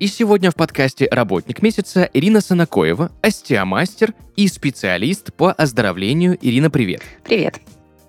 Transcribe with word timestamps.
и 0.00 0.06
сегодня 0.06 0.50
в 0.50 0.54
подкасте 0.54 1.06
«Работник 1.10 1.62
месяца» 1.62 2.08
Ирина 2.14 2.40
Санакоева, 2.40 3.12
остеомастер 3.20 4.14
и 4.34 4.48
специалист 4.48 5.32
по 5.34 5.52
оздоровлению. 5.52 6.38
Ирина, 6.40 6.70
привет. 6.70 7.02
Привет. 7.22 7.60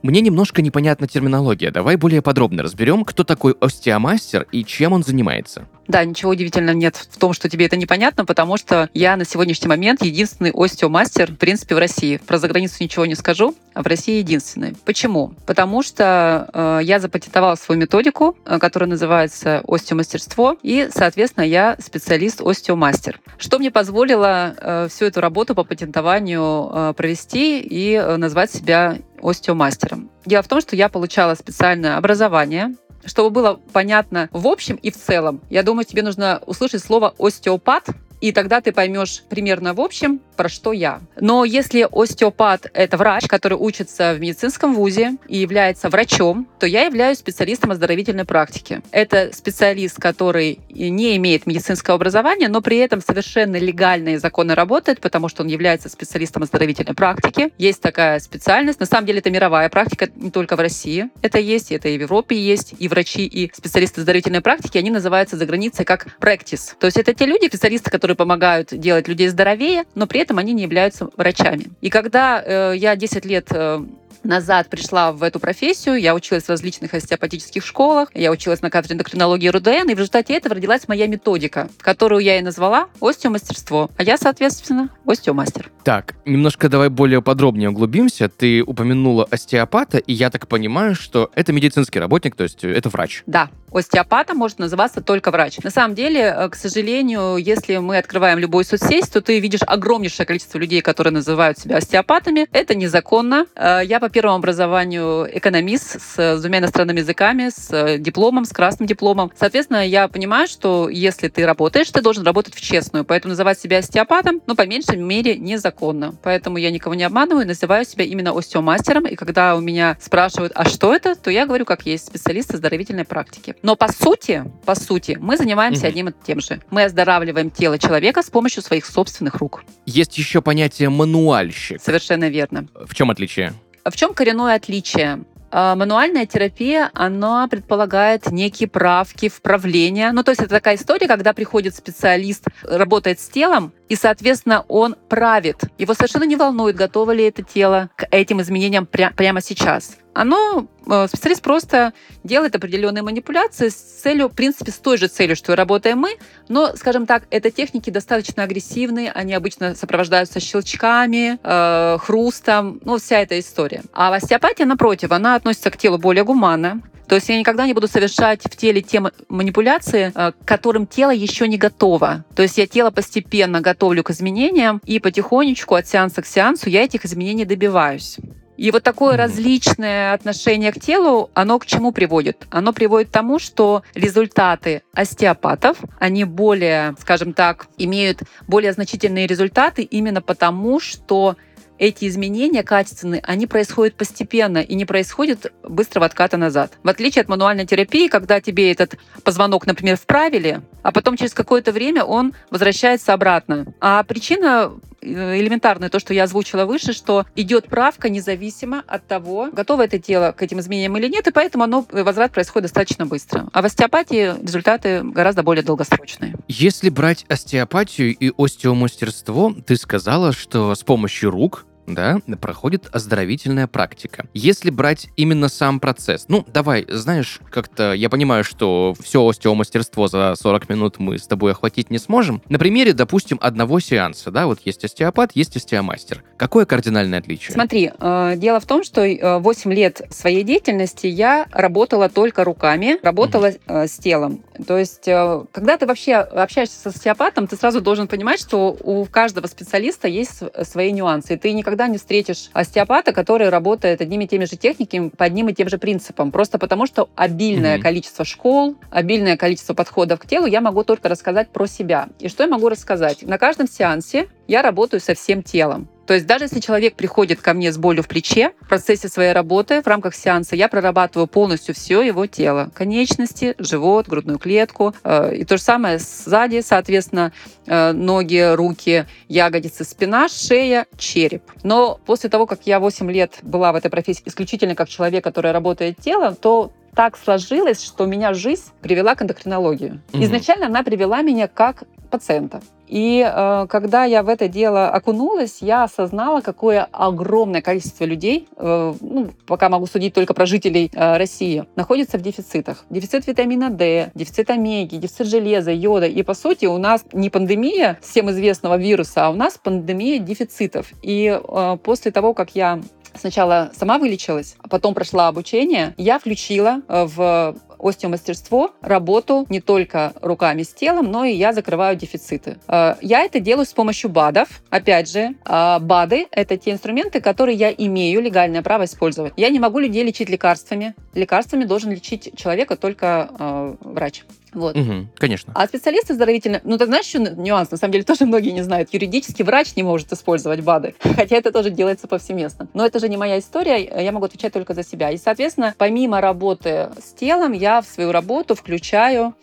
Мне 0.01 0.21
немножко 0.21 0.61
непонятна 0.61 1.07
терминология. 1.07 1.69
Давай 1.69 1.97
более 1.97 2.21
подробно 2.21 2.63
разберем, 2.63 3.03
кто 3.03 3.25
такой 3.25 3.55
остеомастер 3.59 4.47
и 4.53 4.63
чем 4.63 4.93
он 4.93 5.03
занимается. 5.03 5.67
Да, 5.87 6.03
ничего 6.05 6.31
удивительного 6.31 6.75
нет 6.75 6.95
в 6.95 7.17
том, 7.17 7.33
что 7.33 7.49
тебе 7.49 7.65
это 7.65 7.75
непонятно, 7.75 8.25
потому 8.25 8.57
что 8.57 8.89
я 8.93 9.15
на 9.15 9.25
сегодняшний 9.25 9.67
момент 9.67 10.03
единственный 10.03 10.51
остеомастер, 10.53 11.31
в 11.31 11.37
принципе, 11.37 11.75
в 11.75 11.79
России. 11.79 12.17
Про 12.17 12.37
заграницу 12.37 12.77
ничего 12.79 13.05
не 13.05 13.15
скажу, 13.15 13.55
а 13.73 13.83
в 13.83 13.87
России 13.87 14.19
единственный. 14.19 14.75
Почему? 14.85 15.33
Потому 15.45 15.83
что 15.83 16.49
э, 16.53 16.79
я 16.83 16.99
запатентовала 16.99 17.55
свою 17.55 17.81
методику, 17.81 18.37
э, 18.45 18.59
которая 18.59 18.89
называется 18.89 19.63
остеомастерство, 19.67 20.55
и, 20.61 20.89
соответственно, 20.93 21.45
я 21.45 21.77
специалист-остеомастер. 21.79 23.19
Что 23.37 23.59
мне 23.59 23.71
позволило 23.71 24.55
э, 24.57 24.87
всю 24.89 25.05
эту 25.05 25.21
работу 25.21 25.55
по 25.55 25.63
патентованию 25.63 26.69
э, 26.71 26.93
провести 26.95 27.59
и 27.59 27.93
э, 27.93 28.17
назвать 28.17 28.51
себя 28.51 28.97
остеомастером. 29.21 30.09
Дело 30.25 30.43
в 30.43 30.47
том, 30.47 30.61
что 30.61 30.75
я 30.75 30.89
получала 30.89 31.35
специальное 31.35 31.97
образование 31.97 32.75
чтобы 33.05 33.29
было 33.29 33.59
понятно 33.73 34.29
в 34.31 34.47
общем 34.47 34.75
и 34.75 34.91
в 34.91 34.97
целом, 34.97 35.41
я 35.49 35.63
думаю, 35.63 35.85
тебе 35.85 36.01
нужно 36.01 36.41
услышать 36.45 36.83
слово 36.83 37.13
остеопат, 37.17 37.87
и 38.21 38.31
тогда 38.31 38.61
ты 38.61 38.71
поймешь 38.71 39.23
примерно 39.29 39.73
в 39.73 39.81
общем, 39.81 40.21
про 40.41 40.49
что 40.49 40.73
я. 40.73 41.01
Но 41.19 41.45
если 41.45 41.87
остеопат— 41.91 42.65
это 42.73 42.97
врач, 42.97 43.27
который 43.27 43.59
учится 43.59 44.15
в 44.15 44.19
медицинском 44.19 44.73
вузе 44.73 45.17
и 45.27 45.37
является 45.37 45.87
врачом, 45.87 46.47
то 46.59 46.65
я 46.65 46.85
являюсь 46.85 47.19
специалистом 47.19 47.69
оздоровительной 47.69 48.25
практики. 48.25 48.81
Это 48.89 49.29
специалист, 49.33 49.99
который 49.99 50.59
не 50.71 51.15
имеет 51.17 51.45
медицинского 51.45 51.97
образования, 51.97 52.47
но 52.47 52.59
при 52.61 52.77
этом 52.77 53.01
совершенно 53.01 53.57
легально 53.57 54.09
и 54.09 54.17
законно 54.17 54.55
работает, 54.55 54.99
потому 54.99 55.29
что 55.29 55.43
он 55.43 55.47
является 55.47 55.89
специалистом 55.89 56.41
оздоровительной 56.41 56.95
практики. 56.95 57.53
Есть 57.59 57.81
такая 57.81 58.19
специальность. 58.19 58.79
На 58.79 58.87
самом 58.87 59.05
деле 59.05 59.19
это 59.19 59.29
мировая 59.29 59.69
практика, 59.69 60.09
не 60.15 60.31
только 60.31 60.55
в 60.55 60.59
России. 60.59 61.09
Это 61.21 61.37
есть, 61.37 61.71
это 61.71 61.87
и 61.87 61.99
в 61.99 62.01
Европе 62.01 62.35
есть, 62.35 62.73
и 62.79 62.87
врачи, 62.87 63.27
и 63.27 63.51
специалисты 63.53 64.01
оздоровительной 64.01 64.41
практики, 64.41 64.79
они 64.79 64.89
называются 64.89 65.37
за 65.37 65.45
границей 65.45 65.85
как 65.85 66.07
practice. 66.19 66.73
То 66.79 66.87
есть 66.87 66.97
это 66.97 67.13
те 67.13 67.27
люди, 67.27 67.45
специалисты, 67.45 67.91
которые 67.91 68.17
помогают 68.17 68.69
делать 68.71 69.07
людей 69.07 69.27
здоровее, 69.27 69.83
но 69.93 70.07
при 70.07 70.21
этом 70.21 70.30
они 70.37 70.53
не 70.53 70.63
являются 70.63 71.09
врачами. 71.17 71.67
И 71.81 71.89
когда 71.89 72.41
э, 72.43 72.73
я 72.75 72.95
10 72.95 73.25
лет 73.25 73.47
э, 73.51 73.83
назад 74.23 74.69
пришла 74.69 75.11
в 75.11 75.23
эту 75.23 75.39
профессию, 75.39 75.95
я 75.95 76.13
училась 76.15 76.43
в 76.45 76.49
различных 76.49 76.93
остеопатических 76.93 77.65
школах, 77.65 78.09
я 78.13 78.31
училась 78.31 78.61
на 78.61 78.69
кафедре 78.69 78.95
эндокринологии 78.95 79.47
РУДН, 79.47 79.89
и 79.89 79.95
в 79.95 79.97
результате 79.97 80.33
этого 80.33 80.55
родилась 80.55 80.87
моя 80.87 81.07
методика, 81.07 81.69
которую 81.79 82.21
я 82.21 82.37
и 82.37 82.41
назвала 82.41 82.87
остеомастерство. 83.01 83.89
А 83.97 84.03
я, 84.03 84.17
соответственно, 84.17 84.89
остеомастер. 85.05 85.71
Так, 85.83 86.15
немножко 86.25 86.69
давай 86.69 86.89
более 86.89 87.21
подробнее 87.21 87.69
углубимся. 87.69 88.29
Ты 88.29 88.61
упомянула 88.63 89.27
остеопата, 89.29 89.97
и 89.97 90.13
я 90.13 90.29
так 90.29 90.47
понимаю, 90.47 90.95
что 90.95 91.31
это 91.35 91.53
медицинский 91.53 91.99
работник, 91.99 92.35
то 92.35 92.43
есть 92.43 92.63
это 92.63 92.89
врач. 92.89 93.23
Да, 93.25 93.49
остеопатом 93.71 94.37
может 94.37 94.59
называться 94.59 95.01
только 95.01 95.31
врач. 95.31 95.57
На 95.63 95.69
самом 95.69 95.95
деле, 95.95 96.33
э, 96.35 96.49
к 96.49 96.55
сожалению, 96.55 97.37
если 97.37 97.77
мы 97.77 97.97
открываем 97.97 98.39
любую 98.39 98.65
соцсеть, 98.65 99.11
то 99.11 99.21
ты 99.21 99.39
видишь 99.39 99.61
огромнейшее 99.65 100.25
количество 100.25 100.57
людей, 100.57 100.81
которые 100.81 101.13
называют 101.13 101.59
себя 101.59 101.77
остеопатами. 101.77 102.47
Это 102.51 102.75
незаконно. 102.75 103.45
Э, 103.55 103.81
я 103.83 103.99
по 103.99 104.09
первому 104.09 104.35
образованию 104.37 105.27
экономист 105.31 105.99
с 106.01 106.39
двумя 106.39 106.59
иностранными 106.59 106.99
языками, 106.99 107.49
с 107.49 107.69
э, 107.71 107.97
дипломом, 107.97 108.45
с 108.45 108.49
красным 108.49 108.87
дипломом. 108.87 109.31
Соответственно, 109.37 109.87
я 109.87 110.07
понимаю, 110.07 110.47
что 110.47 110.89
если 110.89 111.27
ты 111.27 111.45
работаешь, 111.45 111.89
ты 111.89 112.01
должен 112.01 112.25
работать 112.25 112.55
в 112.55 112.61
честную. 112.61 113.05
Поэтому 113.05 113.31
называть 113.31 113.59
себя 113.59 113.77
остеопатом, 113.79 114.41
ну, 114.47 114.55
по 114.55 114.65
меньшей 114.65 114.97
мере, 114.97 115.37
незаконно. 115.37 116.15
Поэтому 116.23 116.57
я 116.57 116.71
никого 116.71 116.95
не 116.95 117.03
обманываю, 117.03 117.47
называю 117.47 117.85
себя 117.85 118.05
именно 118.05 118.37
остеомастером. 118.37 119.05
И 119.05 119.15
когда 119.15 119.55
у 119.55 119.61
меня 119.61 119.97
спрашивают, 120.01 120.51
а 120.55 120.65
что 120.65 120.93
это, 120.93 121.15
то 121.15 121.31
я 121.31 121.45
говорю, 121.45 121.65
как 121.65 121.85
есть 121.85 122.07
специалист 122.07 122.53
оздоровительной 122.53 123.05
практики. 123.05 123.55
Но 123.61 123.75
по 123.75 123.91
сути, 123.91 124.43
по 124.65 124.75
сути, 124.75 125.17
мы 125.19 125.37
занимаемся 125.37 125.85
mm-hmm. 125.85 125.89
одним 125.89 126.09
и 126.09 126.13
тем 126.25 126.39
же. 126.39 126.61
Мы 126.69 126.83
оздоравливаем 126.83 127.51
тело 127.51 127.77
человека 127.77 128.23
с 128.23 128.29
помощью 128.29 128.63
своих 128.63 128.85
собственных 128.85 129.35
рук. 129.35 129.63
Есть 129.85 130.17
еще 130.17 130.41
понятие 130.41 130.89
мануальщик. 130.89 131.81
Совершенно 131.81 132.29
верно. 132.29 132.67
В 132.73 132.93
чем 132.95 133.11
отличие? 133.11 133.53
В 133.85 133.95
чем 133.95 134.13
коренное 134.13 134.55
отличие? 134.55 135.23
А, 135.51 135.75
мануальная 135.75 136.25
терапия, 136.25 136.89
она 136.93 137.47
предполагает 137.47 138.31
некие 138.31 138.69
правки, 138.69 139.27
вправления. 139.27 140.11
Ну, 140.13 140.23
то 140.23 140.31
есть 140.31 140.41
это 140.41 140.49
такая 140.49 140.75
история, 140.75 141.07
когда 141.07 141.33
приходит 141.33 141.75
специалист, 141.75 142.45
работает 142.63 143.19
с 143.19 143.27
телом, 143.27 143.73
и, 143.89 143.95
соответственно, 143.95 144.63
он 144.69 144.95
правит. 145.09 145.63
Его 145.77 145.93
совершенно 145.93 146.23
не 146.23 146.37
волнует, 146.37 146.77
готово 146.77 147.11
ли 147.11 147.25
это 147.25 147.43
тело 147.43 147.89
к 147.97 148.07
этим 148.11 148.41
изменениям 148.41 148.87
пря- 148.89 149.13
прямо 149.13 149.41
сейчас. 149.41 149.97
Оно, 150.13 150.67
э, 150.87 151.07
специалист 151.07 151.41
просто 151.41 151.93
делает 152.23 152.55
определенные 152.55 153.01
манипуляции 153.01 153.69
с 153.69 153.75
целью, 153.75 154.27
в 154.27 154.33
принципе, 154.33 154.71
с 154.71 154.77
той 154.77 154.97
же 154.97 155.07
целью, 155.07 155.35
что 155.35 155.53
и 155.53 155.55
работаем 155.55 155.99
мы, 155.99 156.17
но, 156.49 156.75
скажем 156.75 157.05
так, 157.05 157.23
это 157.31 157.49
техники 157.49 157.89
достаточно 157.89 158.43
агрессивные, 158.43 159.11
они 159.11 159.33
обычно 159.33 159.75
сопровождаются 159.75 160.39
щелчками, 160.39 161.39
э, 161.41 161.97
хрустом, 161.99 162.81
ну, 162.83 162.97
вся 162.97 163.19
эта 163.19 163.39
история. 163.39 163.83
А 163.93 164.13
остеопатия, 164.13 164.65
напротив, 164.65 165.11
она 165.11 165.35
относится 165.35 165.71
к 165.71 165.77
телу 165.77 165.97
более 165.97 166.23
гуманно, 166.23 166.81
то 167.11 167.15
есть 167.15 167.27
я 167.27 167.37
никогда 167.37 167.67
не 167.67 167.73
буду 167.73 167.89
совершать 167.89 168.41
в 168.41 168.55
теле 168.55 168.81
те 168.81 169.01
манипуляции, 169.27 170.13
э, 170.15 170.31
к 170.31 170.45
которым 170.45 170.87
тело 170.87 171.11
еще 171.11 171.45
не 171.45 171.57
готово. 171.57 172.23
То 172.35 172.41
есть 172.41 172.57
я 172.57 172.67
тело 172.67 172.89
постепенно 172.89 173.59
готовлю 173.59 174.01
к 174.01 174.11
изменениям, 174.11 174.81
и 174.85 174.97
потихонечку 174.99 175.75
от 175.75 175.87
сеанса 175.89 176.21
к 176.21 176.25
сеансу 176.25 176.69
я 176.69 176.83
этих 176.83 177.03
изменений 177.03 177.43
добиваюсь. 177.43 178.17
И 178.61 178.69
вот 178.69 178.83
такое 178.83 179.17
различное 179.17 180.13
отношение 180.13 180.71
к 180.71 180.79
телу, 180.79 181.31
оно 181.33 181.57
к 181.57 181.65
чему 181.65 181.91
приводит? 181.91 182.45
Оно 182.51 182.73
приводит 182.73 183.09
к 183.09 183.11
тому, 183.11 183.39
что 183.39 183.81
результаты 183.95 184.83
остеопатов, 184.93 185.79
они 185.97 186.25
более, 186.25 186.93
скажем 186.99 187.33
так, 187.33 187.65
имеют 187.79 188.19
более 188.47 188.71
значительные 188.73 189.25
результаты 189.25 189.81
именно 189.81 190.21
потому, 190.21 190.79
что 190.79 191.37
эти 191.79 192.07
изменения 192.07 192.61
качественные, 192.61 193.21
они 193.25 193.47
происходят 193.47 193.95
постепенно 193.95 194.59
и 194.59 194.75
не 194.75 194.85
происходят 194.85 195.51
быстрого 195.63 196.05
отката 196.05 196.37
назад. 196.37 196.73
В 196.83 196.89
отличие 196.89 197.23
от 197.23 197.29
мануальной 197.29 197.65
терапии, 197.65 198.09
когда 198.09 198.39
тебе 198.41 198.71
этот 198.71 198.95
позвонок, 199.23 199.65
например, 199.65 199.97
вправили, 199.97 200.61
а 200.83 200.91
потом 200.91 201.17
через 201.17 201.33
какое-то 201.33 201.71
время 201.71 202.03
он 202.03 202.35
возвращается 202.51 203.13
обратно. 203.13 203.73
А 203.81 204.03
причина 204.03 204.71
элементарное 205.01 205.89
то, 205.89 205.99
что 205.99 206.13
я 206.13 206.23
озвучила 206.23 206.65
выше, 206.65 206.93
что 206.93 207.25
идет 207.35 207.67
правка 207.67 208.09
независимо 208.09 208.83
от 208.87 209.05
того, 209.07 209.49
готово 209.51 209.83
это 209.83 209.99
тело 209.99 210.31
к 210.31 210.41
этим 210.41 210.59
изменениям 210.59 210.97
или 210.97 211.07
нет, 211.07 211.27
и 211.27 211.31
поэтому 211.31 211.63
оно, 211.63 211.85
э, 211.91 212.03
возврат 212.03 212.31
происходит 212.31 212.63
достаточно 212.63 213.05
быстро. 213.05 213.47
А 213.53 213.61
в 213.61 213.65
остеопатии 213.65 214.35
результаты 214.41 215.01
гораздо 215.03 215.43
более 215.43 215.63
долгосрочные. 215.63 216.35
Если 216.47 216.89
брать 216.89 217.25
остеопатию 217.27 218.15
и 218.15 218.31
остеомастерство, 218.37 219.53
ты 219.65 219.75
сказала, 219.75 220.33
что 220.33 220.73
с 220.75 220.83
помощью 220.83 221.31
рук 221.31 221.65
да, 221.87 222.19
проходит 222.39 222.87
оздоровительная 222.91 223.67
практика. 223.67 224.25
Если 224.33 224.69
брать 224.69 225.09
именно 225.15 225.49
сам 225.49 225.79
процесс, 225.79 226.25
ну, 226.27 226.45
давай, 226.47 226.85
знаешь, 226.89 227.39
как-то 227.49 227.93
я 227.93 228.09
понимаю, 228.09 228.43
что 228.43 228.95
все 229.01 229.27
остеомастерство 229.27 230.07
за 230.07 230.35
40 230.35 230.69
минут 230.69 230.99
мы 230.99 231.17
с 231.17 231.27
тобой 231.27 231.51
охватить 231.51 231.89
не 231.89 231.97
сможем. 231.97 232.41
На 232.49 232.59
примере, 232.59 232.93
допустим, 232.93 233.37
одного 233.41 233.79
сеанса, 233.79 234.31
да, 234.31 234.47
вот 234.47 234.61
есть 234.65 234.83
остеопат, 234.83 235.31
есть 235.33 235.55
остеомастер. 235.55 236.23
Какое 236.37 236.65
кардинальное 236.65 237.19
отличие? 237.19 237.53
Смотри, 237.53 237.91
э, 237.97 238.33
дело 238.37 238.59
в 238.59 238.65
том, 238.65 238.83
что 238.83 239.05
э, 239.05 239.39
8 239.39 239.73
лет 239.73 240.01
своей 240.09 240.43
деятельности 240.43 241.07
я 241.07 241.47
работала 241.51 242.09
только 242.09 242.43
руками, 242.43 242.97
работала 243.03 243.51
э, 243.51 243.87
с 243.87 243.97
телом. 243.97 244.43
То 244.65 244.77
есть, 244.77 245.07
э, 245.07 245.43
когда 245.51 245.77
ты 245.77 245.85
вообще 245.85 246.15
общаешься 246.15 246.79
с 246.79 246.85
остеопатом, 246.87 247.47
ты 247.47 247.55
сразу 247.55 247.81
должен 247.81 248.07
понимать, 248.07 248.39
что 248.39 248.77
у 248.81 249.05
каждого 249.05 249.47
специалиста 249.47 250.07
есть 250.07 250.43
свои 250.63 250.91
нюансы, 250.91 251.33
и 251.33 251.37
ты 251.37 251.51
никогда 251.53 251.70
никогда 251.71 251.87
не 251.87 251.97
встретишь 251.97 252.49
остеопата, 252.51 253.13
который 253.13 253.47
работает 253.47 254.01
одними 254.01 254.25
и 254.25 254.27
теми 254.27 254.43
же 254.43 254.57
техниками 254.57 255.07
по 255.07 255.23
одним 255.23 255.47
и 255.47 255.53
тем 255.53 255.69
же 255.69 255.77
принципам. 255.77 256.29
Просто 256.29 256.59
потому, 256.59 256.85
что 256.85 257.09
обильное 257.15 257.75
Мгм. 257.75 257.83
количество 257.83 258.25
школ, 258.25 258.75
обильное 258.89 259.37
количество 259.37 259.73
подходов 259.73 260.19
к 260.19 260.25
телу, 260.25 260.47
я 260.47 260.59
могу 260.59 260.83
только 260.83 261.07
рассказать 261.07 261.47
про 261.49 261.67
себя. 261.67 262.09
И 262.19 262.27
что 262.27 262.43
я 262.43 262.49
могу 262.49 262.67
рассказать? 262.67 263.23
На 263.23 263.37
каждом 263.37 263.69
сеансе 263.69 264.27
я 264.49 264.61
работаю 264.61 264.99
со 264.99 265.13
всем 265.13 265.43
телом. 265.43 265.87
То 266.11 266.15
есть 266.15 266.27
даже 266.27 266.43
если 266.43 266.59
человек 266.59 266.95
приходит 266.95 267.39
ко 267.39 267.53
мне 267.53 267.71
с 267.71 267.77
болью 267.77 268.03
в 268.03 268.09
плече, 268.09 268.51
в 268.59 268.67
процессе 268.67 269.07
своей 269.07 269.31
работы, 269.31 269.81
в 269.81 269.87
рамках 269.87 270.13
сеанса, 270.13 270.57
я 270.57 270.67
прорабатываю 270.67 271.25
полностью 271.25 271.73
все 271.73 272.01
его 272.01 272.25
тело. 272.25 272.69
Конечности, 272.75 273.55
живот, 273.59 274.09
грудную 274.09 274.37
клетку. 274.37 274.93
Э, 275.05 275.33
И 275.33 275.45
то 275.45 275.55
же 275.55 275.63
самое 275.63 275.99
сзади, 275.99 276.59
соответственно, 276.59 277.31
э, 277.65 277.93
ноги, 277.93 278.55
руки, 278.55 279.05
ягодицы, 279.29 279.85
спина, 279.85 280.27
шея, 280.27 280.85
череп. 280.97 281.43
Но 281.63 281.97
после 282.05 282.29
того, 282.29 282.45
как 282.45 282.59
я 282.65 282.81
8 282.81 283.09
лет 283.09 283.39
была 283.41 283.71
в 283.71 283.77
этой 283.77 283.89
профессии 283.89 284.23
исключительно 284.25 284.75
как 284.75 284.89
человек, 284.89 285.23
который 285.23 285.53
работает 285.53 285.95
телом, 286.01 286.35
то 286.35 286.73
так 286.95 287.17
сложилось, 287.17 287.83
что 287.83 288.05
меня 288.05 288.33
жизнь 288.33 288.71
привела 288.81 289.15
к 289.15 289.21
эндокринологии. 289.21 289.99
Мгм. 290.13 290.23
Изначально 290.23 290.67
она 290.67 290.83
привела 290.83 291.21
меня 291.21 291.47
как 291.47 291.83
пациента. 292.09 292.61
И 292.91 293.25
э, 293.25 293.67
когда 293.69 294.03
я 294.03 294.21
в 294.21 294.27
это 294.27 294.49
дело 294.49 294.89
окунулась, 294.89 295.59
я 295.61 295.83
осознала, 295.83 296.41
какое 296.41 296.89
огромное 296.91 297.61
количество 297.61 298.03
людей, 298.03 298.49
э, 298.57 298.93
ну, 298.99 299.29
пока 299.47 299.69
могу 299.69 299.87
судить 299.87 300.13
только 300.13 300.33
про 300.33 300.45
жителей 300.45 300.91
э, 300.93 301.17
России, 301.17 301.63
находится 301.77 302.17
в 302.17 302.21
дефицитах. 302.21 302.83
Дефицит 302.89 303.27
витамина 303.27 303.69
D, 303.69 304.11
дефицит 304.13 304.49
омеги, 304.49 304.97
дефицит 304.97 305.27
железа, 305.27 305.71
йода. 305.71 306.05
И 306.05 306.21
по 306.21 306.33
сути 306.33 306.65
у 306.65 306.77
нас 306.77 307.05
не 307.13 307.29
пандемия 307.29 307.97
всем 308.01 308.29
известного 308.29 308.75
вируса, 308.75 309.27
а 309.27 309.29
у 309.29 309.35
нас 309.35 309.57
пандемия 309.57 310.19
дефицитов. 310.19 310.87
И 311.01 311.39
э, 311.41 311.77
после 311.81 312.11
того, 312.11 312.33
как 312.33 312.55
я 312.55 312.81
сначала 313.15 313.71
сама 313.75 313.97
вылечилась, 313.97 314.55
а 314.59 314.67
потом 314.67 314.93
прошла 314.93 315.27
обучение, 315.27 315.93
я 315.97 316.19
включила 316.19 316.81
э, 316.87 317.05
в 317.05 317.55
остеомастерство 317.79 318.71
работу 318.81 319.45
не 319.49 319.59
только 319.59 320.13
руками 320.21 320.63
с 320.63 320.69
телом, 320.73 321.11
но 321.11 321.25
и 321.25 321.33
я 321.33 321.51
закрываю 321.51 321.95
дефициты. 321.95 322.57
Э, 322.67 322.95
Я 323.01 323.21
это 323.23 323.39
делаю 323.39 323.65
с 323.65 323.73
помощью 323.73 324.09
БАДов. 324.09 324.61
Опять 324.69 325.09
же, 325.09 325.35
э, 325.45 325.79
БАДы— 325.79 326.27
это 326.31 326.57
те 326.57 326.71
инструменты, 326.71 327.21
которые 327.21 327.57
я 327.57 327.71
имею 327.71 328.21
легальное 328.21 328.61
право 328.61 328.85
использовать. 328.85 329.33
Я 329.37 329.49
не 329.49 329.59
могу 329.59 329.79
людей 329.79 330.03
лечить 330.03 330.29
лекарствами. 330.29 330.93
Лекарствами 331.13 331.65
должен 331.65 331.91
лечить 331.91 332.31
человека 332.37 332.75
только 332.75 333.77
врач. 333.81 334.23
Вот. 334.53 334.75
Мгм, 334.75 335.09
Конечно. 335.17 335.53
А 335.55 335.65
специалисты 335.65 336.13
оздоровительные, 336.13 336.61
ну 336.65 336.77
ты 336.77 336.85
знаешь 336.85 337.05
еще 337.05 337.19
нюанс, 337.19 337.71
на 337.71 337.77
самом 337.77 337.93
деле 337.93 338.03
тоже 338.05 338.25
многие 338.25 338.51
не 338.51 338.61
знают. 338.61 338.93
Юридически 338.93 339.43
врач 339.43 339.75
не 339.75 339.83
может 339.83 340.11
использовать 340.11 340.61
БАДы, 340.61 340.95
хотя 341.15 341.37
это 341.37 341.51
тоже 341.51 341.69
делается 341.69 342.07
повсеместно. 342.07 342.67
Но 342.73 342.85
это 342.85 342.99
же 342.99 343.07
не 343.07 343.17
моя 343.17 343.39
история, 343.39 343.77
я 343.77 344.11
могу 344.11 344.25
отвечать 344.25 344.53
только 344.53 344.73
за 344.73 344.83
себя. 344.83 345.11
И, 345.11 345.17
соответственно, 345.17 345.73
помимо 345.77 346.19
работы 346.19 346.89
с 347.01 347.13
телом, 347.13 347.53
я 347.53 347.81
в 347.81 347.85
свою 347.85 348.11
работу 348.11 348.55
включаю 348.55 349.35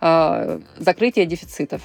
э, 0.00 0.60
закрытие 0.76 1.26
дефицитов. 1.26 1.82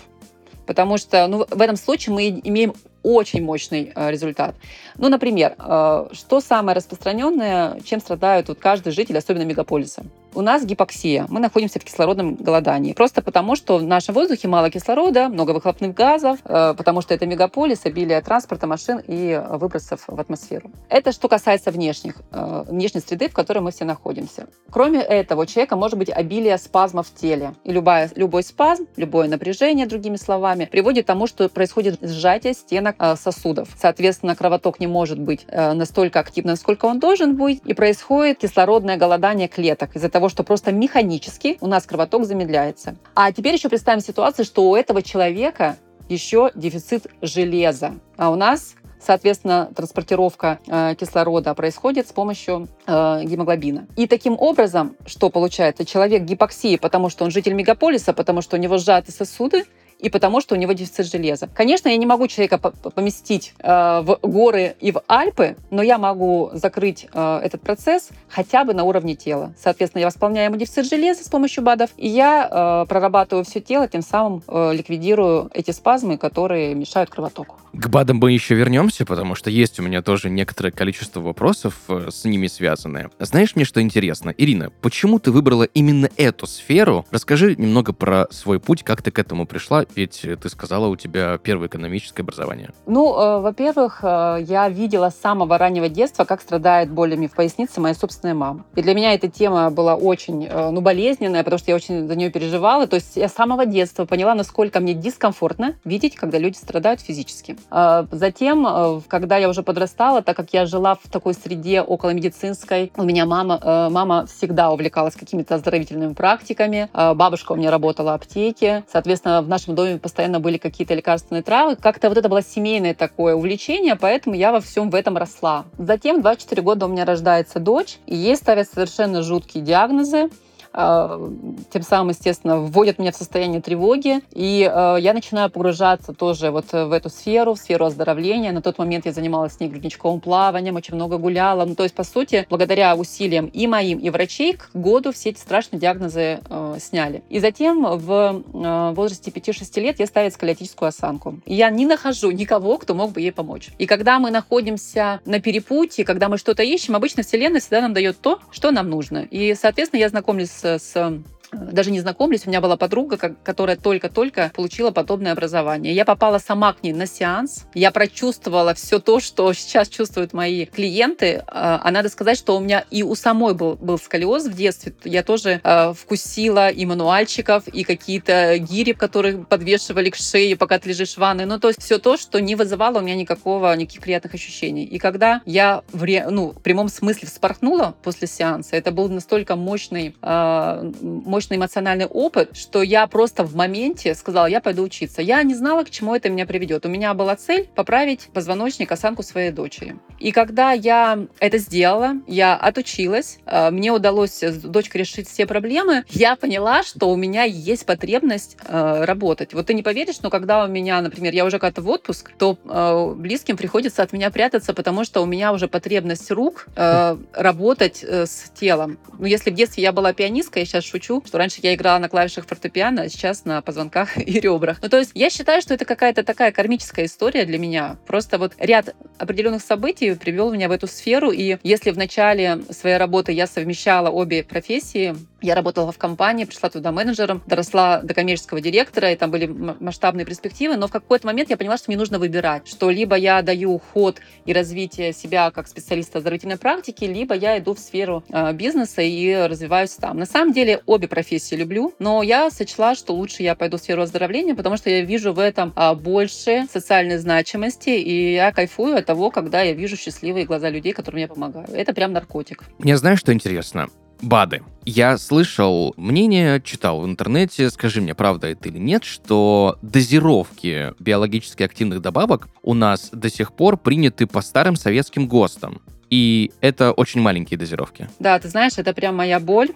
Потому 0.65 0.97
что 0.97 1.27
ну, 1.27 1.45
в 1.49 1.61
этом 1.61 1.75
случае 1.75 2.15
мы 2.15 2.41
имеем 2.43 2.73
очень 3.03 3.43
мощный 3.43 3.91
э, 3.95 4.11
результат. 4.11 4.55
Ну, 4.97 5.09
например, 5.09 5.55
э, 5.59 6.07
что 6.11 6.41
самое 6.41 6.75
распространенное, 6.75 7.79
чем 7.81 7.99
страдают 8.01 8.47
вот 8.47 8.59
каждый 8.59 8.91
житель, 8.91 9.17
особенно 9.17 9.43
мегаполиса? 9.43 10.03
У 10.35 10.41
нас 10.41 10.65
гипоксия. 10.65 11.27
Мы 11.29 11.39
находимся 11.39 11.79
в 11.79 11.85
кислородном 11.85 12.35
голодании. 12.35 12.91
Просто 12.91 13.21
потому, 13.21 13.55
что 13.55 13.77
в 13.77 13.83
нашем 13.83 14.13
воздухе 14.15 14.49
мало 14.49 14.69
кислорода, 14.69 15.29
много 15.29 15.51
выхлопных 15.51 15.93
газов, 15.93 16.39
э, 16.43 16.73
потому 16.77 16.99
что 16.99 17.13
это 17.13 17.25
мегаполис, 17.25 17.85
обилие 17.85 18.19
транспорта, 18.19 18.67
машин 18.67 18.99
и 19.07 19.29
э, 19.29 19.57
выбросов 19.57 20.03
в 20.07 20.19
атмосферу. 20.19 20.71
Это 20.89 21.13
что 21.13 21.29
касается 21.29 21.71
внешних, 21.71 22.15
э, 22.33 22.65
внешней 22.67 22.99
среды, 22.99 23.29
в 23.29 23.33
которой 23.33 23.59
мы 23.59 23.71
все 23.71 23.85
находимся. 23.85 24.47
Кроме 24.69 24.99
этого, 24.99 25.43
у 25.43 25.45
человека 25.45 25.77
может 25.77 25.97
быть 25.97 26.09
обилие 26.09 26.57
спазмов 26.57 27.07
в 27.07 27.15
теле. 27.15 27.53
И 27.63 27.71
любая, 27.71 28.11
любой 28.15 28.43
спазм, 28.43 28.87
любое 28.97 29.29
напряжение, 29.29 29.85
другими 29.85 30.17
словами, 30.17 30.65
приводит 30.65 31.05
к 31.05 31.07
тому, 31.07 31.27
что 31.27 31.47
происходит 31.47 31.99
сжатие 32.01 32.55
стенок 32.55 32.97
сосудов. 33.17 33.69
Соответственно, 33.79 34.35
кровоток 34.35 34.81
не 34.81 34.87
может 34.87 35.17
быть 35.17 35.47
настолько 35.49 36.19
активным, 36.19 36.53
насколько 36.53 36.87
он 36.87 36.99
должен 36.99 37.37
быть, 37.37 37.61
и 37.63 37.73
происходит 37.73 38.39
кислородное 38.39 38.97
голодание 38.97 39.47
клеток 39.47 39.95
из-за 39.95 40.09
того, 40.09 40.24
что 40.29 40.43
просто 40.43 40.71
механически 40.71 41.57
у 41.61 41.67
нас 41.67 41.85
кровоток 41.85 42.25
замедляется. 42.25 42.95
А 43.15 43.31
теперь 43.31 43.53
еще 43.53 43.69
представим 43.69 44.01
ситуацию, 44.01 44.45
что 44.45 44.69
у 44.69 44.75
этого 44.75 45.01
человека 45.01 45.77
еще 46.09 46.51
дефицит 46.55 47.07
железа. 47.21 47.95
А 48.17 48.29
у 48.29 48.35
нас 48.35 48.75
Соответственно, 49.05 49.69
транспортировка 49.75 50.57
э, 50.65 50.95
кислорода 50.95 51.53
происходит 51.53 52.07
с 52.07 52.11
помощью 52.11 52.67
э, 52.87 53.21
гемоглобина. 53.23 53.85
И 53.95 54.07
таким 54.07 54.35
образом, 54.39 54.95
что 55.05 55.29
получается? 55.29 55.85
Человек 55.85 56.23
гипоксии, 56.23 56.77
потому 56.77 57.09
что 57.09 57.23
он 57.23 57.29
житель 57.29 57.53
мегаполиса, 57.53 58.13
потому 58.13 58.41
что 58.41 58.55
у 58.55 58.59
него 58.59 58.79
сжаты 58.79 59.11
сосуды, 59.11 59.65
и 60.05 60.09
потому 60.09 60.39
что 60.39 60.53
у 60.53 60.57
него 60.59 60.73
дефицит 60.73 61.11
железа. 61.11 61.49
Конечно, 61.51 61.89
я 61.89 61.97
не 61.97 62.05
могу 62.05 62.27
человека 62.27 62.59
поместить 62.59 63.55
э, 63.57 64.01
в 64.01 64.19
горы 64.21 64.75
и 64.79 64.91
в 64.91 65.01
Альпы, 65.07 65.55
но 65.71 65.81
я 65.81 65.97
могу 65.97 66.51
закрыть 66.53 67.07
э, 67.11 67.39
этот 67.43 67.61
процесс 67.61 68.09
хотя 68.29 68.65
бы 68.65 68.75
на 68.75 68.83
уровне 68.83 69.15
тела. 69.15 69.55
Соответственно, 69.59 70.01
я 70.01 70.05
восполняю 70.05 70.49
ему 70.51 70.57
дефицит 70.57 70.85
железа 70.85 71.23
с 71.23 71.27
помощью 71.27 71.63
БАДов, 71.63 71.89
и 71.97 72.07
я 72.07 72.83
э, 72.83 72.85
прорабатываю 72.87 73.43
все 73.45 73.61
тело, 73.61 73.87
тем 73.87 74.03
самым 74.03 74.43
ликвидирую 74.47 75.49
эти 75.55 75.71
спазмы, 75.71 76.19
которые 76.19 76.75
мешают 76.75 77.09
кровотоку. 77.09 77.55
К 77.77 77.89
БАДам 77.89 78.17
мы 78.17 78.31
еще 78.31 78.55
вернемся, 78.55 79.05
потому 79.05 79.35
что 79.35 79.49
есть 79.49 79.79
у 79.81 79.83
меня 79.83 80.01
тоже 80.01 80.29
некоторое 80.29 80.71
количество 80.71 81.19
вопросов 81.19 81.75
э, 81.89 82.07
с 82.09 82.23
ними 82.23 82.47
связанные. 82.47 83.09
Знаешь, 83.19 83.53
мне 83.55 83.65
что 83.65 83.81
интересно? 83.81 84.33
Ирина, 84.37 84.69
почему 84.81 85.19
ты 85.19 85.31
выбрала 85.31 85.63
именно 85.63 86.09
эту 86.15 86.47
сферу? 86.47 87.05
Расскажи 87.11 87.55
немного 87.57 87.91
про 87.91 88.27
свой 88.31 88.61
путь, 88.61 88.83
как 88.83 89.01
ты 89.01 89.11
к 89.11 89.19
этому 89.19 89.45
пришла, 89.45 89.85
ведь 89.93 90.21
ты 90.21 90.49
сказала, 90.49 90.87
у 90.87 90.95
тебя 90.95 91.37
первое 91.37 91.67
экономическое 91.67 92.23
образование. 92.23 92.71
Ну, 92.85 93.13
э, 93.13 93.41
во-первых, 93.41 93.99
э, 94.03 94.37
я 94.47 94.69
видела 94.69 95.09
с 95.09 95.19
самого 95.19 95.57
раннего 95.57 95.89
детства, 95.89 96.23
как 96.23 96.41
страдает 96.41 96.89
болями 96.89 97.27
в 97.27 97.33
пояснице 97.33 97.81
моя 97.81 97.93
собственная 97.93 98.35
мама. 98.35 98.65
И 98.75 98.81
для 98.81 98.93
меня 98.93 99.13
эта 99.13 99.27
тема 99.27 99.69
была 99.69 99.95
очень, 99.95 100.45
э, 100.45 100.69
ну, 100.69 100.79
болезненная, 100.79 101.43
потому 101.43 101.59
что 101.59 101.71
я 101.71 101.75
очень 101.75 102.07
за 102.07 102.15
нее 102.15 102.29
переживала. 102.29 102.87
То 102.87 102.95
есть 102.95 103.17
я 103.17 103.27
с 103.27 103.33
самого 103.33 103.65
детства 103.65 104.05
поняла, 104.05 104.33
насколько 104.33 104.79
мне 104.79 104.93
дискомфортно 104.93 105.75
видеть, 105.83 106.15
когда 106.15 106.37
люди 106.37 106.55
страдают 106.55 107.01
физически. 107.01 107.57
Э, 107.71 108.05
Затем, 108.11 108.65
э, 108.65 109.01
когда 109.07 109.37
я 109.37 109.49
уже 109.49 109.61
подрастала, 109.61 110.21
так 110.21 110.35
как 110.37 110.53
я 110.53 110.65
жила 110.65 110.95
в 110.95 111.09
такой 111.09 111.33
среде 111.33 111.81
околомедицинской, 111.81 112.91
у 112.95 113.03
меня 113.03 113.25
мама, 113.25 113.59
э, 113.61 113.89
мама 113.89 114.25
всегда 114.25 114.71
увлекалась 114.71 115.15
какими-то 115.15 115.55
оздоровительными 115.55 116.13
практиками, 116.13 116.89
э, 116.93 117.13
бабушка 117.13 117.51
у 117.51 117.55
меня 117.55 117.71
работала 117.71 118.11
в 118.11 118.15
аптеке, 118.15 118.83
соответственно, 118.91 119.41
в 119.41 119.49
нашем 119.49 119.75
доме 119.75 119.97
постоянно 119.97 120.39
были 120.39 120.57
какие-то 120.57 120.93
лекарственные 120.93 121.43
травы. 121.43 121.75
Как-то 121.75 122.09
вот 122.09 122.17
это 122.17 122.29
было 122.29 122.41
семейное 122.41 122.93
такое 122.93 123.35
увлечение, 123.35 123.95
поэтому 123.95 124.35
я 124.35 124.51
во 124.51 124.61
всем 124.61 124.89
в 124.89 124.95
этом 124.95 125.17
росла. 125.17 125.65
Затем, 125.77 126.19
в 126.19 126.21
24 126.21 126.61
года 126.61 126.85
у 126.85 126.89
меня 126.89 127.05
рождается 127.05 127.59
дочь, 127.59 127.97
и 128.05 128.15
ей 128.15 128.35
ставят 128.35 128.69
совершенно 128.69 129.23
жуткие 129.23 129.63
диагнозы 129.63 130.29
тем 130.75 131.81
самым, 131.81 132.09
естественно, 132.09 132.57
вводят 132.57 132.99
меня 132.99 133.11
в 133.11 133.15
состояние 133.15 133.61
тревоги, 133.61 134.21
и 134.33 134.69
э, 134.71 134.97
я 134.99 135.13
начинаю 135.13 135.49
погружаться 135.49 136.13
тоже 136.13 136.51
вот 136.51 136.71
в 136.71 136.91
эту 136.91 137.09
сферу, 137.09 137.53
в 137.53 137.57
сферу 137.57 137.85
оздоровления. 137.85 138.51
На 138.51 138.61
тот 138.61 138.77
момент 138.77 139.05
я 139.05 139.13
занималась 139.13 139.53
с 139.53 139.59
ней 139.59 139.69
грудничковым 139.69 140.19
плаванием, 140.19 140.75
очень 140.75 140.95
много 140.95 141.17
гуляла. 141.17 141.63
Ну, 141.65 141.75
то 141.75 141.83
есть, 141.83 141.95
по 141.95 142.03
сути, 142.03 142.45
благодаря 142.49 142.95
усилиям 142.95 143.45
и 143.47 143.67
моим, 143.67 143.99
и 143.99 144.09
врачей, 144.09 144.53
к 144.53 144.69
году 144.73 145.13
все 145.13 145.29
эти 145.29 145.39
страшные 145.39 145.79
диагнозы 145.79 146.39
э, 146.49 146.77
сняли. 146.79 147.23
И 147.29 147.39
затем 147.39 147.85
в 147.97 148.43
э, 148.53 148.93
возрасте 148.93 149.31
5-6 149.31 149.79
лет 149.79 149.99
я 149.99 150.07
ставила 150.07 150.31
сколиотическую 150.31 150.89
осанку. 150.89 151.39
И 151.45 151.55
я 151.55 151.69
не 151.69 151.85
нахожу 151.85 152.31
никого, 152.31 152.77
кто 152.77 152.93
мог 152.95 153.11
бы 153.11 153.21
ей 153.21 153.31
помочь. 153.31 153.69
И 153.77 153.85
когда 153.85 154.19
мы 154.19 154.31
находимся 154.31 155.21
на 155.25 155.39
перепутье, 155.39 156.03
когда 156.03 156.27
мы 156.27 156.37
что-то 156.37 156.63
ищем, 156.63 156.95
обычно 156.95 157.23
Вселенная 157.23 157.61
всегда 157.61 157.81
нам 157.81 157.93
дает 157.93 158.19
то, 158.19 158.39
что 158.51 158.71
нам 158.71 158.89
нужно. 158.89 159.19
И, 159.31 159.55
соответственно, 159.55 160.01
я 160.01 160.09
знакомлюсь 160.09 160.51
с 160.51 160.64
с 160.65 161.21
даже 161.55 161.91
не 161.91 162.01
знакомлюсь, 162.01 162.45
у 162.45 162.49
меня 162.49 162.61
была 162.61 162.77
подруга, 162.77 163.17
которая 163.17 163.75
только-только 163.75 164.51
получила 164.55 164.91
подобное 164.91 165.31
образование. 165.31 165.93
Я 165.93 166.05
попала 166.05 166.37
сама 166.37 166.73
к 166.73 166.83
ней 166.83 166.93
на 166.93 167.05
сеанс, 167.05 167.65
я 167.73 167.91
прочувствовала 167.91 168.73
все 168.73 168.99
то, 168.99 169.19
что 169.19 169.51
сейчас 169.53 169.87
чувствуют 169.87 170.33
мои 170.33 170.65
клиенты. 170.65 171.43
А 171.47 171.89
надо 171.91 172.09
сказать, 172.09 172.37
что 172.37 172.57
у 172.57 172.59
меня 172.59 172.85
и 172.91 173.03
у 173.03 173.15
самой 173.15 173.53
был, 173.53 173.75
был 173.75 173.97
сколиоз 173.97 174.45
в 174.45 174.55
детстве. 174.55 174.93
Я 175.03 175.23
тоже 175.23 175.61
э, 175.63 175.93
вкусила 175.93 176.69
и 176.69 176.85
мануальчиков, 176.85 177.67
и 177.67 177.83
какие-то 177.83 178.57
гири, 178.57 178.93
которые 178.93 179.37
подвешивали 179.45 180.09
к 180.09 180.15
шее, 180.15 180.55
пока 180.55 180.79
ты 180.79 180.89
лежишь 180.89 181.13
в 181.13 181.17
ванной. 181.17 181.45
Ну, 181.45 181.59
то 181.59 181.69
есть 181.69 181.81
все 181.81 181.99
то, 181.99 182.17
что 182.17 182.39
не 182.39 182.55
вызывало 182.55 182.99
у 182.99 183.01
меня 183.01 183.15
никакого, 183.15 183.73
никаких 183.75 184.01
приятных 184.01 184.33
ощущений. 184.33 184.83
И 184.83 184.97
когда 184.97 185.41
я 185.45 185.83
в, 185.91 186.03
ре, 186.03 186.27
ну, 186.29 186.51
в 186.51 186.61
прямом 186.61 186.89
смысле 186.89 187.27
вспорхнула 187.27 187.95
после 188.03 188.27
сеанса, 188.27 188.75
это 188.75 188.91
был 188.91 189.09
настолько 189.09 189.55
мощный, 189.55 190.15
э, 190.21 190.91
мощный 191.01 191.44
мощный 191.45 191.57
эмоциональный 191.57 192.07
опыт, 192.07 192.57
что 192.57 192.81
я 192.81 193.05
просто 193.05 193.43
в 193.43 193.55
моменте 193.55 194.15
сказала, 194.15 194.47
я 194.47 194.61
пойду 194.61 194.81
учиться. 194.83 195.21
Я 195.21 195.43
не 195.43 195.53
знала, 195.53 195.83
к 195.83 195.91
чему 195.91 196.15
это 196.15 196.27
меня 196.29 196.47
приведет. 196.47 196.85
У 196.85 196.89
меня 196.89 197.13
была 197.13 197.35
цель 197.35 197.67
поправить 197.75 198.29
позвоночник, 198.33 198.91
осанку 198.91 199.21
своей 199.21 199.51
дочери. 199.51 199.95
И 200.19 200.31
когда 200.31 200.71
я 200.71 201.27
это 201.39 201.59
сделала, 201.59 202.13
я 202.25 202.55
отучилась, 202.55 203.37
э, 203.45 203.69
мне 203.69 203.91
удалось 203.91 204.41
с 204.41 204.55
дочкой 204.55 205.01
решить 205.01 205.29
все 205.29 205.45
проблемы, 205.45 206.03
я 206.09 206.35
поняла, 206.35 206.81
что 206.81 207.09
у 207.09 207.15
меня 207.15 207.43
есть 207.43 207.85
потребность 207.85 208.57
э, 208.67 209.03
работать. 209.05 209.53
Вот 209.53 209.67
ты 209.67 209.75
не 209.75 209.83
поверишь, 209.83 210.21
но 210.23 210.31
когда 210.31 210.63
у 210.63 210.67
меня, 210.67 210.99
например, 211.01 211.33
я 211.33 211.45
уже 211.45 211.59
как-то 211.59 211.81
в 211.81 211.89
отпуск, 211.89 212.31
то 212.39 212.57
э, 212.65 213.13
близким 213.15 213.55
приходится 213.55 214.01
от 214.01 214.13
меня 214.13 214.31
прятаться, 214.31 214.73
потому 214.73 215.03
что 215.03 215.21
у 215.21 215.25
меня 215.27 215.53
уже 215.53 215.67
потребность 215.67 216.31
рук 216.31 216.67
работать 216.75 218.03
с 218.03 218.51
телом. 218.55 218.97
Ну, 219.19 219.25
если 219.25 219.51
в 219.51 219.53
детстве 219.53 219.83
я 219.83 219.91
была 219.91 220.13
пианисткой, 220.13 220.63
я 220.63 220.65
сейчас 220.65 220.83
шучу, 220.83 221.21
что 221.25 221.37
раньше 221.37 221.59
я 221.61 221.73
играла 221.73 221.99
на 221.99 222.09
клавишах 222.09 222.45
фортепиано, 222.47 223.03
а 223.03 223.09
сейчас 223.09 223.45
на 223.45 223.61
позвонках 223.61 224.17
и 224.25 224.39
ребрах. 224.39 224.79
Ну, 224.81 224.89
то 224.89 224.99
есть 224.99 225.11
я 225.13 225.29
считаю, 225.29 225.61
что 225.61 225.73
это 225.73 225.85
какая-то 225.85 226.23
такая 226.23 226.51
кармическая 226.51 227.05
история 227.05 227.45
для 227.45 227.57
меня. 227.57 227.97
Просто 228.07 228.37
вот 228.37 228.53
ряд 228.57 228.95
определенных 229.17 229.61
событий 229.61 230.13
привел 230.15 230.51
меня 230.51 230.67
в 230.67 230.71
эту 230.71 230.87
сферу, 230.87 231.31
и 231.31 231.57
если 231.63 231.91
в 231.91 231.97
начале 231.97 232.61
своей 232.69 232.97
работы 232.97 233.31
я 233.31 233.47
совмещала 233.47 234.09
обе 234.09 234.43
профессии, 234.43 235.15
я 235.41 235.55
работала 235.55 235.91
в 235.91 235.97
компании, 235.97 236.45
пришла 236.45 236.69
туда 236.69 236.91
менеджером, 236.91 237.43
доросла 237.45 238.01
до 238.01 238.13
коммерческого 238.13 238.61
директора, 238.61 239.11
и 239.11 239.15
там 239.15 239.31
были 239.31 239.45
масштабные 239.45 240.25
перспективы, 240.25 240.77
но 240.77 240.87
в 240.87 240.91
какой-то 240.91 241.27
момент 241.27 241.49
я 241.49 241.57
поняла, 241.57 241.77
что 241.77 241.85
мне 241.89 241.97
нужно 241.97 242.19
выбирать, 242.19 242.67
что 242.67 242.89
либо 242.89 243.15
я 243.15 243.41
даю 243.41 243.79
ход 243.79 244.19
и 244.45 244.53
развитие 244.53 245.13
себя 245.13 245.51
как 245.51 245.67
специалиста 245.67 246.19
оздоровительной 246.19 246.57
практики, 246.57 247.05
либо 247.05 247.35
я 247.35 247.57
иду 247.59 247.73
в 247.73 247.79
сферу 247.79 248.23
э, 248.29 248.53
бизнеса 248.53 249.01
и 249.01 249.33
развиваюсь 249.47 249.91
там. 249.91 250.17
На 250.17 250.25
самом 250.25 250.53
деле 250.53 250.81
обе 250.85 251.07
профессии 251.07 251.55
люблю, 251.55 251.93
но 251.99 252.23
я 252.23 252.49
сочла, 252.49 252.95
что 252.95 253.13
лучше 253.13 253.43
я 253.43 253.55
пойду 253.55 253.77
в 253.77 253.81
сферу 253.81 254.01
оздоровления, 254.01 254.55
потому 254.55 254.77
что 254.77 254.89
я 254.89 255.01
вижу 255.01 255.33
в 255.33 255.39
этом 255.39 255.73
э, 255.75 255.93
больше 255.93 256.65
социальной 256.71 257.17
значимости, 257.17 257.89
и 257.89 258.33
я 258.33 258.51
кайфую 258.51 258.97
от 258.97 259.05
того, 259.05 259.31
когда 259.31 259.61
я 259.61 259.73
вижу 259.73 259.97
счастливые 259.97 260.45
глаза 260.45 260.69
людей, 260.69 260.93
которым 260.93 261.19
я 261.19 261.27
помогаю. 261.27 261.67
Это 261.73 261.93
прям 261.93 262.13
наркотик. 262.13 262.63
Мне 262.79 262.97
знаешь, 262.97 263.19
что 263.19 263.33
интересно? 263.33 263.89
БАДы. 264.21 264.63
Я 264.85 265.17
слышал 265.17 265.93
мнение, 265.97 266.61
читал 266.61 267.01
в 267.01 267.05
интернете, 267.05 267.69
скажи 267.71 268.01
мне, 268.01 268.13
правда 268.13 268.47
это 268.47 268.69
или 268.69 268.77
нет, 268.77 269.03
что 269.03 269.79
дозировки 269.81 270.93
биологически 270.99 271.63
активных 271.63 272.01
добавок 272.01 272.47
у 272.61 272.75
нас 272.75 273.09
до 273.11 273.29
сих 273.29 273.53
пор 273.53 273.77
приняты 273.77 274.27
по 274.27 274.41
старым 274.41 274.75
советским 274.75 275.27
ГОСТам. 275.27 275.81
И 276.11 276.51
это 276.61 276.91
очень 276.91 277.21
маленькие 277.21 277.57
дозировки. 277.57 278.07
Да, 278.19 278.37
ты 278.39 278.47
знаешь, 278.47 278.73
это 278.77 278.93
прям 278.93 279.15
моя 279.15 279.39
боль. 279.39 279.69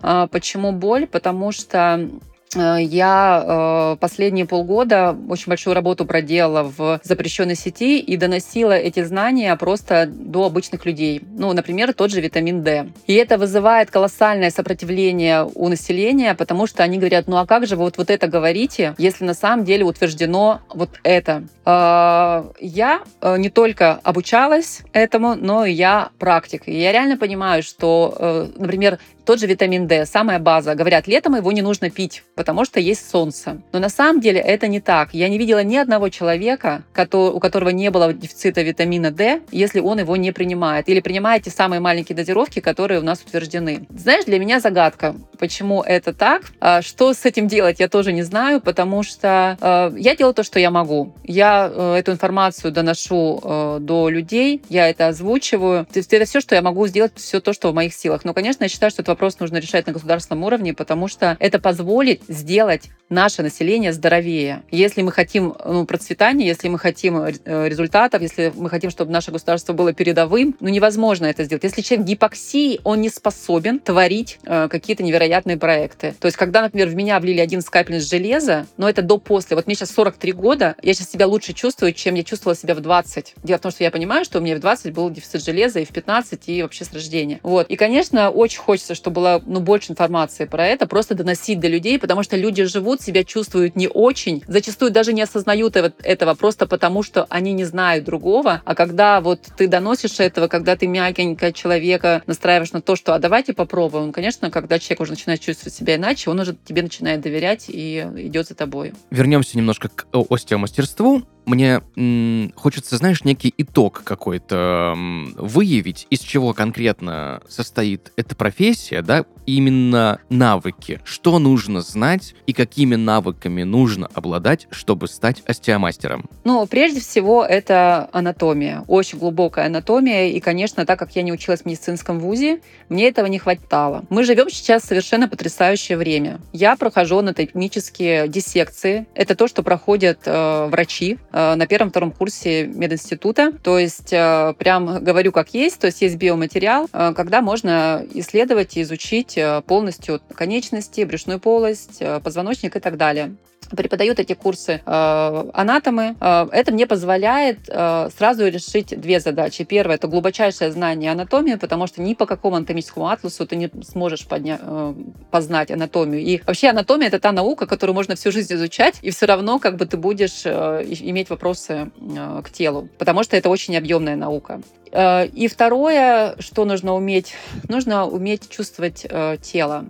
А, 0.00 0.26
почему 0.26 0.72
боль? 0.72 1.06
Потому 1.06 1.52
что 1.52 2.08
я 2.54 3.44
э, 3.44 3.96
последние 4.00 4.46
полгода 4.46 5.16
очень 5.28 5.48
большую 5.48 5.74
работу 5.74 6.04
проделала 6.06 6.62
в 6.76 7.00
запрещенной 7.02 7.56
сети 7.56 7.98
и 7.98 8.16
доносила 8.16 8.72
эти 8.72 9.02
знания 9.02 9.54
просто 9.56 10.06
до 10.06 10.46
обычных 10.46 10.86
людей. 10.86 11.22
Ну, 11.36 11.52
например, 11.52 11.92
тот 11.92 12.10
же 12.10 12.20
витамин 12.20 12.62
D. 12.62 12.88
И 13.06 13.14
это 13.14 13.36
вызывает 13.36 13.90
колоссальное 13.90 14.50
сопротивление 14.50 15.48
у 15.54 15.68
населения, 15.68 16.34
потому 16.34 16.66
что 16.66 16.82
они 16.82 16.98
говорят, 16.98 17.26
ну 17.26 17.36
а 17.36 17.46
как 17.46 17.66
же 17.66 17.76
вы 17.76 17.84
вот, 17.84 17.98
вот 17.98 18.10
это 18.10 18.28
говорите, 18.28 18.94
если 18.98 19.24
на 19.24 19.34
самом 19.34 19.64
деле 19.64 19.84
утверждено 19.84 20.60
вот 20.72 20.90
это? 21.02 21.44
Э, 21.64 22.44
я 22.60 23.02
не 23.38 23.50
только 23.50 24.00
обучалась 24.02 24.82
этому, 24.92 25.34
но 25.34 25.64
и 25.64 25.72
я 25.72 26.10
практик. 26.18 26.62
И 26.66 26.78
я 26.78 26.92
реально 26.92 27.16
понимаю, 27.16 27.62
что, 27.62 28.50
например, 28.56 28.98
тот 29.26 29.40
же 29.40 29.46
витамин 29.46 29.88
D, 29.88 30.06
самая 30.06 30.38
база. 30.38 30.74
Говорят, 30.74 31.08
летом 31.08 31.34
его 31.34 31.50
не 31.50 31.60
нужно 31.60 31.90
пить, 31.90 32.22
потому 32.36 32.64
что 32.64 32.78
есть 32.78 33.10
солнце. 33.10 33.60
Но 33.72 33.80
на 33.80 33.88
самом 33.88 34.20
деле 34.20 34.40
это 34.40 34.68
не 34.68 34.80
так. 34.80 35.12
Я 35.12 35.28
не 35.28 35.36
видела 35.36 35.62
ни 35.64 35.76
одного 35.76 36.08
человека, 36.08 36.84
у 37.12 37.40
которого 37.40 37.70
не 37.70 37.90
было 37.90 38.12
дефицита 38.12 38.62
витамина 38.62 39.10
D, 39.10 39.42
если 39.50 39.80
он 39.80 39.98
его 39.98 40.16
не 40.16 40.32
принимает. 40.32 40.88
Или 40.88 41.00
принимает 41.00 41.42
те 41.42 41.50
самые 41.50 41.80
маленькие 41.80 42.14
дозировки, 42.14 42.60
которые 42.60 43.00
у 43.00 43.02
нас 43.02 43.20
утверждены. 43.20 43.86
Знаешь, 43.90 44.24
для 44.24 44.38
меня 44.38 44.60
загадка, 44.60 45.16
почему 45.38 45.82
это 45.82 46.12
так. 46.12 46.42
А, 46.60 46.80
что 46.80 47.12
с 47.12 47.24
этим 47.24 47.48
делать, 47.48 47.80
я 47.80 47.88
тоже 47.88 48.12
не 48.12 48.22
знаю, 48.22 48.60
потому 48.60 49.02
что 49.02 49.58
а, 49.60 49.92
я 49.96 50.14
делаю 50.14 50.34
то, 50.34 50.44
что 50.44 50.60
я 50.60 50.70
могу. 50.70 51.14
Я 51.24 51.70
э, 51.72 51.96
эту 51.98 52.12
информацию 52.12 52.70
доношу 52.70 53.40
э, 53.42 53.78
до 53.80 54.08
людей, 54.08 54.62
я 54.68 54.88
это 54.88 55.08
озвучиваю. 55.08 55.86
Это 55.92 56.24
все, 56.24 56.40
что 56.40 56.54
я 56.54 56.62
могу 56.62 56.86
сделать, 56.86 57.12
все 57.16 57.40
то, 57.40 57.52
что 57.52 57.72
в 57.72 57.74
моих 57.74 57.92
силах. 57.92 58.24
Но, 58.24 58.32
конечно, 58.32 58.64
я 58.64 58.68
считаю, 58.68 58.90
что 58.90 59.02
это 59.02 59.15
вопрос 59.16 59.40
нужно 59.40 59.56
решать 59.56 59.86
на 59.86 59.94
государственном 59.94 60.44
уровне, 60.44 60.74
потому 60.74 61.08
что 61.08 61.38
это 61.40 61.58
позволит 61.58 62.20
сделать 62.28 62.90
наше 63.08 63.42
население 63.42 63.92
здоровее. 63.92 64.62
Если 64.70 65.00
мы 65.00 65.12
хотим 65.12 65.54
ну, 65.64 65.86
процветания, 65.86 66.46
если 66.46 66.68
мы 66.68 66.78
хотим 66.78 67.18
э, 67.18 67.68
результатов, 67.68 68.20
если 68.20 68.52
мы 68.54 68.68
хотим, 68.68 68.90
чтобы 68.90 69.12
наше 69.12 69.30
государство 69.30 69.72
было 69.72 69.92
передовым, 69.92 70.56
ну 70.60 70.68
невозможно 70.68 71.26
это 71.26 71.44
сделать. 71.44 71.62
Если 71.62 71.82
человек 71.82 72.06
гипоксии, 72.06 72.80
он 72.84 73.00
не 73.00 73.08
способен 73.08 73.78
творить 73.78 74.38
э, 74.44 74.68
какие-то 74.68 75.02
невероятные 75.02 75.56
проекты. 75.56 76.14
То 76.18 76.26
есть, 76.26 76.36
когда, 76.36 76.62
например, 76.62 76.88
в 76.88 76.94
меня 76.94 77.20
влили 77.20 77.40
один 77.40 77.62
капельниц 77.62 78.08
железа, 78.08 78.66
но 78.76 78.88
это 78.88 79.02
до-после. 79.02 79.56
Вот 79.56 79.66
мне 79.66 79.74
сейчас 79.74 79.90
43 79.92 80.32
года, 80.32 80.76
я 80.82 80.94
сейчас 80.94 81.10
себя 81.10 81.26
лучше 81.26 81.52
чувствую, 81.52 81.92
чем 81.92 82.14
я 82.14 82.24
чувствовала 82.24 82.56
себя 82.56 82.74
в 82.74 82.80
20. 82.80 83.34
Дело 83.42 83.58
в 83.58 83.60
том, 83.60 83.72
что 83.72 83.84
я 83.84 83.90
понимаю, 83.90 84.24
что 84.24 84.38
у 84.38 84.42
меня 84.42 84.56
в 84.56 84.60
20 84.60 84.92
был 84.92 85.10
дефицит 85.10 85.44
железа, 85.44 85.80
и 85.80 85.84
в 85.84 85.90
15, 85.90 86.48
и 86.48 86.62
вообще 86.62 86.84
с 86.84 86.92
рождения. 86.92 87.40
Вот. 87.42 87.68
И, 87.68 87.76
конечно, 87.76 88.30
очень 88.30 88.58
хочется, 88.58 88.94
чтобы 88.94 89.05
чтобы 89.06 89.20
было 89.20 89.42
ну, 89.46 89.60
больше 89.60 89.92
информации 89.92 90.46
про 90.46 90.66
это, 90.66 90.88
просто 90.88 91.14
доносить 91.14 91.60
до 91.60 91.68
людей, 91.68 91.96
потому 91.96 92.24
что 92.24 92.36
люди 92.36 92.64
живут, 92.64 93.00
себя 93.00 93.22
чувствуют 93.22 93.76
не 93.76 93.86
очень, 93.86 94.42
зачастую 94.48 94.90
даже 94.90 95.12
не 95.12 95.22
осознают 95.22 95.76
этого 95.76 96.34
просто 96.34 96.66
потому, 96.66 97.04
что 97.04 97.24
они 97.28 97.52
не 97.52 97.62
знают 97.62 98.04
другого. 98.04 98.62
А 98.64 98.74
когда 98.74 99.20
вот 99.20 99.42
ты 99.56 99.68
доносишь 99.68 100.18
этого, 100.18 100.48
когда 100.48 100.74
ты 100.74 100.88
мягенько 100.88 101.52
человека 101.52 102.22
настраиваешь 102.26 102.72
на 102.72 102.80
то, 102.80 102.96
что 102.96 103.14
а 103.14 103.20
давайте 103.20 103.52
попробуем, 103.52 104.10
конечно, 104.10 104.50
когда 104.50 104.80
человек 104.80 105.02
уже 105.02 105.12
начинает 105.12 105.40
чувствовать 105.40 105.74
себя 105.74 105.94
иначе, 105.94 106.28
он 106.28 106.40
уже 106.40 106.56
тебе 106.64 106.82
начинает 106.82 107.20
доверять 107.20 107.66
и 107.68 108.08
идет 108.16 108.48
за 108.48 108.56
тобой. 108.56 108.92
Вернемся 109.10 109.56
немножко 109.56 109.88
к 109.88 110.06
остеомастерству 110.28 111.22
мне 111.46 111.80
м, 111.96 112.52
хочется, 112.56 112.96
знаешь, 112.96 113.24
некий 113.24 113.54
итог 113.56 114.02
какой-то 114.04 114.94
выявить, 115.36 116.06
из 116.10 116.20
чего 116.20 116.52
конкретно 116.52 117.40
состоит 117.48 118.12
эта 118.16 118.34
профессия, 118.36 119.00
да, 119.02 119.24
именно 119.46 120.20
навыки. 120.28 121.00
Что 121.04 121.38
нужно 121.38 121.80
знать 121.80 122.34
и 122.46 122.52
какими 122.52 122.96
навыками 122.96 123.62
нужно 123.62 124.08
обладать, 124.12 124.66
чтобы 124.70 125.06
стать 125.08 125.42
остеомастером? 125.46 126.28
Ну, 126.44 126.66
прежде 126.66 127.00
всего, 127.00 127.44
это 127.44 128.08
анатомия. 128.12 128.82
Очень 128.88 129.18
глубокая 129.18 129.66
анатомия. 129.66 130.28
И, 130.30 130.40
конечно, 130.40 130.84
так 130.84 130.98
как 130.98 131.14
я 131.14 131.22
не 131.22 131.32
училась 131.32 131.62
в 131.62 131.66
медицинском 131.66 132.18
вузе, 132.18 132.60
мне 132.88 133.08
этого 133.08 133.26
не 133.26 133.38
хватало. 133.38 134.04
Мы 134.10 134.24
живем 134.24 134.50
сейчас 134.50 134.82
совершенно 134.82 135.28
потрясающее 135.28 135.96
время. 135.96 136.40
Я 136.52 136.76
прохожу 136.76 137.18
анатомические 137.18 138.28
диссекции. 138.28 139.06
Это 139.14 139.36
то, 139.36 139.46
что 139.46 139.62
проходят 139.62 140.20
э, 140.24 140.66
врачи 140.66 141.18
на 141.56 141.66
первом-втором 141.66 142.12
курсе 142.12 142.66
мединститута. 142.66 143.52
То 143.62 143.78
есть 143.78 144.12
э, 144.12 144.54
прям 144.58 145.02
говорю 145.02 145.32
как 145.32 145.54
есть. 145.54 145.78
То 145.78 145.86
есть 145.86 146.02
есть 146.02 146.16
биоматериал, 146.16 146.88
э, 146.92 147.12
когда 147.14 147.42
можно 147.42 148.04
исследовать 148.14 148.76
и 148.76 148.82
изучить 148.82 149.36
Э, 149.36 149.62
полностью 149.62 150.20
конечности, 150.34 151.02
брюшную 151.02 151.40
полость, 151.40 151.98
э, 152.00 152.20
позвоночник 152.20 152.76
и 152.76 152.80
так 152.80 152.96
далее 152.96 153.36
преподают 153.70 154.18
эти 154.18 154.34
курсы 154.34 154.82
э, 154.84 155.50
анатомы. 155.54 156.16
Э, 156.20 156.46
это 156.52 156.72
мне 156.72 156.86
позволяет 156.86 157.60
э, 157.68 158.08
сразу 158.16 158.46
решить 158.46 158.98
две 158.98 159.20
задачи. 159.20 159.64
Первое– 159.64 159.96
это 159.96 160.08
глубочайшее 160.08 160.70
знание 160.70 161.12
анатомии, 161.12 161.54
потому 161.54 161.86
что 161.86 162.02
ни 162.02 162.14
по 162.14 162.26
какому 162.26 162.56
анатомическому 162.56 163.08
атласу 163.08 163.46
ты 163.46 163.56
не 163.56 163.70
сможешь 163.82 164.26
подня- 164.26 164.60
э, 164.60 164.94
познать 165.30 165.70
анатомию. 165.70 166.20
И 166.20 166.40
вообще 166.46 166.68
анатомия– 166.68 167.08
это 167.08 167.18
та 167.18 167.32
наука, 167.32 167.66
которую 167.66 167.94
можно 167.94 168.14
всю 168.14 168.30
жизнь 168.32 168.54
изучать, 168.54 168.98
и 169.02 169.10
все 169.10 169.26
равно 169.26 169.58
как 169.58 169.76
бы 169.76 169.86
ты 169.86 169.96
будешь 169.96 170.42
э, 170.44 170.84
иметь 171.00 171.30
вопросы 171.30 171.90
э, 172.00 172.42
к 172.44 172.50
телу, 172.50 172.88
потому 172.98 173.22
что 173.22 173.36
это 173.36 173.48
очень 173.48 173.76
объемная 173.76 174.16
наука. 174.16 174.60
Э, 174.92 175.26
и 175.26 175.48
второе, 175.48 176.36
что 176.38 176.64
нужно 176.64 176.94
уметь, 176.94 177.34
нужно 177.68 178.06
уметь 178.06 178.48
чувствовать 178.48 179.06
э, 179.08 179.36
тело. 179.42 179.86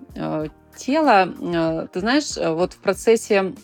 Э, 0.77 0.79
тело, 0.79 1.89
ты 1.93 2.01
знаешь, 2.01 2.37
вот 2.37 2.75
в 2.75 2.79
процессе 2.79 3.55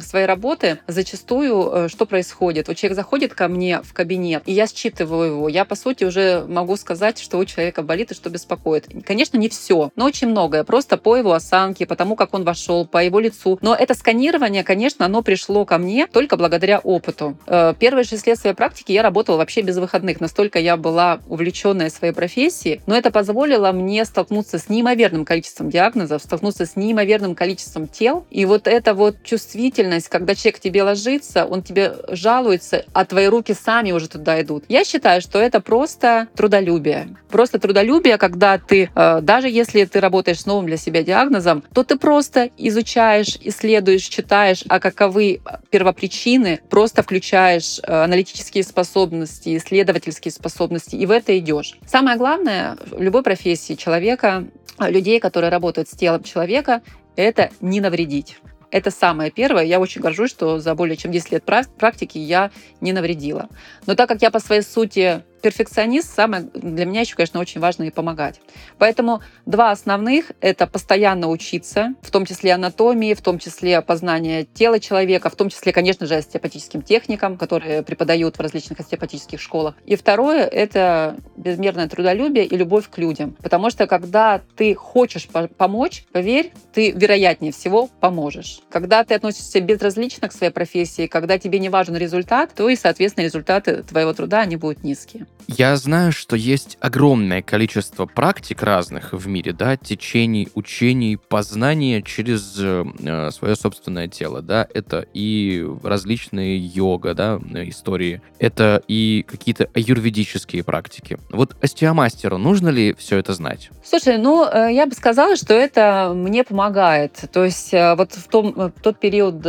своей 0.00 0.26
работы 0.26 0.78
зачастую 0.86 1.70
э, 1.72 1.88
что 1.88 2.06
происходит? 2.06 2.68
Вот 2.68 2.76
человек 2.76 2.96
заходит 2.96 3.34
ко 3.34 3.48
мне 3.48 3.80
в 3.82 3.92
кабинет, 3.92 4.42
и 4.46 4.52
я 4.52 4.66
считываю 4.66 5.32
его. 5.32 5.48
Я, 5.48 5.64
по 5.64 5.74
сути, 5.74 6.04
уже 6.04 6.44
могу 6.48 6.76
сказать, 6.76 7.18
что 7.18 7.38
у 7.38 7.44
человека 7.44 7.82
болит 7.82 8.10
и 8.10 8.14
что 8.14 8.30
беспокоит. 8.30 8.88
Конечно, 9.04 9.36
не 9.36 9.48
все, 9.48 9.90
но 9.96 10.06
очень 10.06 10.28
многое. 10.28 10.64
Просто 10.64 10.96
по 10.96 11.16
его 11.16 11.32
осанке, 11.32 11.86
по 11.86 11.96
тому, 11.96 12.16
как 12.16 12.34
он 12.34 12.44
вошел, 12.44 12.86
по 12.86 13.02
его 13.02 13.20
лицу. 13.20 13.58
Но 13.62 13.74
это 13.74 13.94
сканирование, 13.94 14.64
конечно, 14.64 15.06
оно 15.06 15.22
пришло 15.22 15.64
ко 15.64 15.78
мне 15.78 16.06
только 16.06 16.36
благодаря 16.36 16.78
опыту. 16.80 17.36
Э, 17.46 17.74
первые 17.78 18.04
шесть 18.04 18.26
лет 18.26 18.38
своей 18.38 18.54
практики 18.54 18.92
я 18.92 19.02
работала 19.02 19.36
вообще 19.36 19.62
без 19.62 19.76
выходных. 19.76 20.20
Настолько 20.20 20.58
я 20.58 20.76
была 20.76 21.20
увлеченная 21.28 21.90
своей 21.90 22.12
профессией. 22.12 22.80
Но 22.86 22.96
это 22.96 23.10
позволило 23.10 23.72
мне 23.72 24.04
столкнуться 24.04 24.58
с 24.58 24.68
неимоверным 24.68 25.24
количеством 25.24 25.70
диагнозов, 25.70 26.22
столкнуться 26.22 26.66
с 26.66 26.76
неимоверным 26.76 27.34
количеством 27.34 27.88
тел. 27.88 28.26
И 28.30 28.44
вот 28.44 28.66
эта 28.66 28.94
вот 28.94 29.22
чувствительность, 29.60 30.08
когда 30.08 30.34
человек 30.34 30.56
к 30.56 30.60
тебе 30.60 30.82
ложится, 30.82 31.44
он 31.44 31.62
тебе 31.62 31.94
жалуется, 32.08 32.84
а 32.92 33.04
твои 33.04 33.26
руки 33.26 33.54
сами 33.54 33.92
уже 33.92 34.08
туда 34.08 34.40
идут. 34.40 34.64
Я 34.68 34.84
считаю, 34.84 35.20
что 35.20 35.38
это 35.38 35.60
просто 35.60 36.28
трудолюбие. 36.34 37.16
Просто 37.28 37.58
трудолюбие, 37.58 38.16
когда 38.16 38.58
ты, 38.58 38.90
э, 38.94 39.20
даже 39.20 39.48
если 39.48 39.84
ты 39.84 40.00
работаешь 40.00 40.40
с 40.40 40.46
новым 40.46 40.66
для 40.66 40.76
себя 40.76 41.02
диагнозом, 41.02 41.62
то 41.74 41.84
ты 41.84 41.98
просто 41.98 42.50
изучаешь, 42.56 43.36
исследуешь, 43.40 44.02
читаешь, 44.02 44.64
а 44.68 44.80
каковы 44.80 45.40
первопричины, 45.70 46.60
просто 46.70 47.02
включаешь 47.02 47.80
э, 47.82 48.04
аналитические 48.04 48.64
способности, 48.64 49.56
исследовательские 49.56 50.32
способности, 50.32 50.96
и 50.96 51.06
в 51.06 51.10
это 51.10 51.38
идешь. 51.38 51.78
Самое 51.86 52.16
главное 52.16 52.76
в 52.90 53.00
любой 53.00 53.22
профессии 53.22 53.74
человека, 53.74 54.46
людей, 54.78 55.20
которые 55.20 55.50
работают 55.50 55.88
с 55.88 55.92
телом 55.92 56.22
человека, 56.22 56.80
это 57.16 57.50
не 57.60 57.80
навредить. 57.80 58.38
Это 58.70 58.90
самое 58.90 59.30
первое. 59.30 59.64
Я 59.64 59.80
очень 59.80 60.00
горжусь, 60.00 60.30
что 60.30 60.60
за 60.60 60.74
более 60.74 60.96
чем 60.96 61.10
10 61.10 61.32
лет 61.32 61.44
практики 61.44 62.18
я 62.18 62.50
не 62.80 62.92
навредила. 62.92 63.48
Но 63.86 63.94
так 63.94 64.08
как 64.08 64.22
я 64.22 64.30
по 64.30 64.38
своей 64.38 64.62
сути 64.62 65.24
перфекционист, 65.40 66.14
самое 66.14 66.44
для 66.54 66.84
меня 66.84 67.00
еще, 67.00 67.16
конечно, 67.16 67.40
очень 67.40 67.60
важно 67.60 67.84
и 67.84 67.90
помогать. 67.90 68.40
Поэтому 68.78 69.22
два 69.46 69.70
основных— 69.70 70.32
это 70.40 70.66
постоянно 70.66 71.28
учиться, 71.28 71.94
в 72.02 72.10
том 72.10 72.26
числе 72.26 72.52
анатомии, 72.52 73.14
в 73.14 73.20
том 73.20 73.38
числе 73.38 73.80
познание 73.82 74.44
тела 74.44 74.80
человека, 74.80 75.30
в 75.30 75.36
том 75.36 75.48
числе, 75.48 75.72
конечно 75.72 76.06
же, 76.06 76.16
остеопатическим 76.16 76.82
техникам, 76.82 77.36
которые 77.36 77.82
преподают 77.82 78.36
в 78.36 78.40
различных 78.40 78.80
остеопатических 78.80 79.40
школах. 79.40 79.74
И 79.84 79.96
второе— 79.96 80.46
это 80.46 81.16
безмерное 81.36 81.88
трудолюбие 81.88 82.44
и 82.46 82.56
любовь 82.56 82.88
к 82.88 82.98
людям. 82.98 83.36
Потому 83.42 83.70
что 83.70 83.86
когда 83.86 84.40
ты 84.56 84.74
хочешь 84.74 85.28
помочь, 85.56 86.04
поверь, 86.12 86.52
ты 86.72 86.90
вероятнее 86.90 87.52
всего 87.52 87.88
поможешь. 88.00 88.60
Когда 88.70 89.04
ты 89.04 89.14
относишься 89.14 89.60
безразлично 89.60 90.28
к 90.28 90.32
своей 90.32 90.52
профессии, 90.52 91.06
когда 91.06 91.38
тебе 91.38 91.58
не 91.58 91.68
важен 91.68 91.96
результат, 91.96 92.52
то 92.54 92.68
и, 92.68 92.76
соответственно, 92.76 93.24
результаты 93.24 93.82
твоего 93.82 94.12
труда, 94.12 94.40
они 94.40 94.56
будут 94.56 94.84
низкие. 94.84 95.26
Я 95.48 95.76
знаю, 95.76 96.12
что 96.12 96.36
есть 96.36 96.76
огромное 96.80 97.42
количество 97.42 98.06
практик 98.06 98.62
разных 98.62 99.12
в 99.12 99.26
мире, 99.26 99.52
да, 99.52 99.76
течений, 99.76 100.48
учений, 100.54 101.16
познания 101.16 102.02
через 102.02 102.56
э, 102.58 102.84
э 103.04 103.30
свое 103.30 103.56
собственное 103.56 104.08
тело, 104.08 104.42
да, 104.42 104.66
это 104.72 105.06
и 105.14 105.66
различные 105.82 106.58
йога, 106.58 107.14
да, 107.14 107.38
истории, 107.66 108.22
это 108.38 108.82
и 108.88 109.24
какие-то 109.26 109.68
аюрведические 109.74 110.64
практики. 110.64 111.18
Вот 111.30 111.56
остеомастеру 111.62 112.38
нужно 112.38 112.68
ли 112.68 112.94
все 112.94 113.18
это 113.18 113.34
знать? 113.34 113.70
Слушай, 113.84 114.18
ну, 114.18 114.44
э, 114.44 114.72
я 114.72 114.86
бы 114.86 114.94
сказала, 114.94 115.36
что 115.36 115.54
это 115.54 116.12
мне 116.14 116.44
помогает. 116.44 117.24
То 117.32 117.44
есть 117.44 117.72
э, 117.74 117.94
вот 117.94 118.12
в, 118.12 118.28
том, 118.28 118.52
в 118.52 118.72
тот 118.82 118.98
период, 118.98 119.40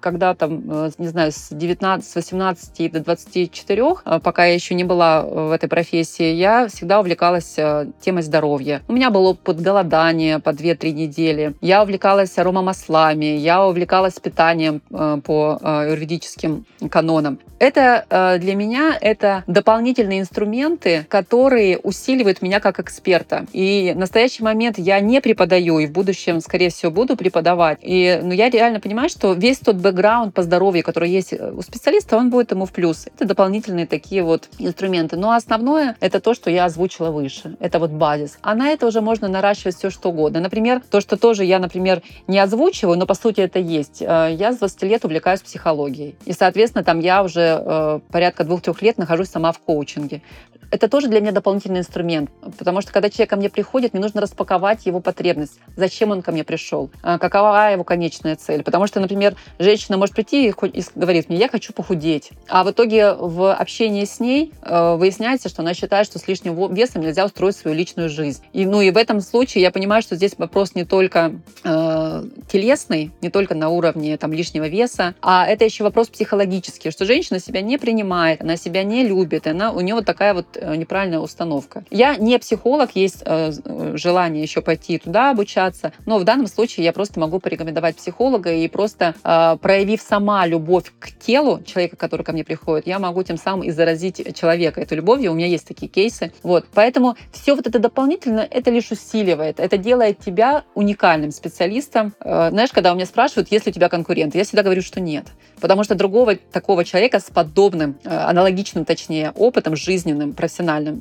когда 0.00 0.34
там, 0.34 0.90
не 0.98 1.08
знаю, 1.08 1.32
с 1.32 1.48
19, 1.50 2.08
с 2.08 2.14
18 2.14 2.92
до 2.92 3.00
24, 3.00 3.84
пока 4.22 4.46
я 4.46 4.54
еще 4.54 4.74
не 4.74 4.84
была 4.84 5.22
в 5.22 5.52
этой 5.52 5.68
профессии, 5.68 6.32
я 6.32 6.68
всегда 6.68 7.00
увлекалась 7.00 7.54
э, 7.56 7.86
темой 8.00 8.22
здоровья. 8.22 8.82
У 8.88 8.92
меня 8.92 9.10
был 9.10 9.26
опыт 9.26 9.60
голодания 9.60 10.38
по 10.38 10.50
2-3 10.50 10.92
недели. 10.92 11.54
Я 11.60 11.82
увлекалась 11.82 12.36
аромамаслами, 12.38 13.26
я 13.26 13.66
увлекалась 13.66 14.14
питанием 14.14 14.82
э, 14.90 15.20
по 15.24 15.58
э, 15.60 15.88
юридическим 15.90 16.64
канонам. 16.90 17.38
Это 17.58 18.38
для 18.40 18.54
меня 18.54 18.96
это 19.00 19.42
дополнительные 19.48 20.20
инструменты, 20.20 21.04
которые 21.08 21.78
усиливают 21.78 22.40
меня 22.40 22.60
как 22.60 22.78
эксперта. 22.78 23.46
И 23.52 23.92
в 23.96 23.98
настоящий 23.98 24.44
момент 24.44 24.78
я 24.78 25.00
не 25.00 25.20
преподаю, 25.20 25.80
и 25.80 25.88
в 25.88 25.90
будущем, 25.90 26.40
скорее 26.40 26.70
всего, 26.70 26.92
буду 26.92 27.16
преподавать. 27.16 27.78
И 27.82 28.20
ну, 28.22 28.32
я 28.32 28.48
реально 28.48 28.78
понимаю, 28.78 29.08
что 29.08 29.32
весь 29.32 29.58
тот 29.58 29.74
бэкграунд 29.88 30.34
по 30.34 30.42
здоровью, 30.42 30.84
который 30.84 31.10
есть 31.10 31.32
у 31.32 31.62
специалиста, 31.62 32.16
он 32.16 32.30
будет 32.30 32.50
ему 32.52 32.66
в 32.66 32.72
плюс. 32.72 33.06
Это 33.06 33.24
дополнительные 33.24 33.86
такие 33.86 34.22
вот 34.22 34.48
инструменты. 34.58 35.16
Но 35.16 35.32
основное— 35.32 35.96
это 36.00 36.20
то, 36.20 36.34
что 36.34 36.50
я 36.50 36.66
озвучила 36.66 37.10
выше. 37.10 37.56
Это 37.60 37.78
вот 37.78 37.90
базис. 37.90 38.38
А 38.42 38.54
на 38.54 38.68
это 38.68 38.86
уже 38.86 39.00
можно 39.00 39.28
наращивать 39.28 39.76
все, 39.76 39.90
что 39.90 40.10
угодно. 40.10 40.40
Например, 40.40 40.82
то, 40.90 41.00
что 41.00 41.16
тоже 41.16 41.44
я, 41.44 41.58
например, 41.58 42.02
не 42.26 42.38
озвучиваю, 42.38 42.98
но 42.98 43.06
по 43.06 43.14
сути 43.14 43.40
это 43.40 43.58
есть. 43.58 44.02
Э, 44.02 44.28
я 44.30 44.52
с 44.52 44.58
20 44.58 44.82
лет 44.82 45.04
увлекаюсь 45.04 45.40
психологией. 45.40 46.16
И, 46.26 46.32
соответственно, 46.32 46.84
там 46.84 47.00
я 47.00 47.22
уже 47.22 47.62
э, 47.64 48.00
порядка 48.10 48.44
двух-трех 48.44 48.82
лет 48.82 48.98
нахожусь 48.98 49.28
сама 49.28 49.52
в 49.52 49.58
коучинге 49.58 50.22
это 50.70 50.88
тоже 50.88 51.08
для 51.08 51.20
меня 51.20 51.32
дополнительный 51.32 51.80
инструмент, 51.80 52.30
потому 52.58 52.80
что 52.80 52.92
когда 52.92 53.10
человек 53.10 53.30
ко 53.30 53.36
мне 53.36 53.48
приходит, 53.48 53.92
мне 53.92 54.02
нужно 54.02 54.20
распаковать 54.20 54.86
его 54.86 55.00
потребность, 55.00 55.58
зачем 55.76 56.10
он 56.10 56.22
ко 56.22 56.32
мне 56.32 56.44
пришел, 56.44 56.90
а, 57.02 57.18
какова 57.18 57.72
его 57.72 57.84
конечная 57.84 58.36
цель. 58.36 58.62
Потому 58.62 58.86
что, 58.86 59.00
например, 59.00 59.34
женщина 59.58 59.96
может 59.96 60.14
прийти 60.14 60.48
и 60.48 60.54
говорит 60.94 61.28
мне, 61.28 61.38
я 61.38 61.48
хочу 61.48 61.72
похудеть, 61.72 62.30
а 62.48 62.64
в 62.64 62.70
итоге 62.70 63.14
в 63.14 63.52
общении 63.52 64.04
с 64.04 64.20
ней 64.20 64.52
э, 64.62 64.96
выясняется, 64.96 65.48
что 65.48 65.62
она 65.62 65.74
считает, 65.74 66.06
что 66.06 66.18
с 66.18 66.28
лишним 66.28 66.72
весом 66.74 67.02
нельзя 67.02 67.24
устроить 67.24 67.56
свою 67.56 67.76
личную 67.76 68.08
жизнь. 68.08 68.42
И, 68.52 68.66
ну, 68.66 68.80
и 68.80 68.90
в 68.90 68.96
этом 68.96 69.20
случае 69.20 69.62
я 69.62 69.70
понимаю, 69.70 70.02
что 70.02 70.16
здесь 70.16 70.34
вопрос 70.38 70.74
не 70.74 70.84
только 70.84 71.32
э, 71.64 72.24
телесный, 72.50 73.12
не 73.20 73.30
только 73.30 73.54
на 73.54 73.68
уровне 73.70 74.16
там, 74.16 74.32
лишнего 74.32 74.68
веса, 74.68 75.14
а 75.22 75.46
это 75.46 75.64
еще 75.64 75.84
вопрос 75.84 76.08
психологический, 76.08 76.90
что 76.90 77.04
женщина 77.04 77.40
себя 77.40 77.62
не 77.62 77.78
принимает, 77.78 78.42
она 78.42 78.56
себя 78.56 78.82
не 78.82 79.06
любит, 79.06 79.46
она, 79.46 79.72
у 79.72 79.80
нее 79.80 79.94
вот 79.94 80.04
такая 80.04 80.34
вот 80.34 80.57
неправильная 80.60 81.18
установка. 81.18 81.84
Я 81.90 82.16
не 82.16 82.38
психолог, 82.38 82.90
есть 82.94 83.22
э, 83.24 83.52
желание 83.94 84.42
еще 84.42 84.60
пойти 84.60 84.98
туда 84.98 85.30
обучаться, 85.30 85.92
но 86.06 86.18
в 86.18 86.24
данном 86.24 86.46
случае 86.46 86.84
я 86.84 86.92
просто 86.92 87.20
могу 87.20 87.40
порекомендовать 87.40 87.96
психолога 87.96 88.52
и 88.52 88.68
просто 88.68 89.14
э, 89.22 89.56
проявив 89.60 90.00
сама 90.00 90.46
любовь 90.46 90.92
к 90.98 91.12
телу 91.12 91.62
человека, 91.62 91.96
который 91.96 92.22
ко 92.22 92.32
мне 92.32 92.44
приходит, 92.44 92.86
я 92.86 92.98
могу 92.98 93.22
тем 93.22 93.36
самым 93.36 93.64
и 93.64 93.70
заразить 93.70 94.36
человека 94.36 94.80
этой 94.80 94.94
любовью. 94.94 95.32
У 95.32 95.34
меня 95.34 95.46
есть 95.46 95.66
такие 95.66 95.88
кейсы. 95.88 96.32
Вот. 96.42 96.66
Поэтому 96.74 97.16
все 97.32 97.54
вот 97.54 97.66
это 97.66 97.78
дополнительно, 97.78 98.40
это 98.40 98.70
лишь 98.70 98.90
усиливает. 98.90 99.60
Это 99.60 99.78
делает 99.78 100.18
тебя 100.18 100.64
уникальным 100.74 101.30
специалистом. 101.30 102.14
Знаешь, 102.20 102.70
когда 102.70 102.92
у 102.92 102.94
меня 102.94 103.06
спрашивают, 103.06 103.50
есть 103.50 103.66
ли 103.66 103.70
у 103.70 103.74
тебя 103.74 103.88
конкуренты, 103.88 104.38
я 104.38 104.44
всегда 104.44 104.62
говорю, 104.62 104.82
что 104.82 105.00
нет. 105.00 105.26
Потому 105.60 105.84
что 105.84 105.94
другого 105.94 106.36
такого 106.36 106.84
человека 106.84 107.20
с 107.20 107.24
подобным, 107.24 107.98
аналогичным, 108.04 108.84
точнее, 108.84 109.32
опытом 109.34 109.76
жизненным, 109.76 110.32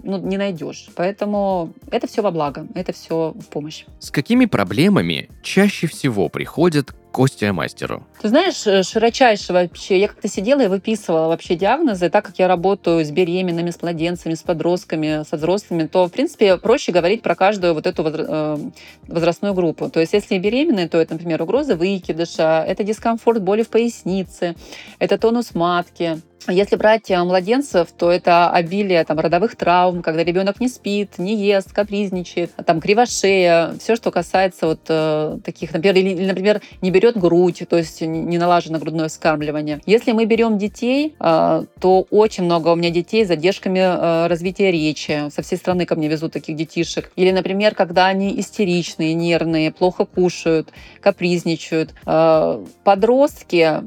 ну, 0.04 0.18
не 0.18 0.38
найдешь. 0.38 0.88
Поэтому 0.96 1.74
это 1.92 2.08
все 2.08 2.22
во 2.22 2.32
благо, 2.32 2.68
это 2.76 2.94
все 2.94 3.34
в 3.36 3.48
помощь. 3.48 3.86
С 4.00 4.12
какими 4.12 4.46
проблемами 4.46 5.30
чаще 5.44 5.88
всего 5.88 6.30
приходят 6.30 6.94
к 7.12 7.20
остеомастеру? 7.20 8.06
Ты 8.22 8.30
знаешь, 8.30 8.68
э, 8.68 8.84
широчайше 8.84 9.54
вообще, 9.54 10.00
я 10.00 10.08
как-то 10.08 10.28
сидела 10.28 10.62
и 10.62 10.68
выписывала 10.68 11.28
вообще 11.28 11.56
диагнозы, 11.56 12.10
так 12.10 12.26
как 12.26 12.38
я 12.38 12.48
работаю 12.48 13.04
с 13.04 13.10
беременными, 13.10 13.72
с 13.72 13.82
младенцами, 13.82 14.36
с 14.36 14.44
подростками, 14.44 15.24
со 15.28 15.38
взрослыми, 15.38 15.88
то, 15.88 16.08
в 16.08 16.12
принципе, 16.12 16.58
проще 16.58 16.92
говорить 16.92 17.24
про 17.24 17.36
каждую 17.36 17.74
вот 17.74 17.88
эту 17.88 18.04
э, 18.06 18.58
возрастную 19.08 19.54
группу. 19.54 19.90
То 19.90 20.00
есть, 20.00 20.14
если 20.14 20.38
беременные, 20.38 20.88
то 20.88 21.00
это, 21.00 21.14
например, 21.14 21.42
угроза 21.42 21.76
выкидыша, 21.76 22.64
это 22.68 22.84
дискомфорт, 22.84 23.42
боли 23.42 23.64
в 23.64 23.70
пояснице, 23.70 24.56
это 25.00 25.18
тонус 25.18 25.56
матки, 25.56 26.22
если 26.48 26.76
брать 26.76 27.10
э, 27.12 27.24
младенцев, 27.24 27.90
то 27.98 28.12
это 28.12 28.50
обилие 28.50 29.04
там, 29.04 29.20
родовых 29.20 29.56
травм, 29.56 30.02
когда 30.02 30.24
ребенок 30.24 30.60
не 30.60 30.68
спит, 30.68 31.18
не 31.18 31.36
ест, 31.36 31.74
капризничает, 31.74 32.52
там 32.66 32.80
кривошея, 32.80 33.74
все, 33.80 33.96
что 33.96 34.12
касается 34.12 34.68
вот 34.68 34.82
э, 34.88 35.40
таких, 35.44 35.74
например, 35.74 35.96
или, 35.96 36.26
например, 36.26 36.62
не 36.82 36.92
берет 36.92 37.18
грудь, 37.18 37.64
то 37.70 37.78
есть 37.78 38.02
не 38.02 38.38
налажено 38.38 38.80
грудное 38.80 39.08
вскармливание. 39.08 39.82
Если 39.86 40.12
мы 40.12 40.26
берем 40.26 40.58
детей, 40.58 41.16
э, 41.20 41.64
то 41.80 42.08
очень 42.10 42.44
много 42.44 42.70
у 42.70 42.76
меня 42.76 42.90
детей 42.90 43.26
с 43.26 43.28
задержками 43.28 43.80
э, 43.80 44.28
развития 44.28 44.72
речи. 44.72 45.30
Со 45.30 45.42
всей 45.42 45.58
страны 45.58 45.86
ко 45.86 45.96
мне 45.96 46.08
везут 46.08 46.34
таких 46.34 46.56
детишек. 46.56 47.12
Или, 47.16 47.32
например, 47.32 47.76
когда 47.76 48.08
они 48.08 48.40
истеричные, 48.40 49.14
нервные, 49.14 49.72
плохо 49.72 50.06
кушают, 50.06 50.70
капризничают. 51.02 51.94
Э, 52.06 52.64
подростки 52.84 53.82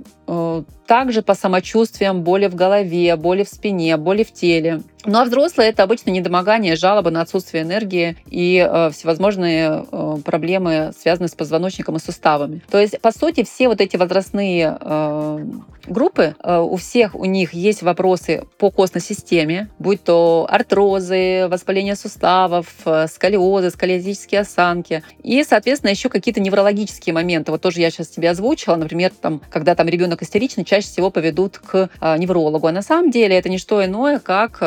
также 0.87 1.23
по 1.23 1.35
самочувствиям 1.35 2.23
боли 2.23 2.47
в 2.47 2.55
голове, 2.55 3.17
боли 3.17 3.43
в 3.45 3.49
спине, 3.49 3.97
боли 3.97 4.23
в 4.23 4.33
теле. 4.33 4.83
Ну 5.05 5.19
а 5.19 5.25
взрослые 5.25 5.71
это 5.71 5.83
обычно 5.83 6.11
недомогание, 6.11 6.77
жалобы 6.77 7.11
на 7.11 7.23
отсутствие 7.23 7.63
энергии 7.63 8.17
и 8.27 8.67
э, 8.69 8.91
всевозможные 8.91 9.87
э, 9.91 10.17
проблемы, 10.25 10.93
связанные 10.99 11.29
с 11.29 11.35
позвоночником 11.35 11.97
и 11.97 12.01
суставами. 12.01 12.63
То 12.71 12.79
есть, 12.79 13.01
по 13.01 13.13
сути, 13.13 13.45
все 13.45 13.69
вот 13.69 13.81
эти 13.81 13.97
возрастные 13.97 14.77
э, 14.81 15.45
группы, 15.87 16.35
э, 16.43 16.59
у 16.59 16.77
всех 16.77 17.15
у 17.15 17.25
них 17.25 17.55
есть 17.55 17.83
вопросы 17.83 18.45
по 18.59 18.71
костной 18.71 19.01
системе, 19.01 19.71
будь 19.79 20.05
то 20.05 20.47
артрозы, 20.49 21.49
воспаление 21.49 21.97
суставов, 21.97 22.67
э, 22.85 23.07
сколиозы, 23.09 23.71
сколиозические 23.71 24.43
осанки. 24.43 25.03
И, 25.23 25.43
соответственно, 25.45 25.91
еще 25.91 26.09
какие-то 26.09 26.41
неврологические 26.41 27.15
моменты. 27.15 27.53
Вот 27.53 27.63
тоже 27.63 27.81
я 27.81 27.91
сейчас 27.91 28.09
тебе 28.09 28.31
озвучила, 28.31 28.77
например, 28.77 29.13
там, 29.21 29.41
когда 29.51 29.75
там 29.75 29.89
ребенок 29.89 30.23
истеричный, 30.23 30.65
чаще 30.65 30.89
всего 30.89 31.11
поведут 31.11 31.59
к 31.59 31.89
э, 32.01 32.19
неврологу. 32.19 32.67
А 32.67 32.73
на 32.73 32.83
самом 32.83 33.11
деле 33.11 33.37
это 33.37 33.49
не 33.49 33.59
что 33.59 33.85
иное, 33.85 34.19
как 34.19 34.59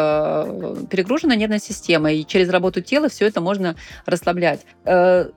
перегруженная 0.89 1.35
нервная 1.35 1.59
система. 1.59 2.11
И 2.11 2.25
через 2.25 2.49
работу 2.49 2.81
тела 2.81 3.09
все 3.09 3.27
это 3.27 3.41
можно 3.41 3.75
расслаблять 4.05 4.61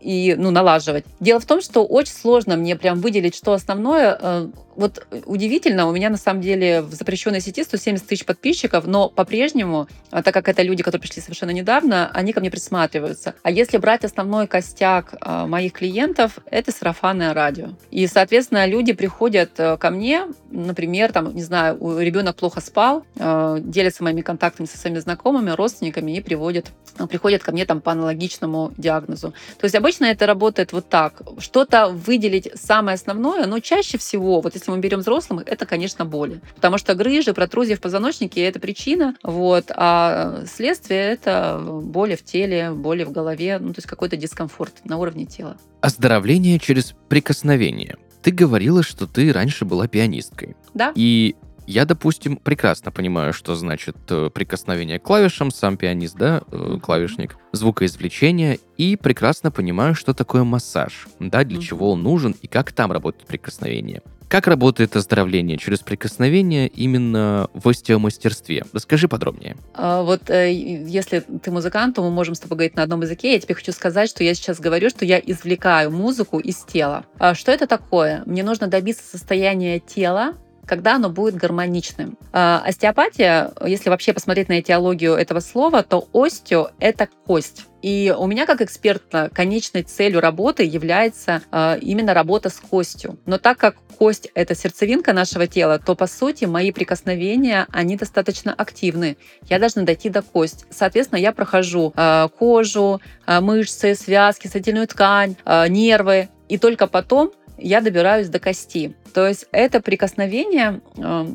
и 0.01 0.35
ну, 0.38 0.51
налаживать. 0.51 1.05
Дело 1.20 1.40
в 1.40 1.46
том, 1.46 1.61
что 1.61 1.85
очень 1.85 2.12
сложно 2.12 2.57
мне 2.57 2.77
прям 2.77 3.01
выделить, 3.01 3.35
что 3.35 3.53
основное 3.53 4.51
вот 4.77 5.07
удивительно, 5.25 5.88
у 5.88 5.92
меня 5.92 6.11
на 6.11 6.16
самом 6.16 6.42
деле 6.42 6.83
в 6.83 6.92
запрещенной 6.92 7.40
сети 7.40 7.64
170 7.64 8.07
тысяч 8.07 8.25
подписчиков, 8.25 8.87
но 8.87 9.09
по-прежнему, 9.09 9.88
а, 10.11 10.22
так 10.22 10.35
как 10.35 10.49
это 10.49 10.62
люди, 10.62 10.83
которые 10.83 11.01
пришли 11.01 11.22
совершенно 11.22 11.51
недавно, 11.51 12.11
они 12.12 12.33
ко 12.33 12.40
мне 12.40 12.51
присматриваются. 12.51 13.35
А 13.42 13.51
если 13.51 13.79
брать 13.79 14.05
основной 14.05 14.46
костяк 14.46 15.14
а, 15.20 15.46
моих 15.46 15.72
клиентов, 15.72 16.38
это 16.51 16.72
сарафанное 16.72 17.33
радио. 17.35 17.70
И, 17.90 18.07
соответственно, 18.07 18.66
люди 18.66 18.92
приходят 18.92 19.53
э, 19.59 19.77
ко 19.79 19.90
мне, 19.90 20.27
например, 20.51 21.12
там, 21.12 21.35
не 21.35 21.42
знаю, 21.42 21.79
ребенок 21.99 22.37
плохо 22.37 22.61
спал, 22.61 23.05
э, 23.16 23.59
делятся 23.61 24.05
моими 24.05 24.20
контактами 24.20 24.66
со 24.66 24.76
своими 24.77 24.99
знакомыми, 24.99 25.51
родственниками 25.51 26.17
и 26.17 26.21
приводят, 26.21 26.67
приходят 27.09 27.43
ко 27.43 27.53
мне 27.53 27.65
там 27.65 27.81
по 27.81 27.93
аналогичному 27.93 28.73
диагнозу. 28.77 29.33
То 29.59 29.65
есть 29.65 29.75
обычно 29.75 30.05
это 30.05 30.27
работает 30.27 30.73
вот 30.73 30.89
так. 30.91 31.23
Что-то 31.39 31.89
выделить 31.89 32.51
самое 32.55 32.97
основное, 32.97 33.47
но 33.47 33.59
чаще 33.61 33.97
всего, 33.97 34.43
вот 34.43 34.55
если 34.55 34.67
если 34.67 34.77
мы 34.77 34.81
берем 34.81 34.99
взрослых, 34.99 35.45
это, 35.47 35.65
конечно, 35.65 36.05
боли. 36.05 36.41
Потому 36.57 36.77
что 36.79 36.97
грыжи, 36.97 37.33
протрузии 37.33 37.75
в 37.75 37.81
позвоночнике– 37.81 38.41
это 38.43 38.59
причина, 38.59 39.15
вот, 39.23 39.71
а 39.77 40.45
следствие– 40.47 41.01
это 41.12 41.62
боли 41.65 42.17
в 42.17 42.25
теле, 42.25 42.73
боли 42.73 43.05
в 43.05 43.12
голове, 43.12 43.59
ну, 43.61 43.69
то 43.69 43.79
есть 43.79 43.87
какой-то 43.87 44.17
дискомфорт 44.17 44.85
на 44.85 44.99
уровне 44.99 45.25
тела. 45.25 45.57
Оздоровление 45.83 46.59
через 46.59 46.95
прикосновение. 47.09 47.97
Ты 48.23 48.33
говорила, 48.33 48.83
что 48.83 49.07
ты 49.07 49.33
раньше 49.33 49.65
была 49.65 49.87
пианисткой. 49.87 50.57
Да. 50.75 50.93
И 50.97 51.37
я, 51.66 51.85
допустим, 51.85 52.37
прекрасно 52.37 52.90
понимаю, 52.90 53.33
что 53.33 53.55
значит 53.55 53.96
э, 54.09 54.31
прикосновение 54.33 54.98
к 54.98 55.02
клавишам, 55.02 55.50
сам 55.50 55.76
пианист, 55.76 56.16
да, 56.16 56.42
э, 56.50 56.79
клавишник, 56.83 57.37
звукоизвлечение, 57.52 58.59
и 58.76 58.96
прекрасно 58.96 59.50
понимаю, 59.50 59.94
что 59.94 60.14
такое 60.14 60.44
массаж, 60.44 61.09
да, 61.18 61.44
для 61.44 61.59
mm-hmm. 61.59 61.62
чего 61.62 61.92
он 61.92 62.02
нужен 62.02 62.35
и 62.40 62.46
как 62.46 62.72
там 62.72 62.92
работает 62.92 63.26
прикосновение. 63.26 64.02
Как 64.29 64.48
работает 64.48 64.96
оздоровление 64.96 65.57
через 65.57 65.81
прикосновение 65.81 66.66
именно 66.66 67.48
в 67.55 67.68
остеомастерстве? 67.68 68.64
Расскажи 68.72 69.07
подробнее. 69.07 69.57
А, 69.74 70.02
вот 70.02 70.31
э, 70.31 70.52
если 70.52 71.20
ты 71.20 71.52
музыкант, 71.52 71.94
то 71.94 72.02
мы 72.02 72.11
можем 72.11 72.35
с 72.35 72.40
тобой 72.40 72.57
говорить 72.57 72.76
на 72.76 72.83
одном 72.83 73.02
языке. 73.02 73.35
Я 73.35 73.40
тебе 73.40 73.55
хочу 73.55 73.70
сказать, 73.70 74.11
что 74.11 74.24
я 74.24 74.35
сейчас 74.35 74.59
говорю, 74.59 74.90
что 74.90 75.05
я 75.05 75.18
извлекаю 75.18 75.92
музыку 75.92 76.40
из 76.40 76.57
тела. 76.57 77.05
А 77.18 77.35
что 77.35 77.52
это 77.52 77.68
такое? 77.68 78.24
Мне 78.26 78.42
нужно 78.42 78.66
добиться 78.66 79.05
состояния 79.09 79.79
тела, 79.79 80.35
когда 80.66 80.96
оно 80.96 81.09
будет 81.09 81.37
гармоничным. 81.37 82.18
А, 82.33 82.62
остеопатия, 82.66 83.52
если 83.64 83.88
вообще 83.88 84.12
посмотреть 84.12 84.48
на 84.48 84.61
этиологию 84.61 85.14
этого 85.14 85.40
слова, 85.40 85.83
то 85.83 86.09
остео– 86.12 86.70
это 86.81 87.09
кость. 87.26 87.66
И 87.83 88.12
у 88.18 88.26
меня 88.26 88.46
как 88.46 88.62
эксперта 88.62 89.31
конечной 89.33 89.83
целью 89.83 90.20
работы 90.20 90.64
является 90.64 91.42
э, 91.52 91.79
именно 91.81 92.14
работа 92.14 92.48
с 92.50 92.57
костью. 92.57 93.18
Но 93.26 93.38
так 93.38 93.59
как 93.59 93.76
кость— 93.98 94.29
это 94.35 94.57
сердцевинка 94.57 95.12
нашего 95.12 95.46
тела, 95.46 95.79
то, 95.79 95.94
по 95.94 96.09
сути, 96.09 96.46
мои 96.46 96.72
прикосновения, 96.72 97.68
они 97.70 97.96
достаточно 97.96 98.52
активны. 98.52 99.16
Я 99.48 99.61
должна 99.61 99.83
дойти 99.83 100.09
до 100.09 100.22
кости. 100.22 100.64
Соответственно, 100.70 101.20
я 101.20 101.33
прохожу 101.33 101.92
э, 101.96 102.29
кожу, 102.37 103.00
э, 103.26 103.40
мышцы, 103.40 103.94
связки, 103.94 104.48
соединительную 104.48 104.88
ткань, 104.88 105.37
э, 105.44 105.68
нервы. 105.68 106.29
И 106.48 106.59
только 106.59 106.88
потом 106.88 107.31
я 107.59 107.81
добираюсь 107.81 108.29
до 108.29 108.38
кости. 108.38 108.95
То 109.14 109.27
есть 109.27 109.47
это 109.53 109.81
прикосновение 109.81 110.81
э, 110.97 111.27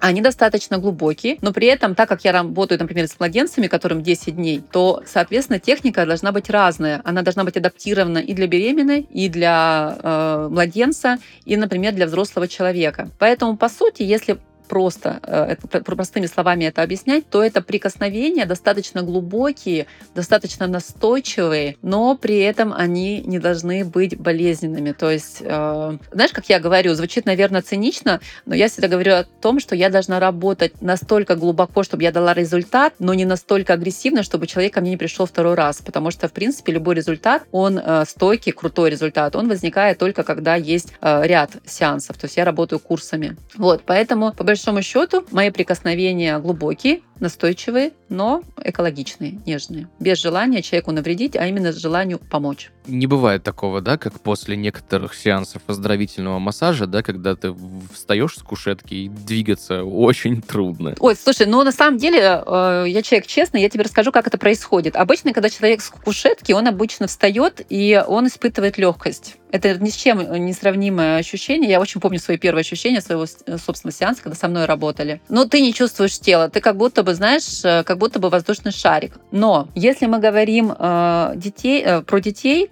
они 0.00 0.20
достаточно 0.20 0.78
глубокие, 0.78 1.38
но 1.40 1.52
при 1.52 1.66
этом, 1.66 1.94
так 1.94 2.08
как 2.08 2.24
я 2.24 2.32
работаю, 2.32 2.78
например, 2.78 3.08
с 3.08 3.18
младенцами, 3.18 3.66
которым 3.66 4.02
10 4.02 4.36
дней, 4.36 4.62
то, 4.70 5.02
соответственно, 5.06 5.58
техника 5.58 6.06
должна 6.06 6.30
быть 6.32 6.50
разная. 6.50 7.00
Она 7.04 7.22
должна 7.22 7.44
быть 7.44 7.56
адаптирована 7.56 8.18
и 8.18 8.32
для 8.32 8.46
беременной, 8.46 9.08
и 9.10 9.28
для 9.28 9.98
э, 10.00 10.48
младенца, 10.50 11.18
и, 11.44 11.56
например, 11.56 11.94
для 11.94 12.06
взрослого 12.06 12.46
человека. 12.46 13.10
Поэтому, 13.18 13.56
по 13.56 13.68
сути, 13.68 14.02
если 14.02 14.38
просто 14.68 15.20
э, 15.22 15.56
это, 15.56 15.82
простыми 15.82 16.26
словами 16.26 16.64
это 16.64 16.82
объяснять, 16.82 17.28
то 17.28 17.42
это 17.42 17.62
прикосновения 17.62 18.46
достаточно 18.46 19.02
глубокие, 19.02 19.86
достаточно 20.14 20.66
настойчивые, 20.66 21.76
но 21.82 22.16
при 22.16 22.38
этом 22.38 22.72
они 22.72 23.22
не 23.22 23.38
должны 23.38 23.84
быть 23.84 24.18
болезненными. 24.18 24.92
То 24.92 25.10
есть, 25.10 25.38
э, 25.40 25.98
знаешь, 26.12 26.32
как 26.32 26.48
я 26.48 26.60
говорю, 26.60 26.94
звучит, 26.94 27.26
наверное, 27.26 27.62
цинично, 27.62 28.20
но 28.46 28.54
я 28.54 28.68
всегда 28.68 28.88
говорю 28.88 29.14
о 29.14 29.24
том, 29.24 29.58
что 29.58 29.74
я 29.74 29.88
должна 29.88 30.20
работать 30.20 30.80
настолько 30.82 31.34
глубоко, 31.34 31.82
чтобы 31.82 32.02
я 32.02 32.12
дала 32.12 32.34
результат, 32.34 32.94
но 32.98 33.14
не 33.14 33.24
настолько 33.24 33.72
агрессивно, 33.72 34.22
чтобы 34.22 34.46
человек 34.46 34.74
ко 34.74 34.80
мне 34.80 34.90
не 34.90 34.96
пришел 34.96 35.26
второй 35.26 35.54
раз. 35.54 35.78
Потому 35.78 36.10
что, 36.10 36.28
в 36.28 36.32
принципе, 36.32 36.72
любой 36.72 36.94
результат, 36.94 37.44
он 37.50 37.78
э, 37.78 38.04
стойкий, 38.06 38.52
крутой 38.52 38.90
результат, 38.90 39.34
он 39.34 39.48
возникает 39.48 39.98
только 39.98 40.22
когда 40.22 40.54
есть 40.54 40.92
ряд 41.00 41.50
сеансов. 41.64 42.16
То 42.18 42.26
есть 42.26 42.36
я 42.36 42.44
работаю 42.44 42.78
курсами. 42.78 43.36
Вот, 43.56 43.82
поэтому, 43.86 44.32
по 44.32 44.44
большому 44.44 44.57
большому 44.58 44.82
счету, 44.82 45.24
мои 45.30 45.50
прикосновения 45.50 46.36
глубокие, 46.40 47.02
настойчивые, 47.20 47.92
но 48.08 48.42
экологичные, 48.62 49.40
нежные. 49.46 49.88
Без 49.98 50.18
желания 50.18 50.62
человеку 50.62 50.92
навредить, 50.92 51.36
а 51.36 51.46
именно 51.46 51.72
с 51.72 51.76
желанию 51.76 52.18
помочь. 52.18 52.70
Не 52.86 53.06
бывает 53.06 53.42
такого, 53.42 53.80
да, 53.80 53.98
как 53.98 54.20
после 54.20 54.56
некоторых 54.56 55.14
сеансов 55.14 55.62
оздоровительного 55.66 56.38
массажа, 56.38 56.86
да, 56.86 57.02
когда 57.02 57.36
ты 57.36 57.54
встаешь 57.92 58.36
с 58.36 58.42
кушетки 58.42 58.94
и 58.94 59.08
двигаться 59.08 59.84
очень 59.84 60.40
трудно. 60.40 60.94
Ой, 60.98 61.16
слушай, 61.16 61.46
ну 61.46 61.62
на 61.62 61.72
самом 61.72 61.98
деле 61.98 62.42
э, 62.46 62.84
я 62.88 63.02
человек 63.02 63.26
честный, 63.26 63.60
я 63.60 63.68
тебе 63.68 63.84
расскажу, 63.84 64.12
как 64.12 64.26
это 64.26 64.38
происходит. 64.38 64.96
Обычно, 64.96 65.32
когда 65.32 65.50
человек 65.50 65.82
с 65.82 65.90
кушетки, 65.90 66.52
он 66.52 66.66
обычно 66.66 67.06
встает 67.06 67.60
и 67.68 68.02
он 68.06 68.26
испытывает 68.26 68.78
легкость. 68.78 69.36
Это 69.50 69.78
ни 69.78 69.90
с 69.90 69.94
чем 69.94 70.44
не 70.44 70.52
сравнимое 70.52 71.16
ощущение. 71.16 71.70
Я 71.70 71.80
очень 71.80 72.00
помню 72.00 72.18
свои 72.18 72.36
первые 72.36 72.60
ощущения 72.60 73.00
своего 73.00 73.26
собственного 73.26 73.96
сеанса, 73.96 74.22
когда 74.22 74.36
со 74.36 74.48
мной 74.48 74.66
работали. 74.66 75.20
Но 75.28 75.46
ты 75.46 75.60
не 75.60 75.72
чувствуешь 75.72 76.18
тело, 76.18 76.48
ты 76.48 76.60
как 76.60 76.76
будто 76.76 77.02
бы, 77.02 77.14
знаешь, 77.14 77.64
э, 77.64 77.82
как 77.84 77.97
будто 77.98 78.18
бы 78.18 78.30
воздушный 78.30 78.72
шарик. 78.72 79.14
Но 79.30 79.68
если 79.74 80.06
мы 80.06 80.18
говорим 80.18 80.72
э, 80.76 81.32
детей, 81.36 81.82
э, 81.84 82.02
про 82.02 82.20
детей, 82.20 82.70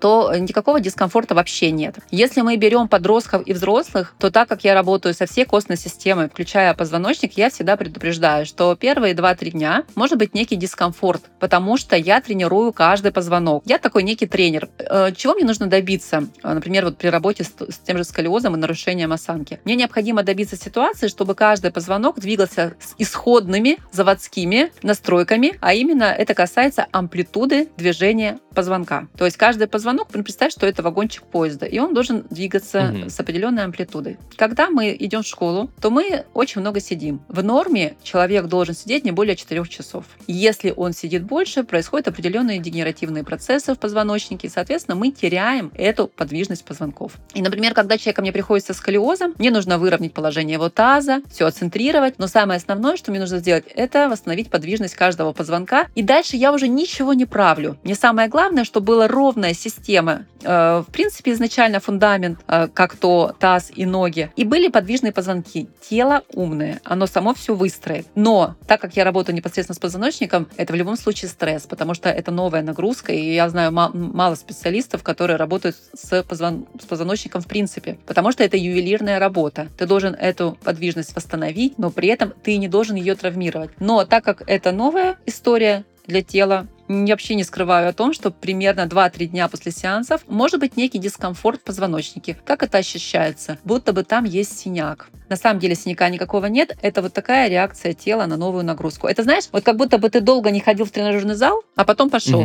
то 0.00 0.32
никакого 0.36 0.80
дискомфорта 0.80 1.34
вообще 1.34 1.70
нет. 1.70 1.96
Если 2.10 2.40
мы 2.40 2.56
берем 2.56 2.88
подростков 2.88 3.46
и 3.46 3.52
взрослых, 3.52 4.14
то 4.18 4.30
так 4.30 4.48
как 4.48 4.64
я 4.64 4.74
работаю 4.74 5.14
со 5.14 5.26
всей 5.26 5.44
костной 5.44 5.76
системой, 5.76 6.28
включая 6.28 6.74
позвоночник, 6.74 7.36
я 7.36 7.50
всегда 7.50 7.76
предупреждаю, 7.76 8.46
что 8.46 8.74
первые 8.74 9.14
2-3 9.14 9.50
дня 9.50 9.84
может 9.94 10.18
быть 10.18 10.34
некий 10.34 10.56
дискомфорт, 10.56 11.22
потому 11.38 11.76
что 11.76 11.96
я 11.96 12.20
тренирую 12.20 12.72
каждый 12.72 13.12
позвонок. 13.12 13.62
Я 13.66 13.78
такой 13.78 14.02
некий 14.02 14.26
тренер. 14.26 14.68
Э, 14.78 15.12
чего 15.14 15.34
мне 15.34 15.44
нужно 15.44 15.66
добиться? 15.66 16.24
Э, 16.42 16.54
например, 16.54 16.84
вот 16.84 16.98
при 16.98 17.08
работе 17.08 17.44
с, 17.44 17.78
тем 17.84 17.98
же 17.98 18.04
сколиозом 18.04 18.54
и 18.54 18.58
нарушением 18.58 19.12
осанки. 19.12 19.60
Мне 19.64 19.76
необходимо 19.76 20.22
добиться 20.22 20.56
ситуации, 20.56 21.08
чтобы 21.08 21.34
каждый 21.34 21.70
позвонок 21.70 22.18
двигался 22.18 22.74
с 22.80 22.94
исходными 22.98 23.78
заводскими 23.92 24.72
настройками, 24.82 25.56
а 25.60 25.74
именно 25.74 26.04
это 26.04 26.34
касается 26.34 26.86
амплитуды 26.92 27.68
движения 27.76 28.38
позвонка. 28.54 29.08
То 29.16 29.24
есть 29.24 29.36
каждый 29.36 29.59
позвонок, 29.66 30.08
представь, 30.08 30.52
что 30.52 30.66
это 30.66 30.82
вагончик 30.82 31.22
поезда, 31.24 31.66
и 31.66 31.78
он 31.78 31.94
должен 31.94 32.26
двигаться 32.30 32.94
угу. 32.94 33.10
с 33.10 33.18
определенной 33.20 33.64
амплитудой. 33.64 34.18
Когда 34.36 34.70
мы 34.70 34.96
идем 34.98 35.22
в 35.22 35.26
школу, 35.26 35.70
то 35.80 35.90
мы 35.90 36.24
очень 36.34 36.60
много 36.60 36.80
сидим. 36.80 37.20
В 37.28 37.42
норме 37.42 37.96
человек 38.02 38.46
должен 38.46 38.74
сидеть 38.74 39.04
не 39.04 39.12
более 39.12 39.36
4 39.36 39.64
часов. 39.66 40.04
Если 40.26 40.72
он 40.76 40.92
сидит 40.92 41.24
больше, 41.24 41.64
происходят 41.64 42.08
определенные 42.08 42.58
дегенеративные 42.58 43.24
процессы 43.24 43.74
в 43.74 43.78
позвоночнике, 43.78 44.46
и, 44.46 44.50
соответственно, 44.50 44.96
мы 44.96 45.10
теряем 45.10 45.72
эту 45.74 46.06
подвижность 46.06 46.64
позвонков. 46.64 47.12
И, 47.34 47.42
например, 47.42 47.74
когда 47.74 47.98
человек 47.98 48.16
ко 48.16 48.22
мне 48.22 48.32
приходит 48.32 48.66
со 48.66 48.74
сколиозом, 48.74 49.34
мне 49.38 49.50
нужно 49.50 49.78
выровнять 49.78 50.14
положение 50.14 50.54
его 50.54 50.68
таза, 50.68 51.22
все 51.30 51.46
оцентрировать, 51.46 52.18
но 52.18 52.26
самое 52.26 52.58
основное, 52.58 52.96
что 52.96 53.10
мне 53.10 53.20
нужно 53.20 53.38
сделать, 53.38 53.64
это 53.74 54.08
восстановить 54.08 54.50
подвижность 54.50 54.94
каждого 54.94 55.32
позвонка, 55.32 55.86
и 55.94 56.02
дальше 56.02 56.36
я 56.36 56.52
уже 56.52 56.68
ничего 56.68 57.14
не 57.14 57.26
правлю. 57.26 57.78
Мне 57.82 57.94
самое 57.94 58.28
главное, 58.28 58.64
чтобы 58.64 58.86
было 58.86 59.08
ровное 59.08 59.49
умная 59.50 59.54
система. 59.54 60.26
Э, 60.42 60.82
в 60.86 60.92
принципе, 60.92 61.32
изначально 61.32 61.80
фундамент, 61.80 62.38
э, 62.46 62.68
как 62.72 62.96
то 62.96 63.34
таз 63.38 63.70
и 63.74 63.86
ноги, 63.86 64.30
и 64.36 64.44
были 64.44 64.68
подвижные 64.68 65.12
позвонки. 65.12 65.68
Тело 65.88 66.22
умное, 66.32 66.80
оно 66.84 67.06
само 67.06 67.34
все 67.34 67.54
выстроит. 67.54 68.06
Но 68.14 68.54
так 68.66 68.80
как 68.80 68.96
я 68.96 69.04
работаю 69.04 69.36
непосредственно 69.36 69.74
с 69.74 69.78
позвоночником, 69.78 70.46
это 70.56 70.72
в 70.72 70.76
любом 70.76 70.96
случае 70.96 71.28
стресс, 71.28 71.66
потому 71.66 71.94
что 71.94 72.08
это 72.08 72.30
новая 72.30 72.62
нагрузка, 72.62 73.12
и 73.12 73.34
я 73.34 73.48
знаю 73.48 73.72
мало 73.72 74.34
специалистов, 74.34 75.02
которые 75.02 75.36
работают 75.36 75.76
с, 75.94 76.22
позвон... 76.22 76.66
с 76.80 76.86
позвоночником 76.86 77.42
в 77.42 77.46
принципе, 77.46 77.98
потому 78.06 78.32
что 78.32 78.44
это 78.44 78.56
ювелирная 78.56 79.18
работа. 79.18 79.68
Ты 79.78 79.86
должен 79.86 80.14
эту 80.14 80.56
подвижность 80.64 81.14
восстановить, 81.14 81.78
но 81.78 81.90
при 81.90 82.08
этом 82.08 82.32
ты 82.42 82.56
не 82.56 82.68
должен 82.68 82.96
ее 82.96 83.14
травмировать. 83.14 83.70
Но 83.80 84.04
так 84.04 84.24
как 84.24 84.42
это 84.46 84.72
новая 84.72 85.16
история 85.26 85.84
для 86.06 86.22
тела, 86.22 86.66
вообще 86.90 87.34
не 87.34 87.44
скрываю 87.44 87.88
о 87.88 87.92
том, 87.92 88.12
что 88.12 88.30
примерно 88.30 88.86
2-3 88.86 89.26
дня 89.26 89.48
после 89.48 89.72
сеансов 89.72 90.22
может 90.26 90.60
быть 90.60 90.76
некий 90.76 90.98
дискомфорт 90.98 91.60
в 91.60 91.64
позвоночнике. 91.64 92.36
Как 92.44 92.62
это 92.62 92.78
ощущается? 92.78 93.58
Будто 93.64 93.92
бы 93.92 94.02
там 94.02 94.24
есть 94.24 94.58
синяк. 94.58 95.08
На 95.28 95.36
самом 95.36 95.60
деле 95.60 95.76
синяка 95.76 96.08
никакого 96.08 96.46
нет. 96.46 96.76
Это 96.82 97.02
вот 97.02 97.12
такая 97.12 97.48
реакция 97.48 97.92
тела 97.92 98.26
на 98.26 98.36
новую 98.36 98.64
нагрузку. 98.64 99.06
Это 99.06 99.22
знаешь, 99.22 99.44
вот 99.52 99.62
как 99.62 99.76
будто 99.76 99.98
бы 99.98 100.10
ты 100.10 100.20
долго 100.20 100.50
не 100.50 100.58
ходил 100.60 100.84
в 100.86 100.90
тренажерный 100.90 101.36
зал, 101.36 101.62
а 101.76 101.84
потом 101.84 102.10
пошел. 102.10 102.44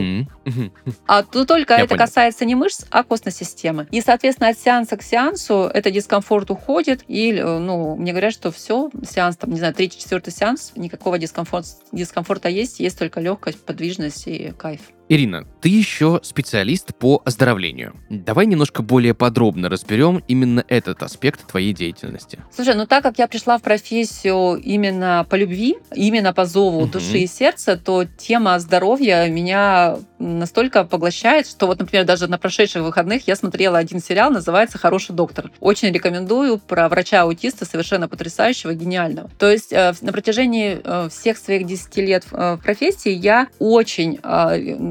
А 1.08 1.24
тут 1.24 1.48
только 1.48 1.74
Я 1.74 1.80
это 1.80 1.90
понял. 1.90 2.06
касается 2.06 2.46
не 2.46 2.54
мышц, 2.54 2.86
а 2.92 3.04
костной 3.04 3.32
системы. 3.34 3.88
И, 3.92 4.02
соответственно, 4.02 4.50
от 4.50 4.60
сеанса 4.60 4.98
к 4.98 5.02
сеансу 5.02 5.70
это 5.74 5.90
дискомфорт 5.90 6.52
уходит. 6.52 7.04
И, 7.08 7.32
э, 7.32 7.58
ну, 7.60 7.96
мне 7.96 8.12
говорят, 8.12 8.34
что 8.34 8.52
все, 8.52 8.92
сеанс, 9.10 9.38
там, 9.38 9.52
не 9.52 9.58
знаю, 9.58 9.74
третий, 9.74 10.00
четвертый 10.00 10.32
сеанс, 10.32 10.74
никакого 10.76 11.18
дискомфорта, 11.18 11.70
дискомфорта 11.92 12.50
есть, 12.50 12.80
есть 12.80 13.00
только 13.00 13.20
легкость, 13.20 13.64
подвижность 13.64 14.28
и 14.28 14.35
кайф. 14.58 14.95
Ирина, 15.08 15.46
ты 15.62 15.70
еще 15.70 16.20
специалист 16.24 16.96
по 16.96 17.22
оздоровлению. 17.26 17.96
Давай 18.10 18.48
немножко 18.48 18.82
более 18.82 19.14
подробно 19.14 19.70
разберем 19.70 20.24
именно 20.28 20.66
этот 20.68 21.04
аспект 21.04 21.46
твоей 21.48 21.74
деятельности. 21.74 22.40
Слушай, 22.52 22.76
ну 22.76 22.88
так 22.88 23.04
как 23.04 23.20
я 23.20 23.28
пришла 23.28 23.60
в 23.60 23.62
профессию 23.62 24.56
именно 24.56 25.26
по 25.30 25.36
любви, 25.36 25.78
именно 25.94 26.34
по 26.34 26.46
зову 26.46 26.84
угу. 26.84 26.88
души 26.88 27.20
и 27.20 27.28
сердца, 27.28 27.78
то 27.78 28.06
тема 28.06 28.58
здоровья 28.60 29.28
меня 29.28 29.98
настолько 30.18 30.84
поглощает, 30.86 31.48
что 31.48 31.68
вот, 31.68 31.80
например, 31.80 32.06
даже 32.06 32.28
на 32.28 32.38
прошедших 32.38 32.82
выходных 32.84 33.28
я 33.28 33.36
смотрела 33.36 33.78
один 33.78 34.00
сериал, 34.02 34.32
называется 34.32 34.78
«Хороший 34.78 35.16
доктор». 35.16 35.52
Очень 35.60 35.92
рекомендую 35.92 36.58
про 36.58 36.90
врача-аутиста, 36.90 37.66
совершенно 37.66 38.08
потрясающего, 38.08 38.74
гениального. 38.74 39.30
То 39.38 39.50
есть 39.50 39.72
э, 39.72 39.94
на 40.02 40.12
протяжении 40.12 40.80
э, 40.84 41.10
всех 41.10 41.38
своих 41.38 41.66
10 41.66 41.98
лет 41.98 42.26
э, 42.32 42.56
в 42.56 42.64
профессии 42.64 43.12
я 43.12 43.48
очень 43.60 44.20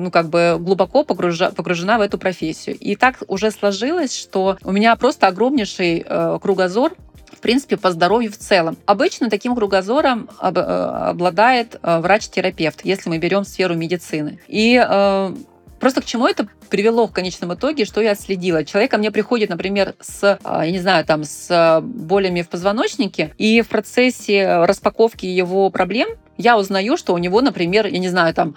ну, 0.04 0.10
как 0.10 0.28
бы 0.28 0.56
глубоко 0.60 1.04
погружа, 1.04 1.50
погружена 1.50 1.98
в 1.98 2.00
эту 2.00 2.18
профессию. 2.18 2.76
И 2.78 2.96
так 2.96 3.22
уже 3.26 3.50
сложилось, 3.50 4.16
что 4.16 4.58
у 4.62 4.72
меня 4.72 4.94
просто 4.96 5.26
огромнейший 5.26 6.04
э, 6.06 6.38
кругозор 6.40 6.92
в 7.34 7.40
принципе, 7.40 7.76
по 7.76 7.90
здоровью 7.90 8.32
в 8.32 8.36
целом. 8.36 8.76
Обычно 8.86 9.28
таким 9.28 9.54
кругозором 9.54 10.30
э, 10.40 10.46
обладает 10.46 11.78
э, 11.82 11.98
врач-терапевт, 11.98 12.80
если 12.84 13.10
мы 13.10 13.18
берем 13.18 13.44
сферу 13.44 13.74
медицины. 13.74 14.38
И 14.48 14.82
э, 14.82 15.34
Просто 15.80 16.00
к 16.00 16.06
чему 16.06 16.26
это 16.26 16.48
привело 16.70 17.06
в 17.06 17.12
конечном 17.12 17.52
итоге, 17.52 17.84
что 17.84 18.00
я 18.00 18.12
отследила. 18.12 18.64
Человек 18.64 18.90
ко 18.90 18.96
мне 18.96 19.10
приходит, 19.10 19.50
например, 19.50 19.94
с, 20.00 20.38
я 20.42 20.70
не 20.70 20.78
знаю, 20.78 21.04
там, 21.04 21.24
с 21.24 21.82
болями 21.82 22.40
в 22.40 22.48
позвоночнике, 22.48 23.34
и 23.36 23.60
в 23.60 23.68
процессе 23.68 24.64
распаковки 24.64 25.26
его 25.26 25.68
проблем 25.68 26.08
я 26.38 26.56
узнаю, 26.56 26.96
что 26.96 27.12
у 27.12 27.18
него, 27.18 27.42
например, 27.42 27.86
я 27.86 27.98
не 27.98 28.08
знаю, 28.08 28.32
там, 28.32 28.56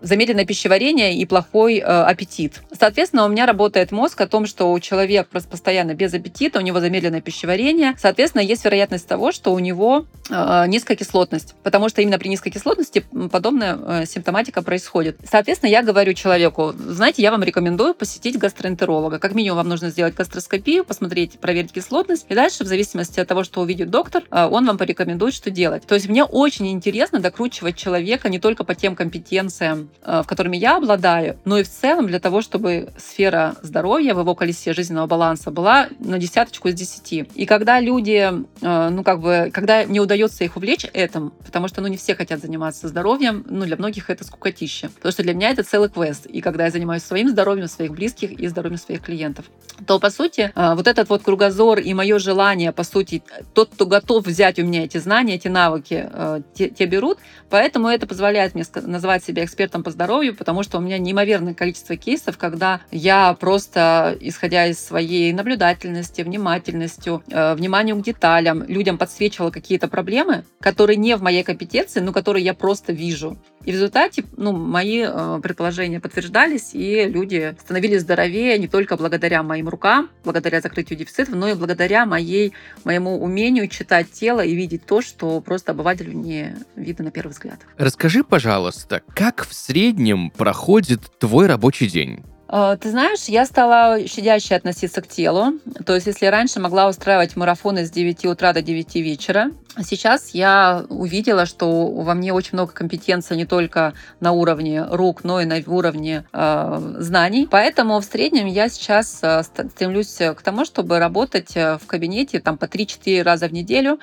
замедленное 0.00 0.44
пищеварение 0.44 1.14
и 1.14 1.24
плохой 1.26 1.78
э, 1.78 1.82
аппетит. 1.82 2.62
Соответственно, 2.78 3.24
у 3.24 3.28
меня 3.28 3.46
работает 3.46 3.92
мозг 3.92 4.20
о 4.20 4.26
том, 4.26 4.46
что 4.46 4.72
у 4.72 4.80
человека 4.80 5.28
просто 5.30 5.50
постоянно 5.50 5.94
без 5.94 6.14
аппетита, 6.14 6.58
у 6.58 6.62
него 6.62 6.80
замедленное 6.80 7.20
пищеварение. 7.20 7.94
Соответственно, 7.98 8.42
есть 8.42 8.64
вероятность 8.64 9.06
того, 9.06 9.32
что 9.32 9.52
у 9.52 9.58
него 9.58 10.06
э, 10.30 10.64
низкая 10.68 10.96
кислотность, 10.96 11.54
потому 11.62 11.88
что 11.88 12.02
именно 12.02 12.18
при 12.18 12.28
низкой 12.28 12.50
кислотности 12.50 13.04
подобная 13.30 13.76
э, 13.76 14.06
симптоматика 14.06 14.62
происходит. 14.62 15.18
Соответственно, 15.30 15.70
я 15.70 15.82
говорю 15.82 16.14
человеку, 16.14 16.72
знаете, 16.76 17.22
я 17.22 17.30
вам 17.30 17.42
рекомендую 17.42 17.94
посетить 17.94 18.38
гастроэнтеролога. 18.38 19.18
Как 19.18 19.34
минимум 19.34 19.58
вам 19.58 19.68
нужно 19.68 19.90
сделать 19.90 20.14
гастроскопию, 20.14 20.84
посмотреть, 20.84 21.38
проверить 21.38 21.72
кислотность, 21.72 22.26
и 22.28 22.34
дальше, 22.34 22.64
в 22.64 22.66
зависимости 22.66 23.20
от 23.20 23.28
того, 23.28 23.44
что 23.44 23.60
увидит 23.60 23.90
доктор, 23.90 24.24
э, 24.30 24.46
он 24.46 24.66
вам 24.66 24.78
порекомендует, 24.78 25.34
что 25.34 25.50
делать. 25.50 25.86
То 25.86 25.94
есть 25.94 26.08
мне 26.08 26.24
очень 26.24 26.68
интересно 26.68 27.20
докручивать 27.20 27.76
человека 27.76 28.28
не 28.28 28.38
только 28.38 28.64
по 28.64 28.74
тем 28.74 28.96
компетенциям, 28.96 29.89
Э, 30.02 30.22
в 30.22 30.26
которыми 30.26 30.56
я 30.56 30.78
обладаю, 30.78 31.36
но 31.44 31.58
и 31.58 31.62
в 31.62 31.68
целом 31.68 32.06
для 32.06 32.18
того, 32.20 32.40
чтобы 32.40 32.88
сфера 32.96 33.56
здоровья 33.60 34.14
в 34.14 34.20
его 34.20 34.34
колесе 34.34 34.72
жизненного 34.72 35.06
баланса 35.06 35.50
была 35.50 35.88
на 35.98 36.18
десяточку 36.18 36.68
из 36.68 36.74
десяти. 36.74 37.26
И 37.34 37.44
когда 37.44 37.80
люди, 37.80 38.32
э, 38.62 38.88
ну 38.88 39.04
как 39.04 39.20
бы, 39.20 39.50
когда 39.52 39.84
не 39.84 40.00
удается 40.00 40.42
их 40.42 40.56
увлечь 40.56 40.86
этим, 40.94 41.34
потому 41.44 41.68
что, 41.68 41.82
ну 41.82 41.88
не 41.88 41.98
все 41.98 42.14
хотят 42.14 42.40
заниматься 42.40 42.88
здоровьем, 42.88 43.44
ну 43.50 43.66
для 43.66 43.76
многих 43.76 44.08
это 44.08 44.24
скукотища. 44.24 44.88
Потому 44.88 45.12
что 45.12 45.22
для 45.22 45.34
меня 45.34 45.50
это 45.50 45.64
целый 45.64 45.90
квест. 45.90 46.24
И 46.24 46.40
когда 46.40 46.64
я 46.64 46.70
занимаюсь 46.70 47.02
своим 47.02 47.28
здоровьем, 47.28 47.68
своих 47.68 47.92
близких 47.92 48.32
и 48.32 48.48
здоровьем 48.48 48.78
своих 48.78 49.02
клиентов, 49.02 49.44
то, 49.86 50.00
по 50.00 50.08
сути, 50.08 50.50
э, 50.54 50.74
вот 50.74 50.86
этот 50.86 51.10
вот 51.10 51.22
кругозор 51.22 51.78
и 51.78 51.92
мое 51.92 52.18
желание, 52.18 52.72
по 52.72 52.84
сути, 52.84 53.22
тот, 53.52 53.68
кто 53.74 53.84
готов 53.84 54.26
взять 54.26 54.58
у 54.58 54.62
меня 54.62 54.84
эти 54.84 54.96
знания, 54.96 55.34
эти 55.34 55.48
навыки, 55.48 56.10
те, 56.54 56.70
те 56.70 56.86
берут. 56.86 57.18
Поэтому 57.50 57.88
это 57.88 58.06
позволяет 58.06 58.54
мне 58.54 58.64
называть 58.74 59.22
себя 59.22 59.44
экспертом 59.44 59.79
экспертом 59.80 59.82
по 59.82 59.90
здоровью, 59.90 60.34
потому 60.34 60.62
что 60.62 60.78
у 60.78 60.80
меня 60.80 60.98
неимоверное 60.98 61.54
количество 61.54 61.96
кейсов, 61.96 62.38
когда 62.38 62.80
я 62.90 63.34
просто, 63.34 64.16
исходя 64.20 64.66
из 64.66 64.78
своей 64.78 65.32
наблюдательности, 65.32 66.22
внимательностью, 66.22 67.22
э, 67.30 67.54
вниманию 67.54 67.96
к 67.96 68.02
деталям, 68.02 68.64
людям 68.68 68.98
подсвечивала 68.98 69.50
какие-то 69.50 69.88
проблемы, 69.88 70.44
которые 70.60 70.96
не 70.96 71.16
в 71.16 71.22
моей 71.22 71.42
компетенции, 71.42 72.00
но 72.00 72.12
которые 72.12 72.44
я 72.44 72.54
просто 72.54 72.92
вижу. 72.92 73.36
И 73.64 73.70
в 73.70 73.74
результате 73.74 74.24
ну, 74.36 74.52
мои 74.52 75.04
э, 75.06 75.40
предположения 75.42 76.00
подтверждались, 76.00 76.70
и 76.72 77.04
люди 77.04 77.54
становились 77.60 78.00
здоровее 78.00 78.58
не 78.58 78.68
только 78.68 78.96
благодаря 78.96 79.42
моим 79.42 79.68
рукам, 79.68 80.08
благодаря 80.24 80.60
закрытию 80.60 80.98
дефицитов, 80.98 81.34
но 81.34 81.48
и 81.48 81.54
благодаря 81.54 82.06
моей, 82.06 82.54
моему 82.84 83.22
умению 83.22 83.68
читать 83.68 84.10
тело 84.12 84.40
и 84.40 84.54
видеть 84.54 84.86
то, 84.86 85.02
что 85.02 85.40
просто 85.40 85.72
обывателю 85.72 86.12
не 86.12 86.56
видно 86.74 87.06
на 87.06 87.10
первый 87.10 87.32
взгляд. 87.32 87.60
Расскажи, 87.76 88.24
пожалуйста, 88.24 89.02
как 89.14 89.46
в 89.46 89.52
среднем 89.52 90.30
проходит 90.30 91.02
твой 91.18 91.46
рабочий 91.46 91.88
день? 91.88 92.24
Э, 92.50 92.76
ты 92.80 92.90
знаешь, 92.90 93.24
я 93.24 93.46
стала 93.46 94.06
щадяще 94.06 94.54
относиться 94.54 95.00
к 95.00 95.06
телу. 95.06 95.54
То 95.86 95.94
есть, 95.94 96.06
если 96.06 96.26
раньше 96.26 96.60
могла 96.60 96.88
устраивать 96.88 97.36
марафоны 97.36 97.86
с 97.86 97.90
9 97.90 98.26
утра 98.26 98.52
до 98.52 98.62
9 98.62 98.96
вечера, 98.96 99.50
сейчас 99.82 100.30
я 100.30 100.84
увидела, 100.88 101.46
что 101.46 101.86
во 101.86 102.14
мне 102.14 102.32
очень 102.32 102.50
много 102.54 102.72
компетенций 102.72 103.36
не 103.36 103.46
только 103.46 103.94
на 104.18 104.32
уровне 104.32 104.84
рук, 104.84 105.22
но 105.24 105.40
и 105.40 105.44
на 105.44 105.62
уровне 105.66 106.24
э, 106.32 106.96
знаний. 106.98 107.46
Поэтому 107.50 108.00
в 108.00 108.04
среднем 108.04 108.46
я 108.46 108.68
сейчас 108.68 109.20
э, 109.22 109.42
стремлюсь 109.42 110.16
к 110.16 110.42
тому, 110.42 110.64
чтобы 110.64 110.98
работать 110.98 111.56
э, 111.56 111.78
в 111.78 111.86
кабинете 111.86 112.40
там, 112.40 112.58
по 112.58 112.64
3-4 112.64 113.22
раза 113.22 113.48
в 113.48 113.52
неделю 113.52 114.00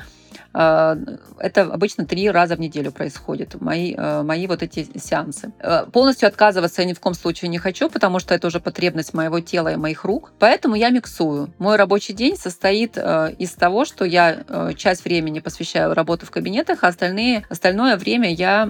это 0.53 1.61
обычно 1.61 2.05
три 2.05 2.29
раза 2.29 2.55
в 2.55 2.59
неделю 2.59 2.91
происходит, 2.91 3.59
мои, 3.61 3.93
э, 3.95 4.23
мои 4.23 4.47
вот 4.47 4.63
эти 4.63 4.87
сеансы. 4.97 5.51
Э, 5.59 5.85
полностью 5.91 6.27
отказываться 6.27 6.81
я 6.81 6.87
ни 6.87 6.93
в 6.93 6.99
коем 6.99 7.13
случае 7.13 7.49
не 7.49 7.57
хочу, 7.57 7.89
потому 7.89 8.19
что 8.19 8.33
это 8.33 8.47
уже 8.47 8.59
потребность 8.59 9.13
моего 9.13 9.39
тела 9.39 9.73
и 9.73 9.75
моих 9.75 10.03
рук. 10.03 10.31
Поэтому 10.39 10.75
я 10.75 10.89
миксую. 10.89 11.53
Мой 11.59 11.75
рабочий 11.75 12.13
день 12.13 12.37
состоит 12.37 12.97
э, 12.97 13.33
из 13.37 13.51
того, 13.51 13.85
что 13.85 14.05
я 14.05 14.37
часть 14.75 15.03
времени 15.03 15.39
посвящаю 15.39 15.93
работе 15.93 16.25
в 16.25 16.31
кабинетах, 16.31 16.83
а 16.83 16.87
остальные, 16.87 17.45
остальное 17.49 17.97
время 17.97 18.33
я 18.33 18.69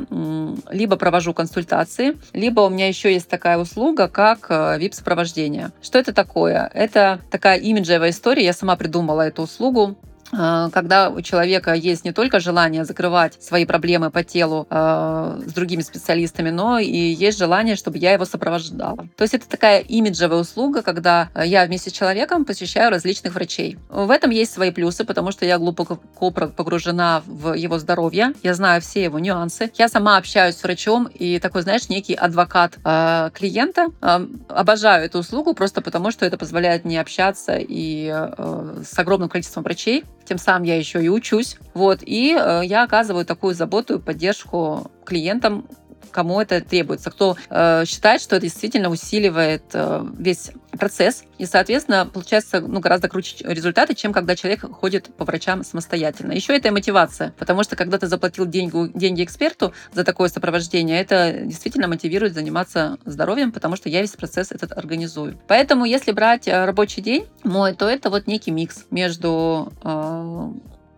либо 0.69 0.95
провожу 0.95 1.33
консультации, 1.33 2.17
либо 2.33 2.61
у 2.61 2.69
меня 2.69 2.87
еще 2.87 3.13
есть 3.13 3.29
такая 3.29 3.57
услуга, 3.57 4.07
как 4.07 4.49
VIP-сопровождение. 4.49 5.71
Что 5.81 5.99
это 5.99 6.13
такое? 6.13 6.69
Это 6.73 7.19
такая 7.31 7.57
имиджевая 7.59 8.11
история. 8.11 8.43
Я 8.43 8.53
сама 8.53 8.75
придумала 8.75 9.21
эту 9.21 9.43
услугу. 9.43 9.97
А, 10.31 10.69
когда 10.71 11.09
у 11.09 11.21
человека 11.21 11.73
есть 11.73 12.05
не 12.05 12.11
только 12.11 12.39
желание 12.39 12.85
закрывать 12.85 13.41
свои 13.41 13.65
проблемы 13.65 14.11
по 14.11 14.23
телу 14.23 14.67
э, 14.69 15.41
с 15.45 15.53
другими 15.53 15.81
специалистами, 15.81 16.49
но 16.49 16.79
и 16.79 16.91
есть 16.91 17.37
желание, 17.37 17.75
чтобы 17.75 17.97
я 17.97 18.13
его 18.13 18.25
сопровождала. 18.25 19.07
То 19.15 19.23
есть 19.23 19.33
это 19.33 19.47
такая 19.47 19.79
имиджевая 19.79 20.39
услуга, 20.39 20.81
когда 20.81 21.29
я 21.35 21.65
вместе 21.65 21.89
с 21.89 21.93
человеком 21.93 22.45
посещаю 22.45 22.91
различных 22.91 23.33
врачей. 23.33 23.77
В 23.89 24.11
этом 24.11 24.31
есть 24.31 24.53
свои 24.53 24.71
плюсы, 24.71 25.05
потому 25.05 25.31
что 25.31 25.45
я 25.45 25.57
глубоко 25.57 25.99
погружена 26.31 27.23
в 27.25 27.53
его 27.53 27.79
здоровье, 27.79 28.33
я 28.43 28.53
знаю 28.53 28.81
все 28.81 29.03
его 29.03 29.19
нюансы. 29.19 29.71
Я 29.75 29.87
сама 29.87 30.17
общаюсь 30.17 30.55
с 30.55 30.63
врачом 30.63 31.05
и 31.05 31.39
такой, 31.39 31.61
знаешь, 31.61 31.89
некий 31.89 32.13
адвокат 32.13 32.77
э, 32.83 33.29
клиента. 33.33 33.87
Э, 34.01 34.25
обожаю 34.49 35.05
эту 35.05 35.19
услугу 35.19 35.53
просто 35.53 35.81
потому, 35.81 36.11
что 36.11 36.25
это 36.25 36.37
позволяет 36.37 36.85
мне 36.85 36.99
общаться 36.99 37.57
и 37.57 38.11
э, 38.13 38.83
с 38.85 38.97
огромным 38.99 39.29
количеством 39.29 39.63
врачей, 39.63 40.03
тем 40.27 40.37
самым 40.37 40.63
я 40.63 40.77
еще 40.77 41.03
и 41.03 41.09
учусь. 41.09 41.57
Вот, 41.73 41.99
и 42.01 42.37
э, 42.37 42.61
я 42.65 42.83
оказываю 42.83 43.25
такую 43.25 43.55
заботу 43.55 43.95
и 43.95 44.01
поддержку 44.01 44.91
клиентам, 45.05 45.67
кому 46.11 46.41
это 46.41 46.61
требуется, 46.61 47.11
кто 47.11 47.37
э, 47.49 47.85
считает, 47.85 48.21
что 48.21 48.35
это 48.35 48.43
действительно 48.43 48.89
усиливает 48.89 49.63
э, 49.73 50.05
весь 50.17 50.51
процесс, 50.77 51.23
и, 51.37 51.45
соответственно, 51.45 52.05
получается 52.05 52.61
ну, 52.61 52.79
гораздо 52.79 53.09
круче 53.09 53.35
результаты, 53.39 53.95
чем 53.95 54.13
когда 54.13 54.35
человек 54.35 54.61
ходит 54.71 55.13
по 55.15 55.25
врачам 55.25 55.63
самостоятельно. 55.63 56.31
Еще 56.31 56.55
это 56.55 56.67
и 56.67 56.71
мотивация, 56.71 57.33
потому 57.37 57.63
что 57.63 57.75
когда 57.75 57.97
ты 57.97 58.07
заплатил 58.07 58.45
деньги, 58.45 58.91
деньги 58.97 59.23
эксперту 59.23 59.73
за 59.93 60.03
такое 60.03 60.29
сопровождение, 60.29 60.99
это 60.99 61.41
действительно 61.43 61.87
мотивирует 61.87 62.33
заниматься 62.33 62.97
здоровьем, 63.05 63.51
потому 63.51 63.75
что 63.75 63.89
я 63.89 64.01
весь 64.01 64.11
процесс 64.11 64.51
этот 64.51 64.71
организую. 64.77 65.39
Поэтому, 65.47 65.85
если 65.85 66.11
брать 66.11 66.47
э, 66.47 66.65
рабочий 66.65 67.01
день 67.01 67.25
мой, 67.43 67.73
то 67.73 67.87
это 67.87 68.09
вот 68.09 68.27
некий 68.27 68.51
микс 68.51 68.85
между 68.91 69.73
э, 69.83 70.49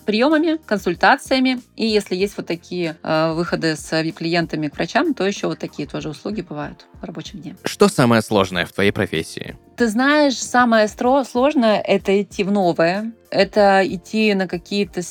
приемами, 0.09 0.57
консультациями. 0.65 1.61
И 1.75 1.85
если 1.85 2.15
есть 2.15 2.35
вот 2.35 2.47
такие 2.47 2.97
э, 3.03 3.33
выходы 3.33 3.75
с 3.75 3.93
VIP-клиентами 3.93 4.67
к 4.67 4.75
врачам, 4.75 5.13
то 5.13 5.23
еще 5.23 5.45
вот 5.45 5.59
такие 5.59 5.87
тоже 5.87 6.09
услуги 6.09 6.41
бывают 6.41 6.87
в 6.99 7.03
рабочем 7.03 7.41
дне. 7.41 7.55
Что 7.63 7.87
самое 7.89 8.23
сложное 8.23 8.65
в 8.65 8.73
твоей 8.73 8.89
профессии? 8.89 9.55
Ты 9.77 9.87
знаешь, 9.87 10.35
самое 10.35 10.87
сложное— 10.87 11.79
это 11.87 12.19
идти 12.19 12.43
в 12.43 12.51
новое, 12.51 13.13
это 13.31 13.81
идти 13.85 14.33
на 14.33 14.47
какие-то... 14.47 15.01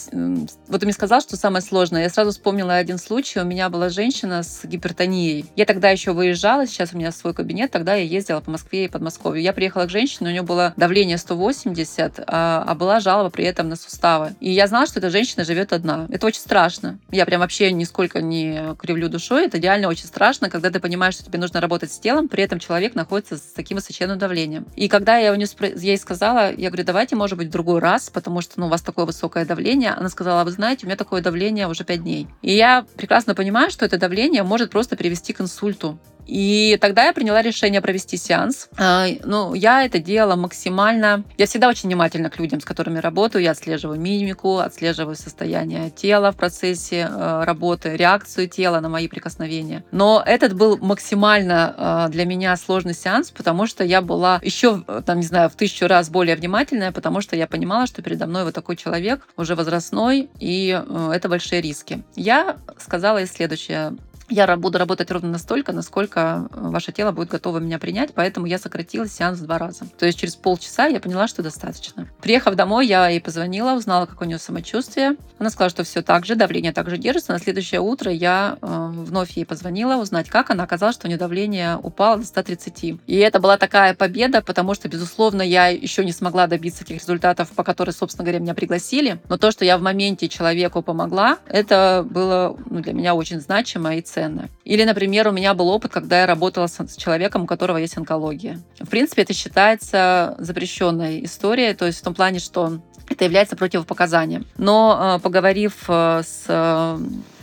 Вот 0.68 0.80
ты 0.80 0.86
мне 0.86 0.92
сказал, 0.92 1.20
что 1.20 1.36
самое 1.36 1.62
сложное. 1.62 2.02
Я 2.02 2.10
сразу 2.10 2.30
вспомнила 2.32 2.74
один 2.74 2.98
случай. 2.98 3.40
У 3.40 3.44
меня 3.44 3.68
была 3.68 3.88
женщина 3.88 4.42
с 4.42 4.64
гипертонией. 4.64 5.46
Я 5.56 5.64
тогда 5.64 5.90
еще 5.90 6.12
выезжала, 6.12 6.66
сейчас 6.66 6.92
у 6.92 6.98
меня 6.98 7.12
свой 7.12 7.34
кабинет, 7.34 7.70
тогда 7.70 7.94
я 7.94 8.04
ездила 8.04 8.40
по 8.40 8.50
Москве 8.50 8.86
и 8.86 8.88
Подмосковью. 8.88 9.42
Я 9.42 9.52
приехала 9.52 9.86
к 9.86 9.90
женщине, 9.90 10.28
у 10.28 10.32
нее 10.32 10.42
было 10.42 10.74
давление 10.76 11.18
180, 11.18 12.20
а, 12.26 12.64
а 12.66 12.74
была 12.74 13.00
жалоба 13.00 13.30
при 13.30 13.44
этом 13.44 13.68
на 13.68 13.76
суставы. 13.76 14.34
И 14.40 14.50
я 14.50 14.66
знала, 14.66 14.86
что 14.86 14.98
эта 14.98 15.10
женщина 15.10 15.44
живет 15.44 15.72
одна. 15.72 16.06
Это 16.10 16.26
очень 16.26 16.40
страшно. 16.40 16.98
Я 17.10 17.24
прям 17.26 17.40
вообще 17.40 17.70
нисколько 17.72 18.20
не 18.20 18.74
кривлю 18.78 19.08
душой. 19.08 19.46
Это 19.46 19.58
реально 19.58 19.88
очень 19.88 20.06
страшно, 20.06 20.50
когда 20.50 20.70
ты 20.70 20.80
понимаешь, 20.80 21.14
что 21.14 21.24
тебе 21.24 21.38
нужно 21.38 21.60
работать 21.60 21.92
с 21.92 21.98
телом, 21.98 22.28
при 22.28 22.42
этом 22.42 22.58
человек 22.58 22.94
находится 22.94 23.36
с 23.36 23.52
таким 23.54 23.76
высоченным 23.76 24.18
давлением. 24.18 24.66
И 24.76 24.88
когда 24.88 25.16
я 25.18 25.32
у 25.32 25.36
нее 25.36 25.48
ей 25.76 25.98
сказала, 25.98 26.52
я 26.52 26.70
говорю, 26.70 26.84
давайте, 26.84 27.16
может 27.16 27.38
быть, 27.38 27.48
в 27.48 27.50
другой 27.50 27.80
раз 27.80 28.07
потому 28.10 28.40
что 28.40 28.60
ну, 28.60 28.66
у 28.66 28.68
вас 28.68 28.82
такое 28.82 29.04
высокое 29.04 29.44
давление. 29.44 29.90
Она 29.90 30.08
сказала, 30.08 30.44
вы 30.44 30.50
знаете, 30.50 30.84
у 30.84 30.88
меня 30.88 30.96
такое 30.96 31.22
давление 31.22 31.68
уже 31.68 31.84
5 31.84 32.02
дней. 32.02 32.28
И 32.42 32.52
я 32.52 32.84
прекрасно 32.96 33.34
понимаю, 33.34 33.70
что 33.70 33.84
это 33.84 33.98
давление 33.98 34.42
может 34.42 34.70
просто 34.70 34.96
привести 34.96 35.32
к 35.32 35.40
инсульту. 35.40 35.98
И 36.28 36.76
тогда 36.80 37.06
я 37.06 37.12
приняла 37.12 37.42
решение 37.42 37.80
провести 37.80 38.16
сеанс. 38.16 38.68
А, 38.76 39.06
ну, 39.24 39.54
я 39.54 39.84
это 39.84 39.98
делала 39.98 40.36
максимально... 40.36 41.24
Я 41.38 41.46
всегда 41.46 41.68
очень 41.68 41.88
внимательна 41.88 42.28
к 42.28 42.38
людям, 42.38 42.60
с 42.60 42.64
которыми 42.64 42.98
работаю. 42.98 43.42
Я 43.42 43.52
отслеживаю 43.52 43.98
мимику, 43.98 44.58
отслеживаю 44.58 45.16
состояние 45.16 45.90
тела 45.90 46.30
в 46.30 46.36
процессе 46.36 47.08
э, 47.10 47.44
работы, 47.44 47.96
реакцию 47.96 48.48
тела 48.48 48.80
на 48.80 48.90
мои 48.90 49.08
прикосновения. 49.08 49.84
Но 49.90 50.22
этот 50.24 50.54
был 50.54 50.76
максимально 50.76 52.06
э, 52.08 52.12
для 52.12 52.26
меня 52.26 52.54
сложный 52.56 52.94
сеанс, 52.94 53.30
потому 53.30 53.66
что 53.66 53.82
я 53.82 54.02
была 54.02 54.38
еще, 54.42 54.82
там, 55.06 55.20
не 55.20 55.26
знаю, 55.26 55.48
в 55.48 55.54
тысячу 55.54 55.86
раз 55.86 56.10
более 56.10 56.36
внимательная, 56.36 56.92
потому 56.92 57.22
что 57.22 57.36
я 57.36 57.46
понимала, 57.46 57.86
что 57.86 58.02
передо 58.02 58.26
мной 58.26 58.44
вот 58.44 58.54
такой 58.54 58.76
человек, 58.76 59.26
уже 59.38 59.54
возрастной, 59.54 60.28
и 60.38 60.78
э, 60.86 61.12
это 61.14 61.30
большие 61.30 61.62
риски. 61.62 62.02
Я 62.14 62.58
сказала 62.78 63.18
ей 63.18 63.26
следующее 63.26 63.96
я 64.30 64.56
буду 64.56 64.78
работать 64.78 65.10
ровно 65.10 65.30
настолько, 65.30 65.72
насколько 65.72 66.48
э, 66.52 66.68
ваше 66.68 66.92
тело 66.92 67.12
будет 67.12 67.28
готово 67.28 67.58
меня 67.58 67.78
принять, 67.78 68.12
поэтому 68.14 68.46
я 68.46 68.58
сократила 68.58 69.08
сеанс 69.08 69.38
в 69.38 69.44
два 69.44 69.58
раза. 69.58 69.86
То 69.98 70.06
есть 70.06 70.18
через 70.18 70.36
полчаса 70.36 70.86
я 70.86 71.00
поняла, 71.00 71.28
что 71.28 71.42
достаточно. 71.42 72.08
Приехав 72.20 72.54
домой, 72.54 72.86
я 72.86 73.08
ей 73.08 73.20
позвонила, 73.20 73.72
узнала, 73.72 74.06
как 74.06 74.20
у 74.20 74.24
нее 74.24 74.38
самочувствие. 74.38 75.16
Она 75.38 75.50
сказала, 75.50 75.70
что 75.70 75.84
все 75.84 76.02
так 76.02 76.26
же, 76.26 76.34
давление 76.34 76.72
также 76.72 76.98
держится. 76.98 77.32
На 77.32 77.38
следующее 77.38 77.80
утро 77.80 78.12
я 78.12 78.58
э, 78.60 78.88
вновь 78.92 79.30
ей 79.32 79.44
позвонила, 79.44 79.96
узнать, 79.96 80.28
как 80.28 80.50
она. 80.50 80.64
Оказалось, 80.64 80.96
что 80.96 81.06
у 81.06 81.08
нее 81.08 81.18
давление 81.18 81.76
упало 81.76 82.18
до 82.18 82.24
130. 82.24 83.00
И 83.06 83.16
это 83.16 83.40
была 83.40 83.56
такая 83.56 83.94
победа, 83.94 84.42
потому 84.42 84.74
что, 84.74 84.88
безусловно, 84.88 85.42
я 85.42 85.68
еще 85.68 86.04
не 86.04 86.12
смогла 86.12 86.46
добиться 86.46 86.84
тех 86.84 87.00
результатов, 87.00 87.48
по 87.50 87.64
которым, 87.64 87.94
собственно 87.94 88.24
говоря, 88.24 88.40
меня 88.40 88.54
пригласили. 88.54 89.20
Но 89.28 89.38
то, 89.38 89.50
что 89.50 89.64
я 89.64 89.78
в 89.78 89.82
моменте 89.82 90.28
человеку 90.28 90.82
помогла, 90.82 91.38
это 91.46 92.06
было 92.08 92.56
ну, 92.66 92.80
для 92.80 92.92
меня 92.92 93.14
очень 93.14 93.40
значимо 93.40 93.96
и 93.96 94.02
ценно 94.02 94.17
ценно. 94.18 94.48
Или, 94.64 94.84
например, 94.84 95.28
у 95.28 95.32
меня 95.32 95.54
был 95.54 95.68
опыт, 95.68 95.92
когда 95.92 96.20
я 96.20 96.26
работала 96.26 96.66
с 96.66 96.96
человеком, 96.96 97.42
у 97.42 97.46
которого 97.46 97.76
есть 97.78 97.96
онкология. 97.96 98.60
В 98.80 98.88
принципе, 98.88 99.22
это 99.22 99.32
считается 99.32 100.34
запрещенной 100.38 101.24
историей, 101.24 101.74
то 101.74 101.86
есть 101.86 102.00
в 102.00 102.02
том 102.02 102.14
плане, 102.14 102.40
что 102.40 102.80
это 103.08 103.24
является 103.24 103.56
противопоказанием. 103.56 104.44
Но 104.56 105.16
э, 105.18 105.22
поговорив 105.22 105.84
э, 105.88 106.22
с 106.24 106.44
э, 106.48 106.98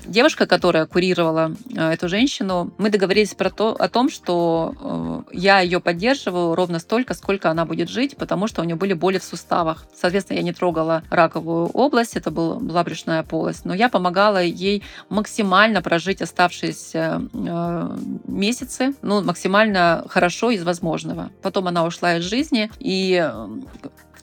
девушка, 0.05 0.45
которая 0.47 0.85
курировала 0.85 1.55
э, 1.75 1.91
эту 1.91 2.09
женщину, 2.09 2.73
мы 2.77 2.89
договорились 2.89 3.33
про 3.33 3.49
то, 3.49 3.71
о 3.73 3.89
том, 3.89 4.09
что 4.09 5.25
э, 5.31 5.35
я 5.37 5.59
ее 5.59 5.79
поддерживаю 5.79 6.55
ровно 6.55 6.79
столько, 6.79 7.13
сколько 7.13 7.49
она 7.49 7.65
будет 7.65 7.89
жить, 7.89 8.17
потому 8.17 8.47
что 8.47 8.61
у 8.61 8.65
нее 8.65 8.75
были 8.75 8.93
боли 8.93 9.17
в 9.17 9.23
суставах. 9.23 9.85
Соответственно, 9.95 10.37
я 10.37 10.43
не 10.43 10.53
трогала 10.53 11.03
раковую 11.09 11.67
область, 11.67 12.15
это 12.15 12.31
был, 12.31 12.59
была 12.59 12.83
брюшная 12.83 13.23
полость, 13.23 13.65
но 13.65 13.73
я 13.73 13.89
помогала 13.89 14.41
ей 14.41 14.83
максимально 15.09 15.81
прожить 15.81 16.21
оставшиеся 16.21 17.21
э, 17.33 17.97
месяцы, 18.27 18.93
ну, 19.01 19.23
максимально 19.23 20.05
хорошо 20.09 20.51
из 20.51 20.63
возможного. 20.63 21.31
Потом 21.41 21.67
она 21.67 21.85
ушла 21.85 22.17
из 22.17 22.23
жизни, 22.23 22.71
и 22.79 23.29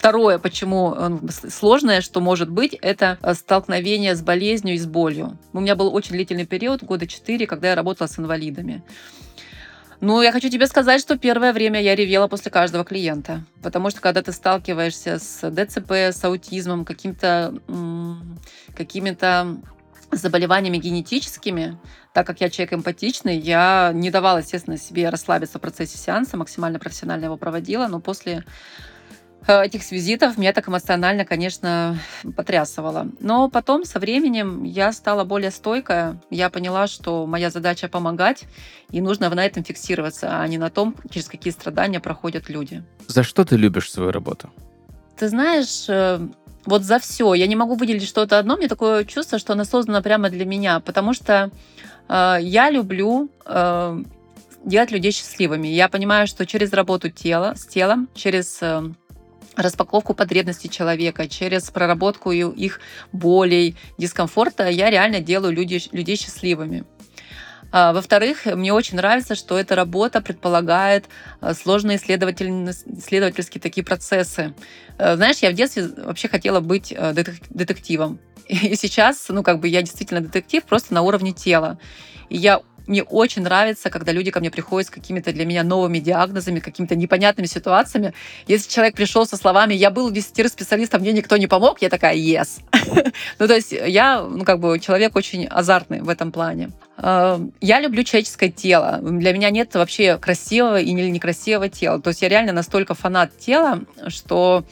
Второе, 0.03 0.41
почему 0.41 1.21
сложное, 1.49 2.01
что 2.01 2.21
может 2.21 2.51
быть, 2.51 2.75
это 2.75 3.19
э, 3.23 3.35
столкновение 3.35 4.17
с 4.17 4.21
болезнью 4.21 4.75
и 4.75 4.79
с 4.79 4.85
болью. 4.85 5.39
У 5.53 5.61
меня 5.61 5.77
был 5.77 5.95
очень 5.95 6.11
длительный 6.11 6.45
период, 6.45 6.83
года 6.83 7.07
четыре, 7.07 7.47
когда 7.47 7.69
я 7.69 7.77
работала 7.77 8.09
с 8.09 8.19
инвалидами. 8.19 8.83
Ну, 10.01 10.21
я 10.21 10.33
хочу 10.33 10.49
тебе 10.49 10.67
сказать, 10.67 11.01
что 11.01 11.17
первое 11.17 11.53
время 11.53 11.81
я 11.81 11.95
ревела 11.95 12.27
после 12.27 12.51
каждого 12.51 12.85
клиента. 12.85 13.45
Потому 13.63 13.91
что 13.91 14.01
когда 14.01 14.23
ты 14.23 14.33
сталкиваешься 14.33 15.21
с 15.21 15.49
ДЦП, 15.49 15.93
с 15.93 16.25
аутизмом, 16.25 16.85
каким-то, 16.85 17.55
какими-то 18.75 19.57
заболеваниями 20.11 20.79
генетическими, 20.79 21.79
так 22.13 22.27
как 22.27 22.41
я 22.41 22.51
человек 22.51 22.73
эмпатичный, 22.73 23.39
я 23.39 23.93
не 23.95 24.11
давала, 24.11 24.39
естественно, 24.39 24.77
себе 24.79 25.11
расслабиться 25.11 25.59
в 25.59 25.63
процессе 25.63 25.97
сеанса, 25.97 26.37
максимально 26.37 26.81
профессионально 26.81 27.27
его 27.27 27.37
проводила, 27.37 27.87
но 27.87 28.01
после 28.01 28.43
Э, 28.43 28.92
этих 29.49 29.91
визитов 29.91 30.39
меня 30.39 30.53
так 30.53 30.69
эмоционально, 30.69 31.25
конечно, 31.25 31.99
потрясывало. 32.37 33.09
Но 33.21 33.49
потом, 33.49 33.85
со 33.85 33.99
временем, 33.99 34.65
я 34.65 34.93
стала 34.93 35.25
более 35.25 35.51
стойкая. 35.51 36.21
Я 36.31 36.51
поняла, 36.51 36.87
что 36.87 37.27
моя 37.27 37.51
задача 37.51 37.89
помогать, 37.89 38.45
и 38.91 39.01
нужно 39.01 39.31
на 39.31 39.45
этом 39.45 39.65
фиксироваться, 39.65 40.41
а 40.41 40.47
не 40.47 40.59
на 40.59 40.71
том, 40.71 40.95
через 41.11 41.29
какие 41.29 41.53
страдания 41.53 42.01
проходят 42.01 42.49
люди. 42.49 42.83
За 43.09 43.23
что 43.23 43.45
ты 43.45 43.57
любишь 43.57 43.91
свою 43.91 44.13
работу? 44.13 44.51
Ты 45.17 45.29
знаешь, 45.29 45.87
э, 45.89 46.21
вот 46.65 46.83
за 46.83 46.99
все. 46.99 47.35
Я 47.35 47.47
не 47.47 47.57
могу 47.57 47.75
выделить 47.75 48.07
что-то 48.07 48.39
одно. 48.39 48.57
Мне 48.57 48.69
такое 48.69 49.05
чувство, 49.05 49.39
что 49.39 49.53
она 49.53 49.65
создана 49.65 50.03
прямо 50.03 50.31
для 50.31 50.45
меня, 50.45 50.81
потому 50.81 51.15
что 51.15 51.51
э, 52.09 52.37
я 52.41 52.71
люблю 52.71 53.29
э, 53.45 54.03
делать 54.65 54.91
людей 54.91 55.13
счастливыми. 55.13 55.69
Я 55.69 55.89
понимаю, 55.89 56.27
что 56.27 56.47
через 56.47 56.73
работу 56.73 57.11
тела, 57.11 57.55
с 57.57 57.67
телом, 57.67 58.09
через 58.15 58.59
э, 58.61 58.83
распаковку 59.57 60.15
потребностей 60.15 60.69
человека, 60.69 61.29
через 61.29 61.71
проработку 61.71 62.33
их 62.33 62.81
болей, 63.13 63.77
дискомфорта, 63.99 64.69
я 64.69 64.91
реально 64.91 65.21
делаю 65.21 65.53
люди, 65.53 65.81
людей 65.93 66.17
счастливыми. 66.17 66.85
А, 67.75 67.95
во-вторых, 67.95 68.45
мне 68.45 68.73
очень 68.73 68.97
нравится, 68.97 69.35
что 69.35 69.59
эта 69.59 69.75
работа 69.75 70.21
предполагает 70.21 71.07
а, 71.41 71.55
сложные 71.55 71.97
исследовательские 71.97 73.61
такие 73.63 73.83
процессы. 73.83 74.55
А, 74.99 75.17
знаешь, 75.17 75.39
я 75.39 75.51
в 75.51 75.55
детстве 75.55 75.89
вообще 75.97 76.29
хотела 76.29 76.61
быть 76.61 76.95
детективом. 76.95 78.21
И 78.47 78.77
сейчас, 78.77 79.27
ну, 79.31 79.43
как 79.43 79.61
бы 79.61 79.69
я 79.69 79.81
действительно 79.81 80.21
детектив 80.21 80.63
просто 80.65 80.93
на 80.93 81.01
уровне 81.01 81.33
тела. 81.33 81.79
И 82.29 82.37
я 82.37 82.61
мне 82.87 83.03
очень 83.03 83.43
нравится, 83.43 83.91
когда 83.91 84.13
люди 84.13 84.31
ко 84.31 84.41
мне 84.41 84.51
приходят 84.51 84.89
с 84.89 84.91
какими-то 84.91 85.33
для 85.33 85.45
меня 85.45 85.63
новыми 85.63 85.99
диагнозами, 85.99 86.61
какими-то 86.61 86.95
непонятными 86.95 87.47
ситуациями. 87.47 88.13
Если 88.47 88.71
человек 88.71 88.95
пришел 88.95 89.27
со 89.27 89.37
словами 89.37 89.75
«я 89.75 89.91
был 89.91 90.11
десятерым-специалистом, 90.11 91.01
мне 91.01 91.13
никто 91.13 91.37
не 91.37 91.47
помог», 91.47 91.83
я 91.83 91.89
такая 91.89 92.17
«yes». 92.17 92.61
ну, 93.39 93.47
то 93.47 93.55
есть 93.55 93.73
я, 93.73 94.23
ну, 94.23 94.45
как 94.45 94.61
бы 94.61 94.79
человек 94.79 95.17
очень 95.17 95.47
азартный 95.47 96.01
в 96.01 96.09
этом 96.09 96.33
плане. 96.33 96.71
Э, 96.99 97.39
я 97.61 97.81
люблю 97.81 98.03
человеческое 98.05 98.51
тело. 98.51 98.99
Для 99.03 99.33
меня 99.33 99.51
нет 99.51 99.75
вообще 99.75 100.19
красивого 100.19 100.81
и 100.81 100.93
некрасивого 100.93 101.69
тела. 101.69 102.01
То 102.01 102.11
есть 102.11 102.23
я 102.23 102.29
реально 102.29 102.53
настолько 102.53 102.95
фанат 102.95 103.37
тела, 103.39 103.81
что 104.09 104.65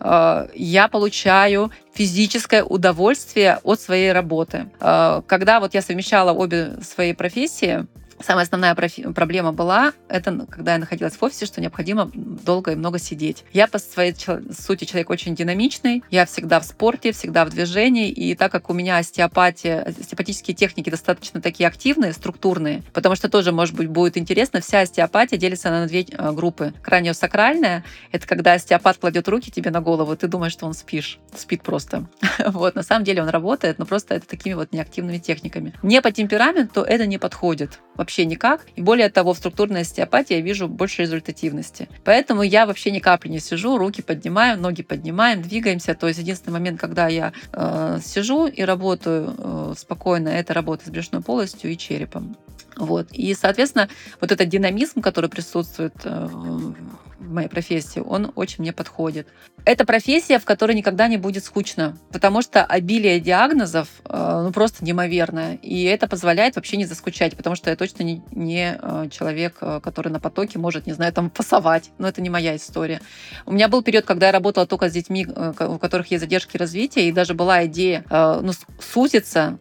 э, 0.00 0.48
я 0.54 0.88
получаю 0.88 1.70
физическое 1.94 2.62
удовольствие 2.62 3.58
от 3.62 3.80
своей 3.80 4.12
работы. 4.12 4.70
Э, 4.80 5.22
когда 5.26 5.60
вот 5.60 5.74
я 5.74 5.82
совмещала 5.82 6.32
обе 6.32 6.78
свои 6.82 7.12
профессии, 7.12 7.86
самая 8.20 8.44
основная 8.44 8.74
проблема 8.74 9.52
была, 9.52 9.92
это 10.08 10.46
когда 10.50 10.72
я 10.72 10.78
находилась 10.78 11.14
в 11.14 11.22
офисе, 11.22 11.46
что 11.46 11.60
необходимо 11.60 12.10
долго 12.14 12.72
и 12.72 12.74
много 12.74 12.98
сидеть. 12.98 13.44
Я 13.52 13.66
по 13.68 13.78
своей 13.78 14.14
сути 14.14 14.84
человек 14.84 15.10
очень 15.10 15.34
динамичный, 15.34 16.02
я 16.10 16.26
всегда 16.26 16.60
в 16.60 16.64
спорте, 16.64 17.12
всегда 17.12 17.44
в 17.44 17.50
движении, 17.50 18.10
и 18.10 18.34
так 18.34 18.52
как 18.52 18.70
у 18.70 18.74
меня 18.74 18.98
остеопатия, 18.98 19.82
остеопатические 19.82 20.54
техники 20.54 20.90
достаточно 20.90 21.40
такие 21.40 21.66
активные, 21.66 22.12
структурные, 22.12 22.82
потому 22.92 23.14
что 23.14 23.28
тоже, 23.28 23.52
может 23.52 23.74
быть, 23.74 23.88
будет 23.88 24.16
интересно, 24.16 24.60
вся 24.60 24.80
остеопатия 24.80 25.38
делится 25.38 25.70
на 25.70 25.86
две 25.86 26.02
э, 26.02 26.32
группы. 26.32 26.74
Краниосакральная— 26.82 27.84
это 28.12 28.26
когда 28.26 28.54
остеопат 28.54 28.98
кладет 28.98 29.28
руки 29.28 29.50
тебе 29.50 29.70
на 29.70 29.80
голову, 29.80 30.16
ты 30.16 30.28
думаешь, 30.28 30.52
что 30.52 30.66
он 30.66 30.74
спишь, 30.74 31.18
спит 31.34 31.62
просто. 31.62 32.08
вот, 32.46 32.74
на 32.74 32.82
самом 32.82 33.04
деле 33.04 33.22
он 33.22 33.28
работает, 33.28 33.78
но 33.78 33.86
просто 33.86 34.14
это 34.14 34.26
такими 34.26 34.54
вот 34.54 34.72
неактивными 34.72 35.18
техниками. 35.18 35.74
Мне 35.82 36.02
по 36.02 36.10
темпераменту 36.10 36.82
это 36.82 37.06
не 37.06 37.18
подходит 37.18 37.80
вообще 37.98 38.24
никак. 38.24 38.64
И 38.76 38.80
более 38.80 39.10
того, 39.10 39.34
в 39.34 39.36
структурной 39.36 39.82
остеопатии 39.82 40.34
я 40.34 40.40
вижу 40.40 40.68
больше 40.68 41.02
результативности. 41.02 41.88
Поэтому 42.04 42.42
я 42.42 42.64
вообще 42.64 42.90
ни 42.90 43.00
капли 43.00 43.28
не 43.28 43.40
сижу, 43.40 43.76
руки 43.76 44.00
поднимаем, 44.00 44.62
ноги 44.62 44.82
поднимаем, 44.82 45.42
двигаемся. 45.42 45.94
То 45.94 46.08
есть 46.08 46.20
единственный 46.20 46.54
момент, 46.54 46.80
когда 46.80 47.08
я 47.08 47.34
э, 47.52 47.98
сижу 48.02 48.46
и 48.46 48.62
работаю 48.62 49.34
э, 49.36 49.74
спокойно, 49.76 50.28
это 50.28 50.54
работа 50.54 50.86
с 50.86 50.90
брюшной 50.90 51.20
полостью 51.20 51.70
и 51.70 51.76
черепом. 51.76 52.36
Вот. 52.78 53.08
И, 53.12 53.34
соответственно, 53.34 53.88
вот 54.20 54.30
этот 54.30 54.48
динамизм, 54.48 55.00
который 55.00 55.28
присутствует 55.28 55.94
э, 56.04 56.26
в 56.26 57.32
моей 57.32 57.48
профессии, 57.48 57.98
он 57.98 58.32
очень 58.36 58.62
мне 58.62 58.72
подходит. 58.72 59.26
Это 59.64 59.84
профессия, 59.84 60.38
в 60.38 60.44
которой 60.44 60.74
никогда 60.76 61.08
не 61.08 61.16
будет 61.16 61.44
скучно, 61.44 61.98
потому 62.12 62.40
что 62.40 62.64
обилие 62.64 63.18
диагнозов 63.18 63.88
э, 64.04 64.42
ну, 64.44 64.52
просто 64.52 64.84
неимоверное. 64.84 65.56
И 65.56 65.82
это 65.82 66.06
позволяет 66.06 66.54
вообще 66.54 66.76
не 66.76 66.86
заскучать, 66.86 67.36
потому 67.36 67.56
что 67.56 67.68
я 67.68 67.76
точно 67.76 68.04
не, 68.04 68.22
не 68.30 68.78
э, 68.80 69.08
человек, 69.10 69.58
который 69.58 70.12
на 70.12 70.20
потоке 70.20 70.60
может, 70.60 70.86
не 70.86 70.92
знаю, 70.92 71.12
там 71.12 71.28
пасовать. 71.28 71.90
Но 71.98 72.06
это 72.06 72.22
не 72.22 72.30
моя 72.30 72.54
история. 72.54 73.00
У 73.44 73.52
меня 73.52 73.66
был 73.66 73.82
период, 73.82 74.04
когда 74.04 74.26
я 74.26 74.32
работала 74.32 74.66
только 74.66 74.88
с 74.88 74.92
детьми, 74.92 75.26
у 75.26 75.78
которых 75.78 76.12
есть 76.12 76.22
задержки 76.22 76.56
развития, 76.56 77.08
и 77.08 77.12
даже 77.12 77.34
была 77.34 77.66
идея 77.66 78.04
ну, 78.10 78.52
сузиться 78.80 79.58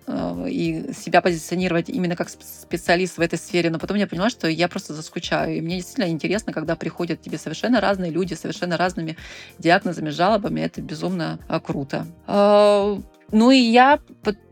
и 0.48 0.92
себя 0.94 1.22
позиционировать 1.22 1.90
именно 1.90 2.16
как 2.16 2.30
специалист 2.30 3.07
в 3.12 3.20
этой 3.20 3.38
сфере. 3.38 3.70
Но 3.70 3.80
потом 3.80 3.98
я 3.98 4.08
поняла, 4.08 4.30
что 4.30 4.48
я 4.48 4.68
просто 4.68 4.94
заскучаю. 4.94 5.58
И 5.58 5.62
мне 5.62 5.78
действительно 5.78 6.10
интересно, 6.10 6.54
когда 6.54 6.76
приходят 6.76 7.22
тебе 7.22 7.38
совершенно 7.38 7.80
разные 7.80 8.12
люди, 8.12 8.34
совершенно 8.34 8.78
разными 8.78 9.18
диагнозами, 9.60 10.10
жалобами. 10.10 10.62
Это 10.62 10.82
безумно 10.82 11.40
а, 11.48 11.60
круто. 11.60 12.08
А, 12.26 13.00
ну 13.32 13.52
и 13.52 13.58
я 13.58 14.00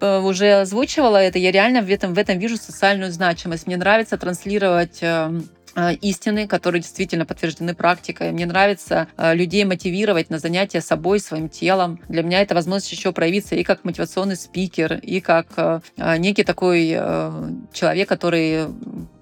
э, 0.01 0.19
уже 0.19 0.61
озвучивала 0.61 1.17
это, 1.17 1.39
я 1.39 1.51
реально 1.51 1.81
в 1.81 1.89
этом, 1.89 2.13
в 2.13 2.17
этом 2.17 2.39
вижу 2.39 2.57
социальную 2.57 3.11
значимость. 3.11 3.67
Мне 3.67 3.77
нравится 3.77 4.17
транслировать 4.17 4.99
эм, 5.01 5.47
истины, 6.01 6.47
которые 6.47 6.81
действительно 6.81 7.25
подтверждены 7.25 7.75
практикой. 7.75 8.31
Мне 8.31 8.45
нравится 8.45 9.07
э, 9.17 9.35
людей 9.35 9.65
мотивировать 9.65 10.29
на 10.29 10.39
занятия 10.39 10.81
собой, 10.81 11.19
своим 11.19 11.49
телом. 11.49 11.99
Для 12.09 12.23
меня 12.23 12.41
это 12.41 12.55
возможность 12.55 12.91
еще 12.91 13.11
проявиться 13.11 13.55
и 13.55 13.63
как 13.63 13.83
мотивационный 13.83 14.35
спикер, 14.35 14.95
и 14.95 15.19
как 15.19 15.47
э, 15.57 15.79
некий 16.17 16.43
такой 16.43 16.89
человек, 17.73 18.07
который 18.09 18.67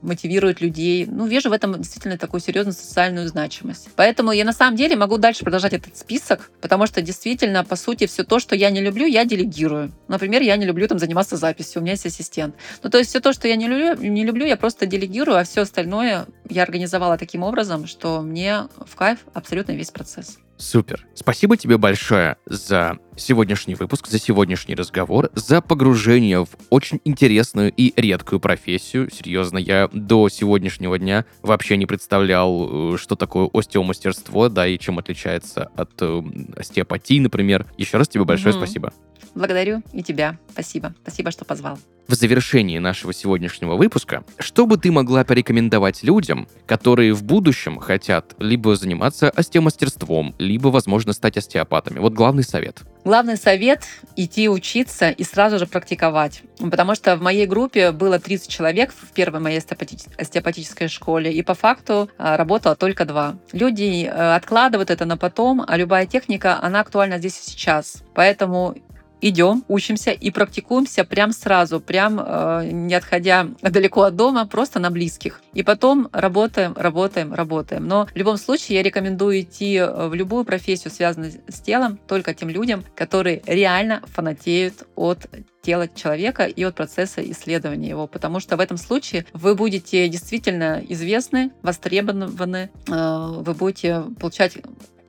мотивирует 0.04 0.62
людей. 0.62 1.06
Ну, 1.06 1.26
вижу 1.26 1.50
в 1.50 1.54
этом 1.54 1.78
действительно 1.78 2.18
такую 2.18 2.42
серьезную 2.42 2.74
социальную 2.74 3.28
значимость. 3.28 3.90
Поэтому 3.96 4.32
я 4.32 4.46
на 4.46 4.54
самом 4.54 4.76
деле 4.76 4.96
могу 4.96 5.18
дальше 5.18 5.44
продолжать 5.44 5.74
этот 5.74 5.98
список, 5.98 6.52
потому 6.62 6.86
что 6.86 7.02
действительно, 7.02 7.64
по 7.64 7.76
сути, 7.76 8.06
все 8.06 8.24
то, 8.24 8.40
что 8.40 8.56
я 8.56 8.70
не 8.70 8.82
люблю, 8.82 9.06
я 9.06 9.26
делегирую. 9.26 9.92
Например, 10.08 10.42
я 10.42 10.56
не 10.58 10.66
люблю 10.66 10.88
там 10.88 11.00
заниматься 11.00 11.38
записью, 11.38 11.82
у 11.82 11.84
меня 11.84 11.94
есть 11.94 12.06
ассистент. 12.06 12.56
Ну, 12.84 12.90
то 12.90 12.98
есть 12.98 13.10
все 13.10 13.20
то, 13.20 13.34
что 13.34 13.48
я 13.48 13.56
не 13.56 13.68
люблю, 13.68 13.96
не 13.96 14.24
люблю, 14.24 14.46
я 14.46 14.58
просто 14.58 14.86
делегирую, 14.86 15.38
а 15.38 15.44
все 15.44 15.62
остальное 15.62 16.26
я 16.50 16.64
организовала 16.64 17.18
таким 17.18 17.44
образом, 17.44 17.88
что 17.88 18.22
мне 18.22 18.68
в 18.86 18.96
кайф 18.96 19.20
абсолютно 19.34 19.72
весь 19.72 19.92
процесс. 19.92 20.38
Супер. 20.58 21.06
Спасибо 21.16 21.58
тебе 21.58 21.78
большое 21.78 22.38
за 22.46 23.00
сегодняшний 23.16 23.76
выпуск, 23.76 24.08
за 24.08 24.20
сегодняшний 24.20 24.76
разговор, 24.76 25.30
за 25.34 25.62
погружение 25.62 26.46
в 26.46 26.50
очень 26.70 27.00
интересную 27.06 27.72
и 27.72 27.94
редкую 28.00 28.40
профессию. 28.40 29.10
Серьезно, 29.12 29.58
я 29.58 29.90
до 29.92 30.30
сегодняшнего 30.30 30.98
дня 31.00 31.26
вообще 31.42 31.78
не 31.78 31.86
представлял, 31.86 32.94
э, 32.94 32.98
что 32.98 33.16
такое 33.16 33.50
остеомастерство, 33.54 34.50
да, 34.50 34.68
и 34.68 34.78
чем 34.78 35.00
отличается 35.00 35.70
от 35.76 35.92
э, 36.02 36.22
остеопатии, 36.58 37.20
например. 37.20 37.66
Еще 37.78 37.98
раз 37.98 38.08
тебе 38.08 38.24
большое 38.24 38.56
угу. 38.56 38.66
спасибо. 38.66 38.94
Благодарю 39.36 39.82
и 39.92 40.04
тебя. 40.04 40.38
Спасибо. 40.52 40.94
Спасибо, 41.02 41.32
что 41.32 41.44
позвал. 41.44 41.80
В 42.08 42.16
завершении 42.16 42.78
нашего 42.80 43.14
сегодняшнего 43.14 43.76
выпуска, 43.76 44.24
что 44.38 44.68
бы 44.68 44.78
ты 44.78 44.92
могла 44.92 45.24
порекомендовать 45.24 46.04
людям, 46.04 46.48
которые 46.66 47.14
в 47.14 47.24
будущем 47.24 47.80
хотят 47.80 48.36
либо 48.40 48.76
заниматься 48.76 49.30
остеомастерством, 49.30 50.36
либо, 50.38 50.68
возможно, 50.68 51.14
стать 51.14 51.38
остеопатами? 51.38 52.00
Вот 52.00 52.14
главный 52.14 52.44
совет. 52.44 52.82
Главный 53.06 53.36
совет— 53.36 53.84
идти 54.16 54.48
учиться 54.48 55.10
и 55.10 55.24
сразу 55.24 55.60
же 55.60 55.66
практиковать. 55.66 56.42
Потому 56.58 56.96
что 56.96 57.18
в 57.18 57.22
моей 57.22 57.46
группе 57.46 57.92
было 57.92 58.18
30 58.18 58.48
человек 58.48 58.94
в 58.94 59.12
первой 59.12 59.42
моей 59.42 59.60
остеопатической 59.60 60.88
школе, 60.88 61.34
и 61.34 61.42
по 61.42 61.54
факту 61.54 62.10
а, 62.18 62.38
работало 62.38 62.78
только 62.78 63.04
два. 63.04 63.36
Люди 63.52 64.06
э, 64.06 64.36
откладывают 64.36 64.90
это 64.90 65.04
на 65.06 65.18
потом, 65.18 65.64
а 65.68 65.76
любая 65.76 66.06
техника, 66.06 66.60
она 66.62 66.80
актуальна 66.80 67.18
здесь 67.18 67.40
и 67.40 67.52
сейчас. 67.52 68.04
Поэтому 68.14 68.76
идем, 69.24 69.64
учимся 69.68 70.12
и 70.12 70.32
практикуемся 70.32 71.04
прям 71.06 71.32
сразу, 71.32 71.80
прям 71.80 72.20
э, 72.20 72.70
не 72.72 72.94
отходя 72.94 73.48
далеко 73.62 74.04
от 74.04 74.16
дома, 74.16 74.46
просто 74.46 74.80
на 74.80 74.92
близких. 74.92 75.42
И 75.54 75.64
потом 75.64 76.10
работаем, 76.12 76.74
работаем, 76.76 77.34
работаем. 77.34 77.88
Но 77.88 78.06
в 78.06 78.16
любом 78.16 78.38
случае 78.38 78.78
я 78.78 78.84
рекомендую 78.84 79.42
идти 79.42 79.76
э, 79.76 80.08
в 80.08 80.14
любую 80.14 80.44
профессию, 80.44 80.92
связанную 80.92 81.32
с 81.48 81.62
телом, 81.62 81.98
только 82.08 82.34
тем 82.34 82.50
людям, 82.50 82.84
которые 82.96 83.42
реально 83.48 84.02
фанатеют 84.08 84.84
от 84.96 85.28
тела 85.62 85.88
человека 85.88 86.44
и 86.44 86.62
от 86.64 86.76
процесса 86.76 87.22
исследования 87.32 87.90
его, 87.90 88.06
потому 88.06 88.42
что 88.42 88.58
в 88.58 88.60
этом 88.60 88.78
случае 88.78 89.26
вы 89.32 89.56
будете 89.56 90.10
действительно 90.10 90.84
известны, 90.90 91.52
востребованы, 91.62 92.70
э, 92.88 93.28
вы 93.40 93.54
будете 93.54 94.04
получать 94.20 94.58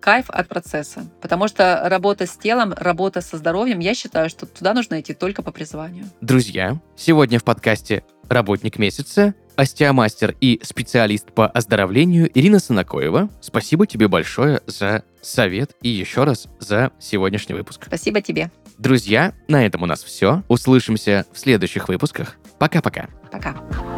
кайф 0.05 0.27
от 0.29 0.49
процесса. 0.49 1.07
Потому 1.23 1.49
что 1.49 1.81
работа 1.85 2.27
с 2.27 2.37
телом, 2.37 2.75
работа 2.77 3.23
со 3.23 3.39
здоровьем, 3.39 3.79
я 3.79 3.95
считаю, 3.95 4.29
что 4.29 4.45
туда 4.45 4.75
нужно 4.75 5.01
идти 5.01 5.15
только 5.15 5.43
по 5.43 5.51
призванию. 5.51 6.05
Друзья, 6.21 6.79
сегодня 6.95 7.39
в 7.39 7.45
подкасте 7.45 8.05
«Работник 8.29 8.79
месяца» 8.79 9.35
остеомастер 9.57 10.37
и 10.41 10.61
специалист 10.63 11.33
по 11.33 11.47
оздоровлению 11.47 12.29
Ирина 12.35 12.59
Санакоева. 12.59 13.31
Спасибо 13.41 13.87
тебе 13.87 14.09
большое 14.09 14.61
за 14.67 15.05
совет 15.23 15.71
и 15.81 15.89
еще 15.89 16.25
раз 16.25 16.49
за 16.59 16.91
сегодняшний 16.99 17.55
выпуск. 17.55 17.85
Спасибо 17.87 18.21
тебе. 18.21 18.51
Друзья, 18.77 19.33
на 19.49 19.65
этом 19.65 19.85
у 19.85 19.87
нас 19.87 20.03
все. 20.03 20.43
Услышимся 20.49 21.25
в 21.33 21.39
следующих 21.39 21.89
выпусках. 21.89 22.37
Пока-пока. 22.59 23.09
Пока. 23.31 23.51
-пока. 23.51 23.69
Пока. 23.69 23.94